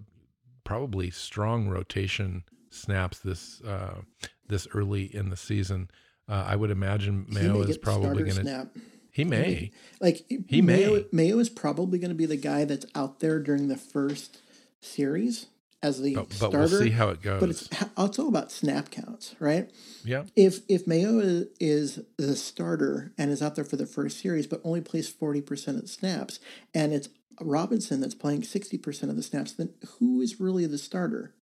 [0.65, 4.01] probably strong rotation snaps this uh,
[4.49, 5.89] this early in the season.
[6.29, 8.43] Uh, I would imagine Mayo is probably going to.
[8.43, 8.69] snap.
[9.11, 9.71] He may.
[10.01, 11.05] Like He Mayo, may.
[11.13, 14.39] Mayo is probably going to be the guy that's out there during the first
[14.81, 15.47] series
[15.83, 16.59] as the But, but starter.
[16.61, 17.41] we'll see how it goes.
[17.41, 17.69] but it's
[17.99, 19.71] it's all about snap counts, right?
[20.05, 20.25] yeah.
[20.37, 24.47] If if Mayo is, is the starter and is out there for the first series,
[24.47, 26.39] but only plays forty percent of the snaps,
[26.73, 27.09] and it's
[27.41, 31.35] Robinson that's playing sixty percent of the snaps, then who is really the starter,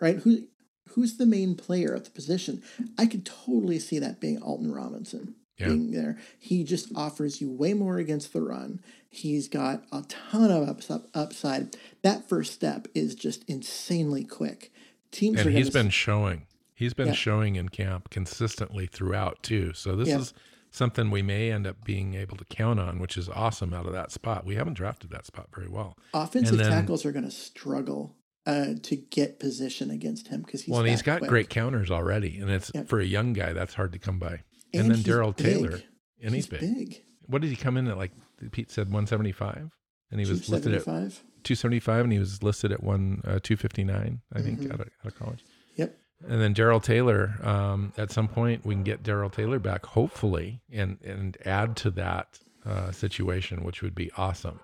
[0.00, 0.16] right?
[0.18, 0.48] Who
[0.90, 2.62] who's the main player at the position?
[2.98, 5.68] I could totally see that being Alton Robinson Yeah.
[5.68, 6.18] being there.
[6.38, 8.80] He just offers you way more against the run.
[9.08, 11.76] He's got a ton of ups, up, upside.
[12.02, 14.72] That first step is just insanely quick.
[15.10, 16.46] Teams are and he's been showing
[16.76, 17.12] he's been Yeah.
[17.14, 20.18] showing in camp consistently throughout too so this Yeah.
[20.18, 20.34] is
[20.72, 23.92] something we may end up being able to count on which is awesome out of
[23.92, 27.30] that spot we haven't drafted that spot very well Offensive then- tackles are going to
[27.30, 28.16] struggle
[28.46, 31.30] uh, to get position against him because he's well and he's got quick.
[31.30, 32.88] great counters already and it's Yep.
[32.88, 34.40] for a young guy that's hard to come by
[34.72, 35.80] and, then he's darrell taylor
[36.22, 36.60] and he's, He's big.
[36.60, 37.02] big.
[37.26, 38.12] what did he come in at like
[38.52, 39.70] pete said 175
[40.10, 41.22] and he was listed at 275.
[41.44, 44.66] 275 and he was listed at one uh, 259 i think Mhm.
[44.72, 45.44] out, of, out of college
[45.76, 45.96] Yep.
[46.28, 50.62] And then Darrell Taylor, um, at some point we can get Darrell Taylor back, hopefully,
[50.72, 54.60] and and add to that uh, situation, which would be awesome.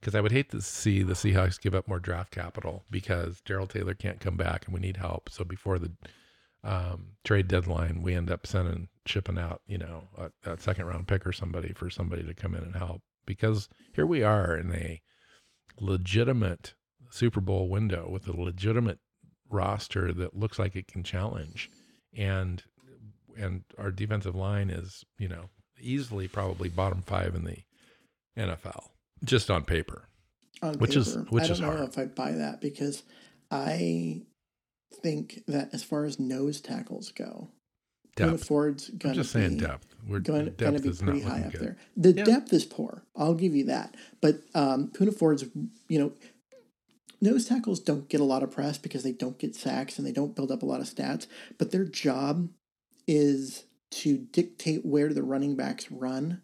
[0.00, 3.66] Because I would hate to see the Seahawks give up more draft capital because Darrell
[3.66, 5.28] Taylor can't come back and we need help.
[5.28, 5.90] So before the
[6.62, 11.08] um, trade deadline, we end up sending shipping out, you know, a, a second round
[11.08, 13.02] pick or somebody for somebody to come in and help.
[13.26, 15.02] Because here we are in a
[15.80, 16.74] legitimate
[17.10, 18.98] Super Bowl window with a legitimate
[19.50, 21.70] roster that looks like it can challenge
[22.16, 22.62] and
[23.36, 25.48] and our defensive line is you know
[25.80, 27.56] easily probably bottom five in the
[28.36, 28.88] NFL
[29.24, 30.08] just on paper.
[30.62, 31.26] On Which is- paper.
[31.30, 31.88] which I don't is know hard.
[31.88, 33.02] if I'd buy that because
[33.50, 34.22] I
[35.02, 37.50] think that as far as nose tackles go,
[38.16, 38.44] Poona Depth.
[38.46, 39.94] Ford's I'm gonna just saying be, depth.
[40.08, 41.60] We're going, depth to be is not pretty high looking up good.
[41.62, 41.76] there.
[41.96, 42.24] The Yeah.
[42.24, 43.04] depth is poor.
[43.14, 43.94] I'll give you that.
[44.20, 45.44] But um, Poona Ford's,
[45.88, 46.12] you know,
[47.20, 50.12] nose tackles don't get a lot of press because they don't get sacks and they
[50.12, 51.26] don't build up a lot of stats.
[51.58, 52.48] But their job
[53.06, 56.42] is to dictate where the running backs run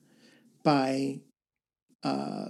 [0.63, 1.21] by
[2.05, 2.47] uh,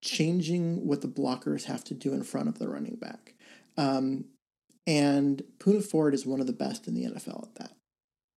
[0.00, 3.34] changing what the blockers have to do in front of the running back.
[3.76, 4.26] Um,
[4.86, 7.72] and Poona Ford is one of the best in the NFL at that.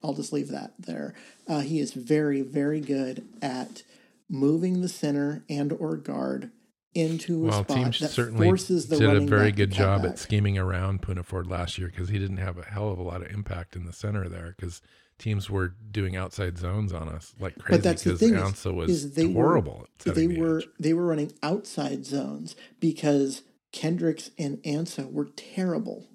[0.04, 1.14] I'll just leave that there.
[1.48, 3.84] Uh, he is very, very good at
[4.30, 6.52] moving the center and or guard
[6.96, 9.14] into a Well, spot teams that certainly forces the running.
[9.14, 10.12] He did a very good job back.
[10.12, 13.04] at scheming around Poona Ford last year because he didn't have a hell of a
[13.04, 14.82] lot of impact in the center there because
[15.20, 18.42] teams were doing outside zones on us like crazy But that's the because thing is-
[18.42, 20.68] Ansah was is they were- horrible at they the were edge.
[20.80, 26.08] they were running outside zones because Kendricks and Ansah were terrible.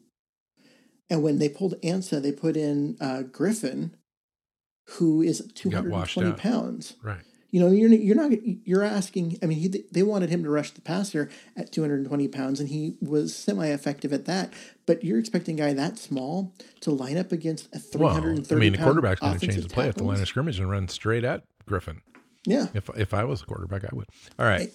[1.11, 3.95] And when they pulled Ansah, they put in uh, Griffin,
[4.99, 6.39] who is two Got hundred and washed twenty out.
[6.39, 6.95] pounds.
[7.03, 7.25] Right.
[7.55, 8.33] You know, you're you're not
[8.67, 9.39] you're asking.
[9.41, 12.97] I mean, he, they wanted him to rush the passer at 220 pounds, and he
[13.01, 14.53] was semi-effective at that.
[14.87, 18.59] But you're expecting a guy that small to line up against a Well, 330 I
[18.59, 20.89] mean, the quarterback's going to change the play at the line of scrimmage and run
[20.89, 22.01] straight at Griffin.
[22.45, 24.07] Yeah, If if I was a quarterback, I would.
[24.37, 24.73] All right, Okay,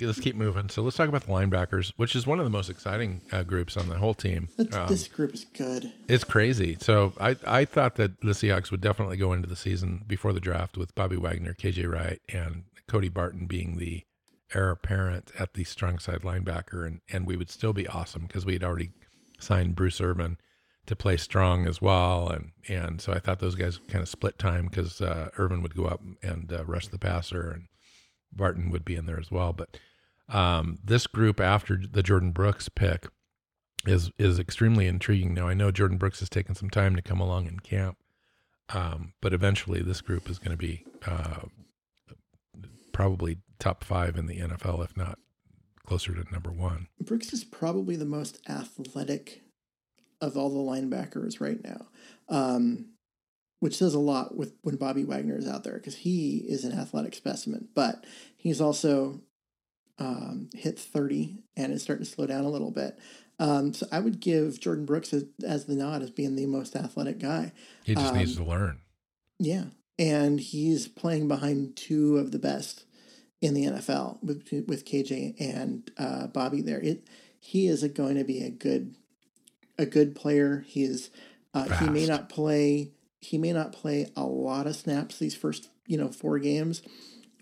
[0.00, 0.68] let's keep moving.
[0.68, 3.76] So let's talk about the linebackers, which is one of the most exciting uh, groups
[3.76, 4.48] on the whole team.
[4.72, 5.92] Um, this group is good.
[6.08, 6.76] It's crazy.
[6.80, 10.40] So I, I thought that the Seahawks would definitely go into the season before the
[10.40, 14.02] draft with Bobby Wagner, KJ Wright, and Cody Barton being the
[14.54, 18.46] heir apparent at the strong side linebacker, and and we would still be awesome because
[18.46, 18.90] we had already
[19.38, 20.38] signed Bruce Irvin
[20.86, 24.38] to play strong as well, and and so I thought those guys kind of split
[24.38, 27.64] time because uh, Irvin would go up and uh, rush the passer, and
[28.32, 29.52] Barton would be in there as well.
[29.52, 29.76] But
[30.28, 33.08] um, this group after the Jordyn Brooks pick
[33.86, 35.34] is is extremely intriguing.
[35.34, 37.96] Now I know Jordyn Brooks has taken some time to come along in camp,
[38.70, 41.40] um, but eventually this group is going to be uh,
[42.92, 45.18] probably top five in the NFL, if not
[45.86, 46.88] closer to number one.
[47.00, 49.42] Brooks is probably the most athletic
[50.20, 51.86] of all the linebackers right now,
[52.28, 52.86] um,
[53.60, 56.78] which says a lot with when Bobby Wagner is out there because he is an
[56.78, 57.68] athletic specimen.
[57.74, 58.04] But
[58.36, 59.20] he's also
[59.98, 62.98] um, hit thirty and is starting to slow down a little bit.
[63.40, 66.74] Um, so I would give Jordyn Brooks as, as the nod as being the most
[66.74, 67.52] athletic guy.
[67.84, 68.80] He just needs Um, to learn.
[69.38, 69.64] Yeah,
[69.98, 72.84] and he's playing behind two of the best
[73.40, 76.60] in the NFL with with KJ and uh, Bobby.
[76.62, 77.06] There, it
[77.38, 78.96] he is a, going to be a good
[79.78, 80.64] a good player.
[80.66, 81.10] He is
[81.54, 85.68] uh, he may not play he may not play a lot of snaps these first
[85.86, 86.82] you know four games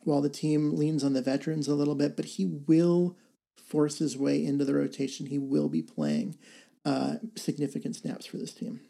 [0.07, 3.17] while the team leans on the veterans a little bit, but he will
[3.57, 5.27] force his way into the rotation.
[5.27, 6.37] He will be playing
[6.85, 8.81] uh, significant snaps for this team.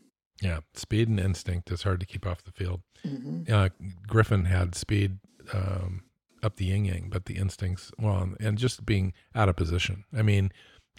[0.43, 2.83] Yeah, speed and instinct is hard to keep off the field.
[3.03, 3.71] hmm Uh,
[4.07, 5.19] Griffin had speed
[5.55, 6.03] um,
[6.43, 10.05] up the yin yang, but the instincts, well, and just being out of position.
[10.15, 10.53] I mean,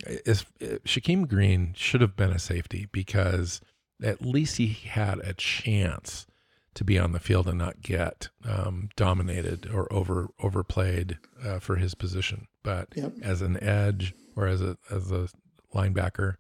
[0.06, 3.62] is, Shaquem Green should have been a safety because
[4.04, 6.28] at least he had a chance
[6.76, 11.78] to be on the field and not get um, dominated or over overplayed uh, for
[11.78, 12.48] his position.
[12.64, 13.14] But Yep.
[13.24, 15.28] as an edge or as a as a
[15.74, 16.36] linebacker,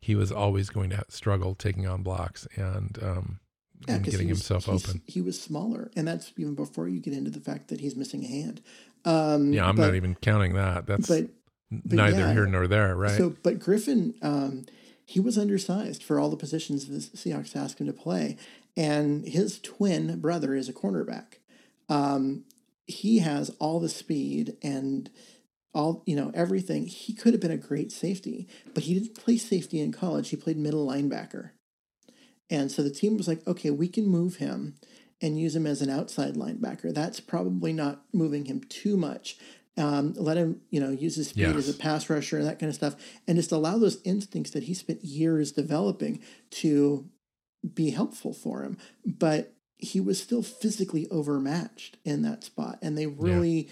[0.00, 3.40] he was always going to struggle taking on blocks and um,
[3.86, 5.02] Yeah, and getting was- himself open.
[5.06, 8.24] He was smaller, and that's even before you get into the fact that he's missing
[8.24, 8.60] a hand.
[9.04, 10.86] Um, Yeah, I'm but, not even counting that.
[10.86, 11.28] That's But
[11.70, 12.32] neither yeah.
[12.34, 13.16] here nor there, right?
[13.16, 14.66] so, but Griffin, um,
[15.08, 18.36] he was undersized for all the positions the Seahawks asked him to play,
[18.76, 21.38] and his twin brother is a cornerback.
[21.88, 22.44] Um,
[22.86, 25.08] he has all the speed and
[25.72, 26.86] all you know everything.
[26.86, 30.28] He could have been a great safety, but he didn't play safety in college.
[30.28, 31.52] He played middle linebacker.
[32.50, 34.74] And so the team was like, okay, we can move him
[35.22, 36.92] and use him as an outside linebacker.
[36.92, 39.38] That's probably not moving him too much.
[39.78, 42.68] Um, let him, you know, use his speed as a pass rusher and that kind
[42.68, 42.96] of stuff,
[43.26, 47.08] and just allow those instincts that he spent years developing to
[47.74, 48.76] be helpful for him.
[49.06, 53.68] But he was still physically overmatched in that spot, and they really,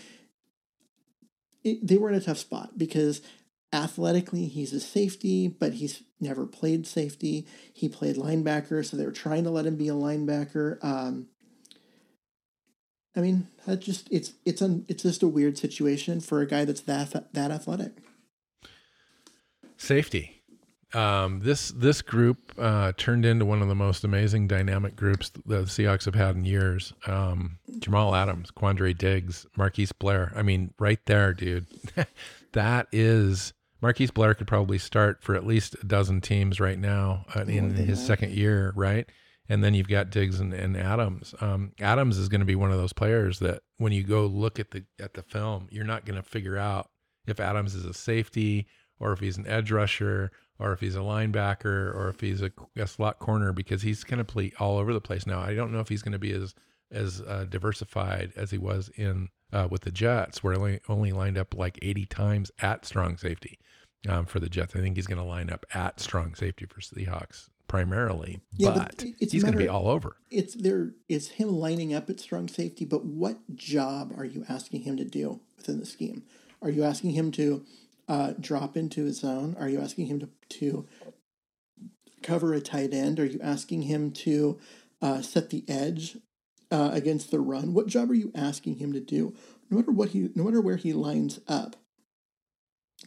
[1.65, 3.21] it, they were in a tough spot because
[3.73, 7.47] athletically he's a safety, but he's never played safety.
[7.75, 10.83] He played linebacker, so they were trying to let him be a linebacker.
[10.85, 11.27] Um,
[13.17, 16.65] I mean, that just it's it's un, it's just a weird situation for a guy
[16.65, 17.93] that's that that athletic.
[19.79, 20.43] Safety.
[20.95, 25.63] Um, this this group uh, turned into one of the most amazing dynamic groups the
[25.63, 26.93] Seahawks have had in years.
[27.07, 30.33] Um, Jamal Adams, Quandre Diggs, Marquise Blair.
[30.37, 31.67] I mean, right there, dude.
[32.53, 33.53] that is
[33.83, 37.75] Marquise Blair could probably start for at least a dozen teams right now uh, in
[37.75, 38.07] his that.
[38.07, 39.09] second year, right?
[39.49, 41.35] And then you've got Diggs and, and Adams.
[41.41, 44.59] Um, Adams is going to be one of those players that when you go look
[44.59, 46.91] at the at the film, you're not going to figure out
[47.27, 48.67] if Adams is a safety
[48.99, 52.51] or if he's an edge rusher or if he's a linebacker or if he's a,
[52.77, 55.41] a slot corner because he's going to play all over the place now.
[55.41, 56.55] I don't know if he's going to be as
[56.93, 61.13] as uh, diversified as he was in uh, with the Jets, where he only, only
[61.13, 63.59] lined up like 80 times at strong safety
[64.09, 64.77] um, for the Jets.
[64.77, 68.97] I think he's going to line up at strong safety for Seahawks primarily, yeah, but,
[68.99, 70.17] but he's going to be all over.
[70.31, 70.93] It's there.
[71.09, 75.05] It's him lining up at strong safety, but what job are you asking him to
[75.05, 76.23] do within the scheme?
[76.63, 77.65] Are you asking him to
[78.09, 79.57] uh, drop into his zone?
[79.59, 80.29] Are you asking him to,
[80.59, 80.87] to
[82.23, 83.19] cover a tight end?
[83.21, 84.59] Are you asking him to
[85.03, 86.19] uh, set the edge
[86.71, 87.75] uh, against the run?
[87.75, 89.35] What job are you asking him to do?
[89.71, 91.77] No matter what he, no matter where he lines up,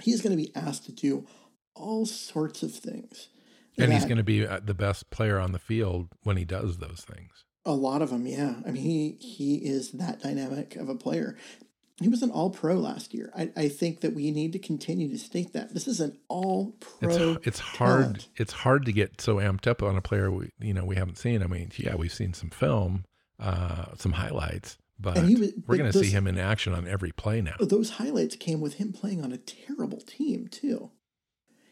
[0.01, 1.25] he's going to be asked to do
[1.75, 3.29] all sorts of things.
[3.79, 6.77] And he's going to be uh, the best player on the field when he does
[6.77, 7.45] those things.
[7.65, 8.55] A lot of them, yeah.
[8.65, 11.37] I mean, he he is that dynamic of a player.
[12.01, 13.31] He was an all pro last year.
[13.35, 15.73] I, I think that we need to continue to state that.
[15.73, 17.33] This is an all pro.
[17.33, 20.73] It's, it's hard it's hard to get so amped up on a player we you
[20.73, 21.43] know we haven't seen.
[21.43, 23.03] I mean, yeah, we've seen some film,
[23.39, 27.41] uh, some highlights, but was, we're going to see him in action on every play
[27.41, 27.55] now.
[27.59, 30.91] Those highlights came with him playing on a terrible team too.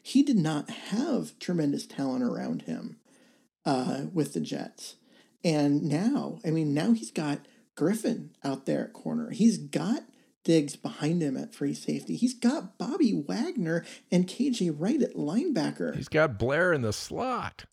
[0.08, 2.96] He did not have tremendous talent around him
[3.66, 4.96] uh, with the Jets,
[5.44, 9.32] and now, I mean, now he's got Griffin out there at corner.
[9.32, 10.04] He's got
[10.46, 12.16] Diggs behind him at free safety.
[12.16, 15.94] He's got Bobby Wagner and KJ Wright at linebacker.
[15.94, 17.66] He's got Blair in the slot.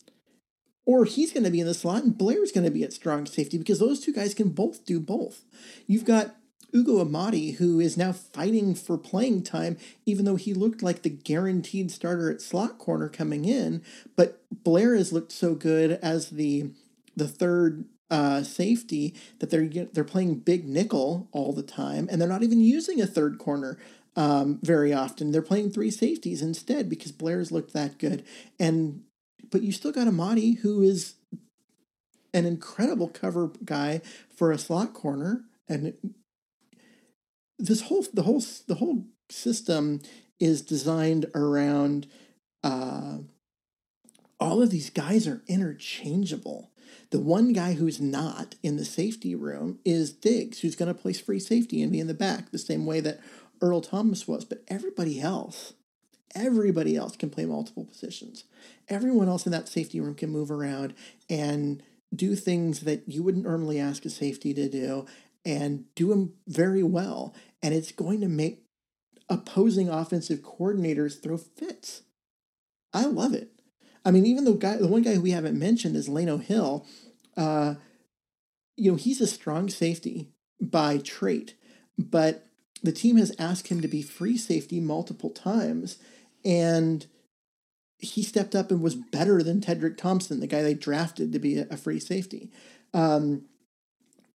[0.85, 3.25] Or he's going to be in the slot and Blair's going to be at strong
[3.27, 5.45] safety because those two guys can both do both.
[5.87, 6.35] You've got
[6.75, 11.09] Ugo Amadi, who is now fighting for playing time, even though he looked like the
[11.09, 13.81] guaranteed starter at slot corner coming in.
[14.15, 16.71] But Blair has looked so good as the
[17.15, 22.27] the third uh, safety that they're they're playing big nickel all the time, and they're
[22.27, 23.77] not even using a third corner
[24.15, 25.31] um, very often.
[25.31, 28.23] They're playing three safeties instead because Blair's looked that good.
[28.59, 29.03] And
[29.49, 31.15] but you still got Amadi, who is
[32.33, 34.01] an incredible cover guy
[34.35, 35.93] for a slot corner, and
[37.57, 40.01] this whole the whole the whole system
[40.39, 42.07] is designed around.
[42.63, 43.19] Uh,
[44.39, 46.71] all of these guys are interchangeable.
[47.11, 51.19] The one guy who's not in the safety room is Diggs, who's going to place
[51.19, 53.19] free safety and be in the back, the same way that
[53.61, 54.43] Earl Thomas was.
[54.43, 55.73] But everybody else,
[56.33, 58.43] everybody else can play multiple positions.
[58.89, 60.93] Everyone else in that safety room can move around
[61.29, 61.81] and
[62.13, 65.05] do things that you wouldn't normally ask a safety to do
[65.45, 67.35] and do them very well.
[67.61, 68.63] And it's going to make
[69.29, 72.03] opposing offensive coordinators throw fits.
[72.93, 73.51] I love it.
[74.03, 76.85] I mean, even the guy, the one guy we haven't mentioned is Lano Hill.
[77.35, 77.75] Uh,
[78.77, 80.29] you know, he's a strong safety
[80.61, 81.55] by trait,
[81.97, 82.47] but
[82.83, 85.97] the team has asked him to be free safety multiple times,
[86.43, 87.07] and
[87.97, 91.57] he stepped up and was better than Tedric Thompson, the guy they drafted to be
[91.57, 92.51] a free safety.
[92.93, 93.45] Um,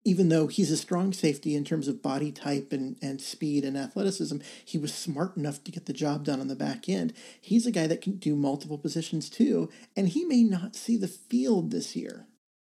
[0.05, 3.77] even though he's a strong safety in terms of body type and, and speed and
[3.77, 7.13] athleticism, he was smart enough to get the job done on the back end.
[7.41, 11.09] He's a guy that can do multiple positions too, and he may not see the
[11.09, 12.27] field this year.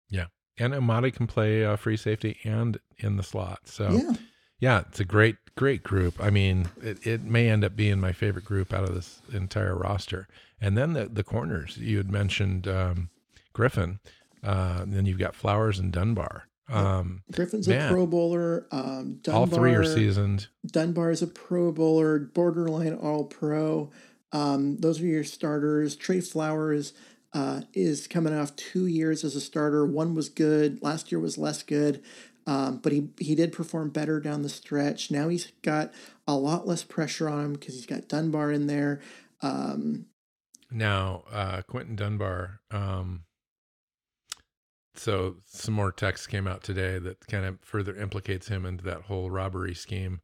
[0.08, 0.26] Yeah.
[0.58, 3.60] And Amadi can play uh, free safety and in the slot.
[3.64, 4.12] So, yeah.
[4.58, 6.14] yeah, it's a great, great group.
[6.20, 9.76] I mean, it, it may end up being my favorite group out of this entire
[9.76, 10.26] roster.
[10.60, 13.10] And then the, the corners, you had mentioned um,
[13.52, 14.00] Griffin.
[14.42, 16.44] Uh, then you've got Flowers and Dunbar.
[16.70, 18.66] Um, Griffin's man, a Pro Bowler.
[18.70, 20.48] Um, Dunbar, all three are seasoned.
[20.66, 23.90] Dunbar is a Pro Bowler, borderline All Pro.
[24.32, 25.96] Um, those are your starters.
[25.96, 26.92] Tre Flowers
[27.32, 29.84] uh, is coming off two years as a starter.
[29.84, 30.82] One was good.
[30.82, 32.02] Last year was less good.
[32.46, 35.10] Um, but he, he did perform better down the stretch.
[35.10, 35.92] Now he's got
[36.26, 39.00] a lot less pressure on him because he's got Dunbar in there.
[39.42, 40.06] Um,
[40.70, 43.24] now, uh, Quinton Dunbar, um,
[44.94, 49.02] so some more text came out today that kind of further implicates him into that
[49.02, 50.20] whole robbery scheme.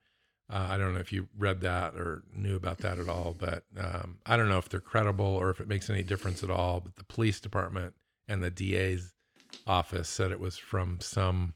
[0.49, 3.65] Uh, I don't know if you read that or knew about that at all, but
[3.79, 6.81] um, I don't know if they're credible or if it makes any difference at all.
[6.81, 7.95] But the police department
[8.29, 9.13] and the DA's
[9.67, 11.55] office said it was from some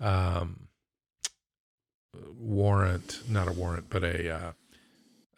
[0.00, 0.68] um,
[2.38, 4.52] warrant, not a warrant, but a uh,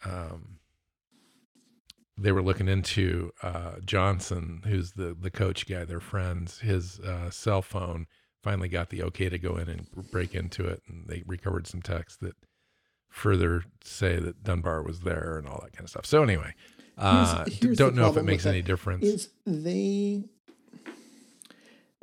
[0.05, 0.57] um,
[2.21, 6.59] they were looking into uh, Johnson, who's the the coach guy, their friends.
[6.59, 8.07] His uh, cell phone
[8.41, 11.81] finally got the okay to go in and break into it, and they recovered some
[11.81, 12.35] texts that
[13.09, 16.05] further say that Dunbar was there and all that kind of stuff.
[16.05, 16.53] So anyway,
[16.97, 19.03] uh, here's, here's don't know if it makes any difference.
[19.03, 20.25] Is they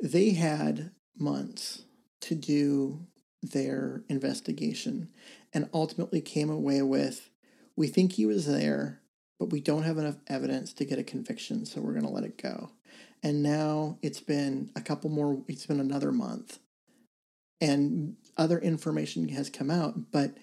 [0.01, 1.83] they had months
[2.21, 3.07] to do
[3.41, 5.09] their investigation
[5.53, 7.29] and ultimately came away with
[7.75, 9.01] we think he was there
[9.39, 12.25] but we don't have enough evidence to get a conviction so we're going to let
[12.25, 12.71] it go.
[13.23, 16.59] And now it's been a couple more it's been another month.
[17.61, 20.35] And other information has come out but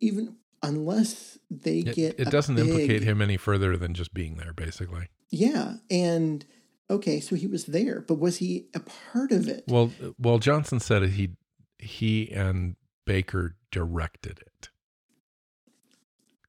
[0.00, 4.36] even unless they it, get it doesn't big, implicate him any further than just being
[4.36, 5.08] there basically.
[5.30, 6.44] Yeah and
[6.90, 9.64] okay so he was there but was he a part of it?
[9.68, 11.30] Well well johnson said he
[11.78, 12.76] he and
[13.06, 14.68] baker directed it.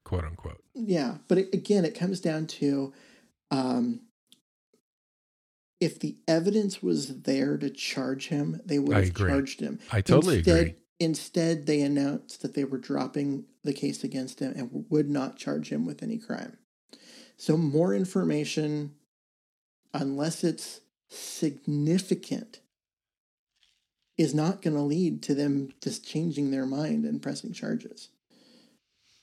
[0.04, 2.94] Quote unquote yeah but it, again it comes down to
[3.52, 4.02] um
[5.80, 9.80] if the evidence was there to charge him they would have charged him.
[9.92, 10.76] I totally instead, agree.
[11.00, 15.70] Instead they announced that they were dropping the case against him and would not charge
[15.70, 16.58] him with any crime.
[17.38, 18.96] So more information
[19.94, 22.60] unless it's significant,
[24.18, 28.10] is not going to lead to them just changing their mind and pressing charges.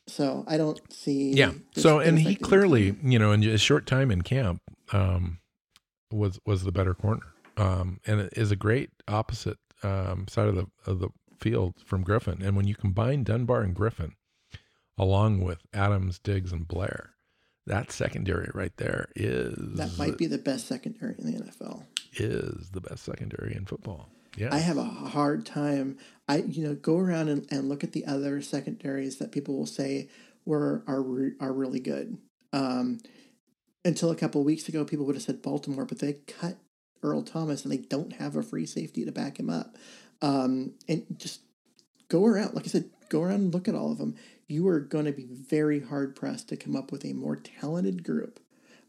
[0.07, 1.33] So I don't see.
[1.33, 1.53] Yeah.
[1.77, 4.62] So and he clearly, you know, in a short time in camp,
[4.93, 5.39] um,
[6.11, 7.27] was was the better corner,
[7.57, 11.09] um, and it is a great opposite um, side of the of the
[11.41, 12.41] field from Griffin.
[12.43, 14.12] And when you combine Dunbar and Griffin,
[14.97, 17.11] along with Adams, Diggs, and Blair,
[17.66, 21.85] that secondary right there is that might be the best secondary in the NFL.
[22.12, 24.09] Is the best secondary in football.
[24.37, 24.55] Yeah.
[24.55, 25.99] I have a hard time.
[26.28, 29.66] I you know go around and, and look at the other secondaries that people will
[29.66, 30.09] say
[30.44, 31.05] were are
[31.40, 32.19] are really good.
[32.53, 32.98] Um,
[33.85, 36.57] until a couple weeks ago, people would have said Baltimore, but they cut
[37.03, 39.77] Earl Thomas and they don't have a free safety to back him up.
[40.23, 41.43] Um, and just
[42.09, 44.16] go around, like I said, go around and look at all of them
[44.48, 48.05] you are going to be very hard pressed to come up with a more talented
[48.05, 48.40] group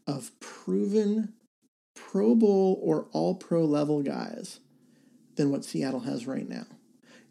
[0.06, 1.34] of proven
[1.94, 4.60] Pro Bowl or all pro level guys
[5.36, 6.66] than what Seattle has right now.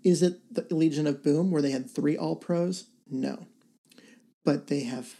[0.03, 2.85] Is it the Legion of Boom where they had three all pros?
[3.09, 3.47] No.
[4.45, 5.15] But they have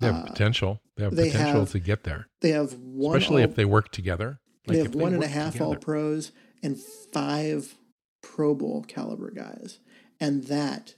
[0.00, 0.80] they have uh, potential.
[0.96, 2.26] They have they potential have, to get there.
[2.40, 4.40] They have one especially all, if they work together.
[4.66, 5.70] Like they have one they and a half together.
[5.70, 6.32] all pros
[6.62, 6.78] and
[7.12, 7.74] five
[8.22, 9.78] Pro Bowl caliber guys.
[10.20, 10.94] And that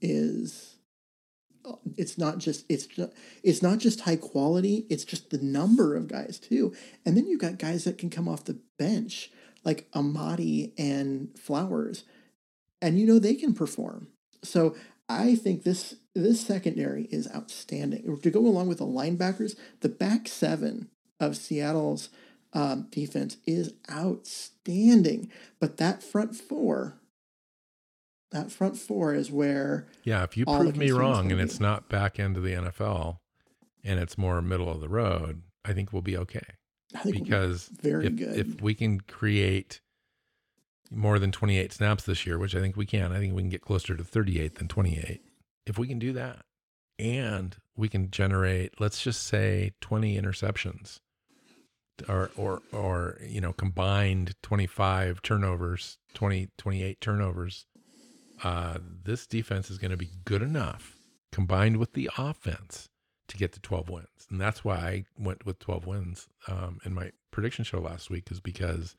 [0.00, 0.76] is
[1.96, 3.12] it's not just it's just,
[3.42, 6.72] it's not just high quality it's just the number of guys too
[7.04, 9.30] and then you've got guys that can come off the bench
[9.62, 12.04] like amadi and flowers
[12.80, 14.08] and you know they can perform.
[14.42, 14.74] So
[15.08, 18.18] i think this this secondary is outstanding.
[18.22, 20.88] To go along with the linebackers the back seven
[21.18, 22.08] of seattle's
[22.52, 25.30] um, defense is outstanding
[25.60, 26.98] but that front four
[28.32, 31.44] that front four is where yeah if you prove me wrong and be.
[31.44, 33.18] it's not back end of the nfl
[33.84, 36.40] and it's more middle of the road i think we'll be okay.
[37.04, 38.36] Because we'll be very if, good.
[38.36, 39.80] if we can create
[40.90, 43.50] more than 28 snaps this year which i think we can i think we can
[43.50, 45.20] get closer to 38 than 28
[45.66, 46.44] if we can do that
[46.98, 51.00] and we can generate let's just say 20 interceptions
[52.08, 57.66] or or or you know combined 25 turnovers 20 28 turnovers
[58.42, 60.96] uh, this defense is going to be good enough
[61.30, 62.88] combined with the offense
[63.28, 64.26] to get to 12 wins.
[64.28, 68.30] And that's why I went with 12 wins um, in my prediction show last week,
[68.30, 68.96] is because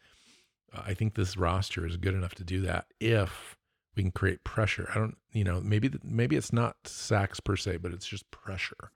[0.74, 3.58] I think this roster is good enough to do that if
[3.96, 4.90] we can create pressure.
[4.94, 8.92] I don't, you know, maybe maybe it's not sacks per se, but it's just pressure,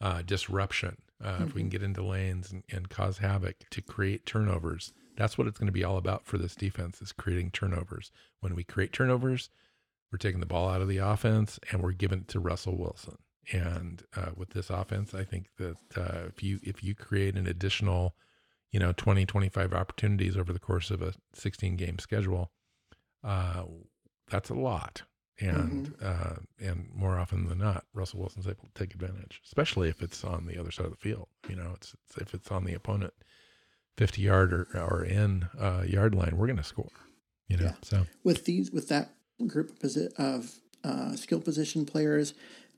[0.00, 0.96] uh, disruption.
[1.22, 1.42] Uh, mm-hmm.
[1.44, 1.68] If we can mm-hmm.
[1.70, 5.72] get into lanes and, and cause havoc to create turnovers, that's what it's going to
[5.72, 8.12] be all about for this defense is creating turnovers.
[8.40, 9.50] When we create turnovers,
[10.12, 13.18] we're taking the ball out of the offense and we're giving it to Russell Wilson.
[13.52, 17.46] And uh, with this offense, I think that uh, if you if you create an
[17.46, 18.14] additional,
[18.70, 22.50] you know, 20, 25 opportunities over the course of a 16 game schedule,
[23.24, 23.64] uh,
[24.30, 25.02] that's a lot.
[25.40, 26.04] And mm-hmm.
[26.04, 30.24] Uh, and more often than not, Russell Wilson's able to take advantage, especially if it's
[30.24, 31.28] on the other side of the field.
[31.48, 33.14] You know, it's, it's if it's on the opponent
[33.98, 36.90] 50 yard or, or in uh, yard line, we're going to score.
[37.46, 37.74] You know, yeah.
[37.82, 39.12] so with these with that
[39.46, 42.34] group of, of uh, skill position players.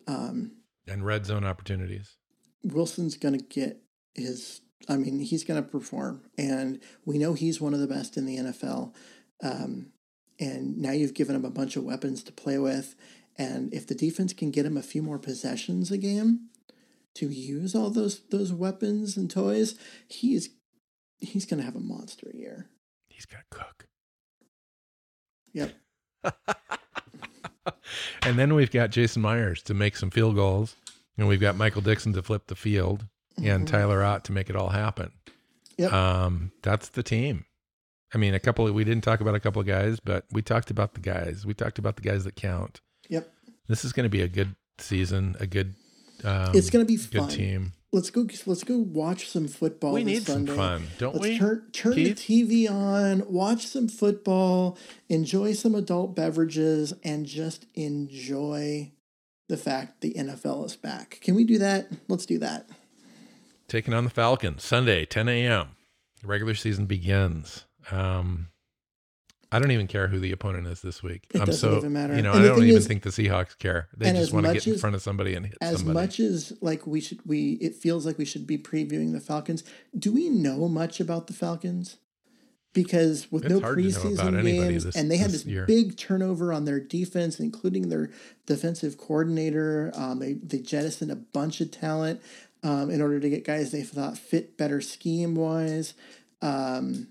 [0.06, 0.52] Um,
[0.86, 2.16] and red zone opportunities.
[2.62, 3.78] Wilson's going to get
[4.14, 6.22] his, I mean, he's going to perform.
[6.38, 8.94] And we know he's one of the best in the NFL.
[9.42, 9.92] Um,
[10.38, 12.94] and now you've given him a bunch of weapons to play with.
[13.36, 16.50] And if the defense can get him a few more possessions a game,
[17.14, 19.74] to use all those those weapons and toys,
[20.08, 20.50] he is
[21.18, 22.68] he's going to have a monster year.
[23.08, 23.86] He's gonna cook.
[25.52, 25.72] Yep.
[28.22, 30.76] and then we've got Jason Myers to make some field goals,
[31.18, 33.06] and we've got Michael Dickson to flip the field,
[33.44, 33.70] and Mhm.
[33.70, 35.10] Tyler Ott to make it all happen.
[35.78, 35.92] Yep.
[35.92, 37.44] Um, that's the team.
[38.14, 40.42] I mean, a couple of, we didn't talk about a couple of guys, but we
[40.42, 41.46] talked about the guys.
[41.46, 42.80] We talked about the guys that count.
[43.08, 43.32] Yep.
[43.68, 45.74] This is going to be a good season, a good
[46.24, 47.28] um, it's going to be good fun.
[47.28, 47.72] team.
[47.92, 51.38] Let's go let's go watch some football we need some fun, don't Let's we?
[51.38, 52.24] turn turn Keith?
[52.24, 58.92] the TV on, watch some football, enjoy some adult beverages, and just enjoy
[59.48, 61.18] the fact the NFL is back.
[61.20, 61.88] Can we do that?
[62.08, 62.68] Let's do that.
[63.70, 65.68] Taking on the Falcons Sunday, 10 a.m.
[66.20, 67.66] The regular season begins.
[67.92, 68.48] Um,
[69.52, 71.26] I don't even care who the opponent is this week.
[71.32, 72.16] It I'm doesn't so even matter.
[72.16, 73.88] you know And I don't even is- think the Seahawks care.
[73.96, 75.94] They just want to get in as- front of somebody and hit As somebody.
[75.94, 79.62] much as like we should we it feels like we should be previewing the Falcons.
[79.96, 81.96] Do we know much about the Falcons?
[82.72, 85.42] Because with It's no hard to know about preseason games this- and they had this
[85.44, 88.10] this big turnover on their defense, including their
[88.46, 89.90] defensive coordinator.
[89.94, 92.20] Um, they they jettisoned a bunch of talent
[92.62, 95.94] um, in order to get guys they thought fit better scheme wise.
[96.42, 97.08] Um,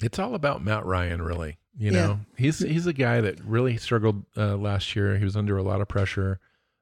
[0.00, 1.58] It's all about Matt Ryan, really.
[1.76, 2.06] You Yeah.
[2.06, 5.16] know, he's he's a guy that really struggled uh, last year.
[5.18, 6.40] He was under a lot of pressure.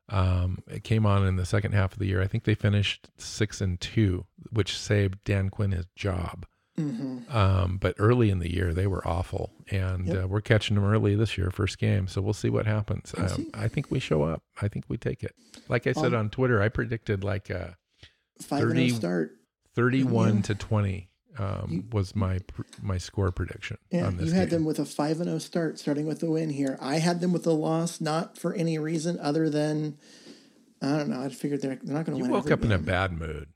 [0.09, 2.21] Um, it came on in the second half of the year.
[2.21, 6.47] I think they finished six and two, which saved Dan Quinn his job.
[6.81, 7.35] Mhm.
[7.35, 10.25] Um, but early in the year, they were awful, and Yep.
[10.25, 12.09] uh, we're catching them early this year, first game.
[12.09, 13.15] So we'll see what happens.
[13.17, 13.51] Um, see.
[13.55, 14.43] I think we show up.
[14.61, 15.35] I think we take it.
[15.69, 17.77] Like I said Um, on Twitter, I predicted like a
[18.43, 19.31] Five and 30 oh start.
[19.75, 20.43] thirty-one Yeah.
[20.43, 22.41] to twenty um, You- was my
[22.83, 24.61] my score prediction Yeah, on this you had game.
[24.61, 26.77] them with a five and zero start, starting with the win here.
[26.81, 29.97] I had them with a loss, not for any reason other than
[30.83, 31.21] I don't know.
[31.21, 32.31] I figured they're they're not going to win.
[32.31, 33.49] You woke up in a bad mood.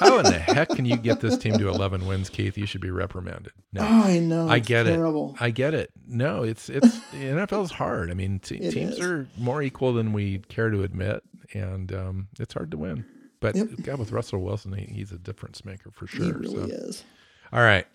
[0.00, 2.56] How in the heck can you get this team to 11 wins, Keith?
[2.58, 3.52] You should be reprimanded.
[3.72, 4.48] No, Oh, I know.
[4.48, 5.34] I get terrible.
[5.36, 5.42] it.
[5.42, 5.90] I get it.
[6.06, 8.10] No, it's it's the NFL's hard.
[8.10, 9.00] I mean, te- teams is.
[9.00, 11.22] are more equal than we care to admit,
[11.54, 13.04] and um, it's hard to win.
[13.40, 13.68] But Yep.
[13.82, 16.24] God, with Russell Wilson, he, he's a difference maker for sure.
[16.24, 16.74] He really so.
[16.76, 17.04] is.
[17.52, 17.86] All right.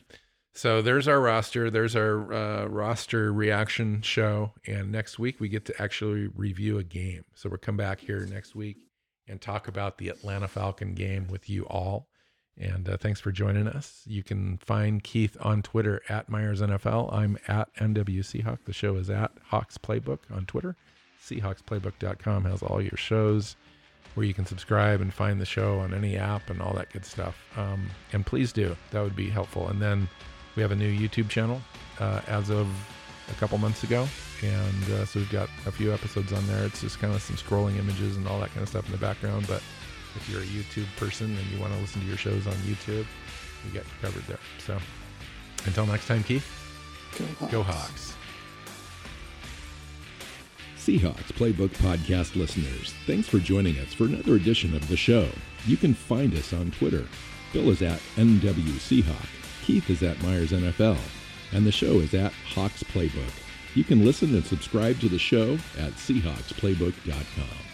[0.53, 1.69] So there's our roster.
[1.71, 4.51] There's our uh, roster reaction show.
[4.67, 7.23] And next week we get to actually review a game.
[7.35, 8.77] So we'll come back here next week
[9.31, 12.07] and talk about the Atlanta Falcon game with you all.
[12.57, 14.03] And uh, thanks for joining us.
[14.05, 17.11] You can find Keith on Twitter at Myers NFL.
[17.13, 18.65] I'm at NW Seahawk.
[18.65, 20.75] The show is at Hawks Playbook on Twitter.
[21.23, 23.55] SeahawksPlaybook.com has all your shows
[24.15, 27.05] where you can subscribe and find the show on any app and all that good
[27.05, 27.41] stuff.
[27.57, 28.75] Um, and please do.
[28.91, 29.69] That would be helpful.
[29.69, 30.09] And then
[30.55, 31.61] we have a new YouTube channel
[31.99, 32.67] uh, as of
[33.31, 34.07] a couple months ago.
[34.43, 36.65] And uh, so we've got a few episodes on there.
[36.65, 38.97] It's just kind of some scrolling images and all that kind of stuff in the
[38.97, 39.45] background.
[39.47, 39.61] But
[40.15, 43.05] if you're a YouTube person and you want to listen to your shows on YouTube,
[43.65, 44.39] we got you covered there.
[44.59, 44.77] So
[45.65, 46.47] until next time, Keith,
[47.17, 47.51] Go Hawks.
[47.51, 48.15] go Hawks.
[50.77, 55.27] Seahawks Playbook Podcast listeners, thanks for joining us for another edition of the show.
[55.67, 57.05] You can find us on Twitter.
[57.53, 58.41] Bill is at NW
[58.79, 59.27] Seahawk,
[59.63, 60.97] Keith is at Myers NFL,
[61.51, 63.33] and the show is at Hawks Playbook.
[63.75, 67.70] You can listen and subscribe to the show at SeahawksPlaybook.com.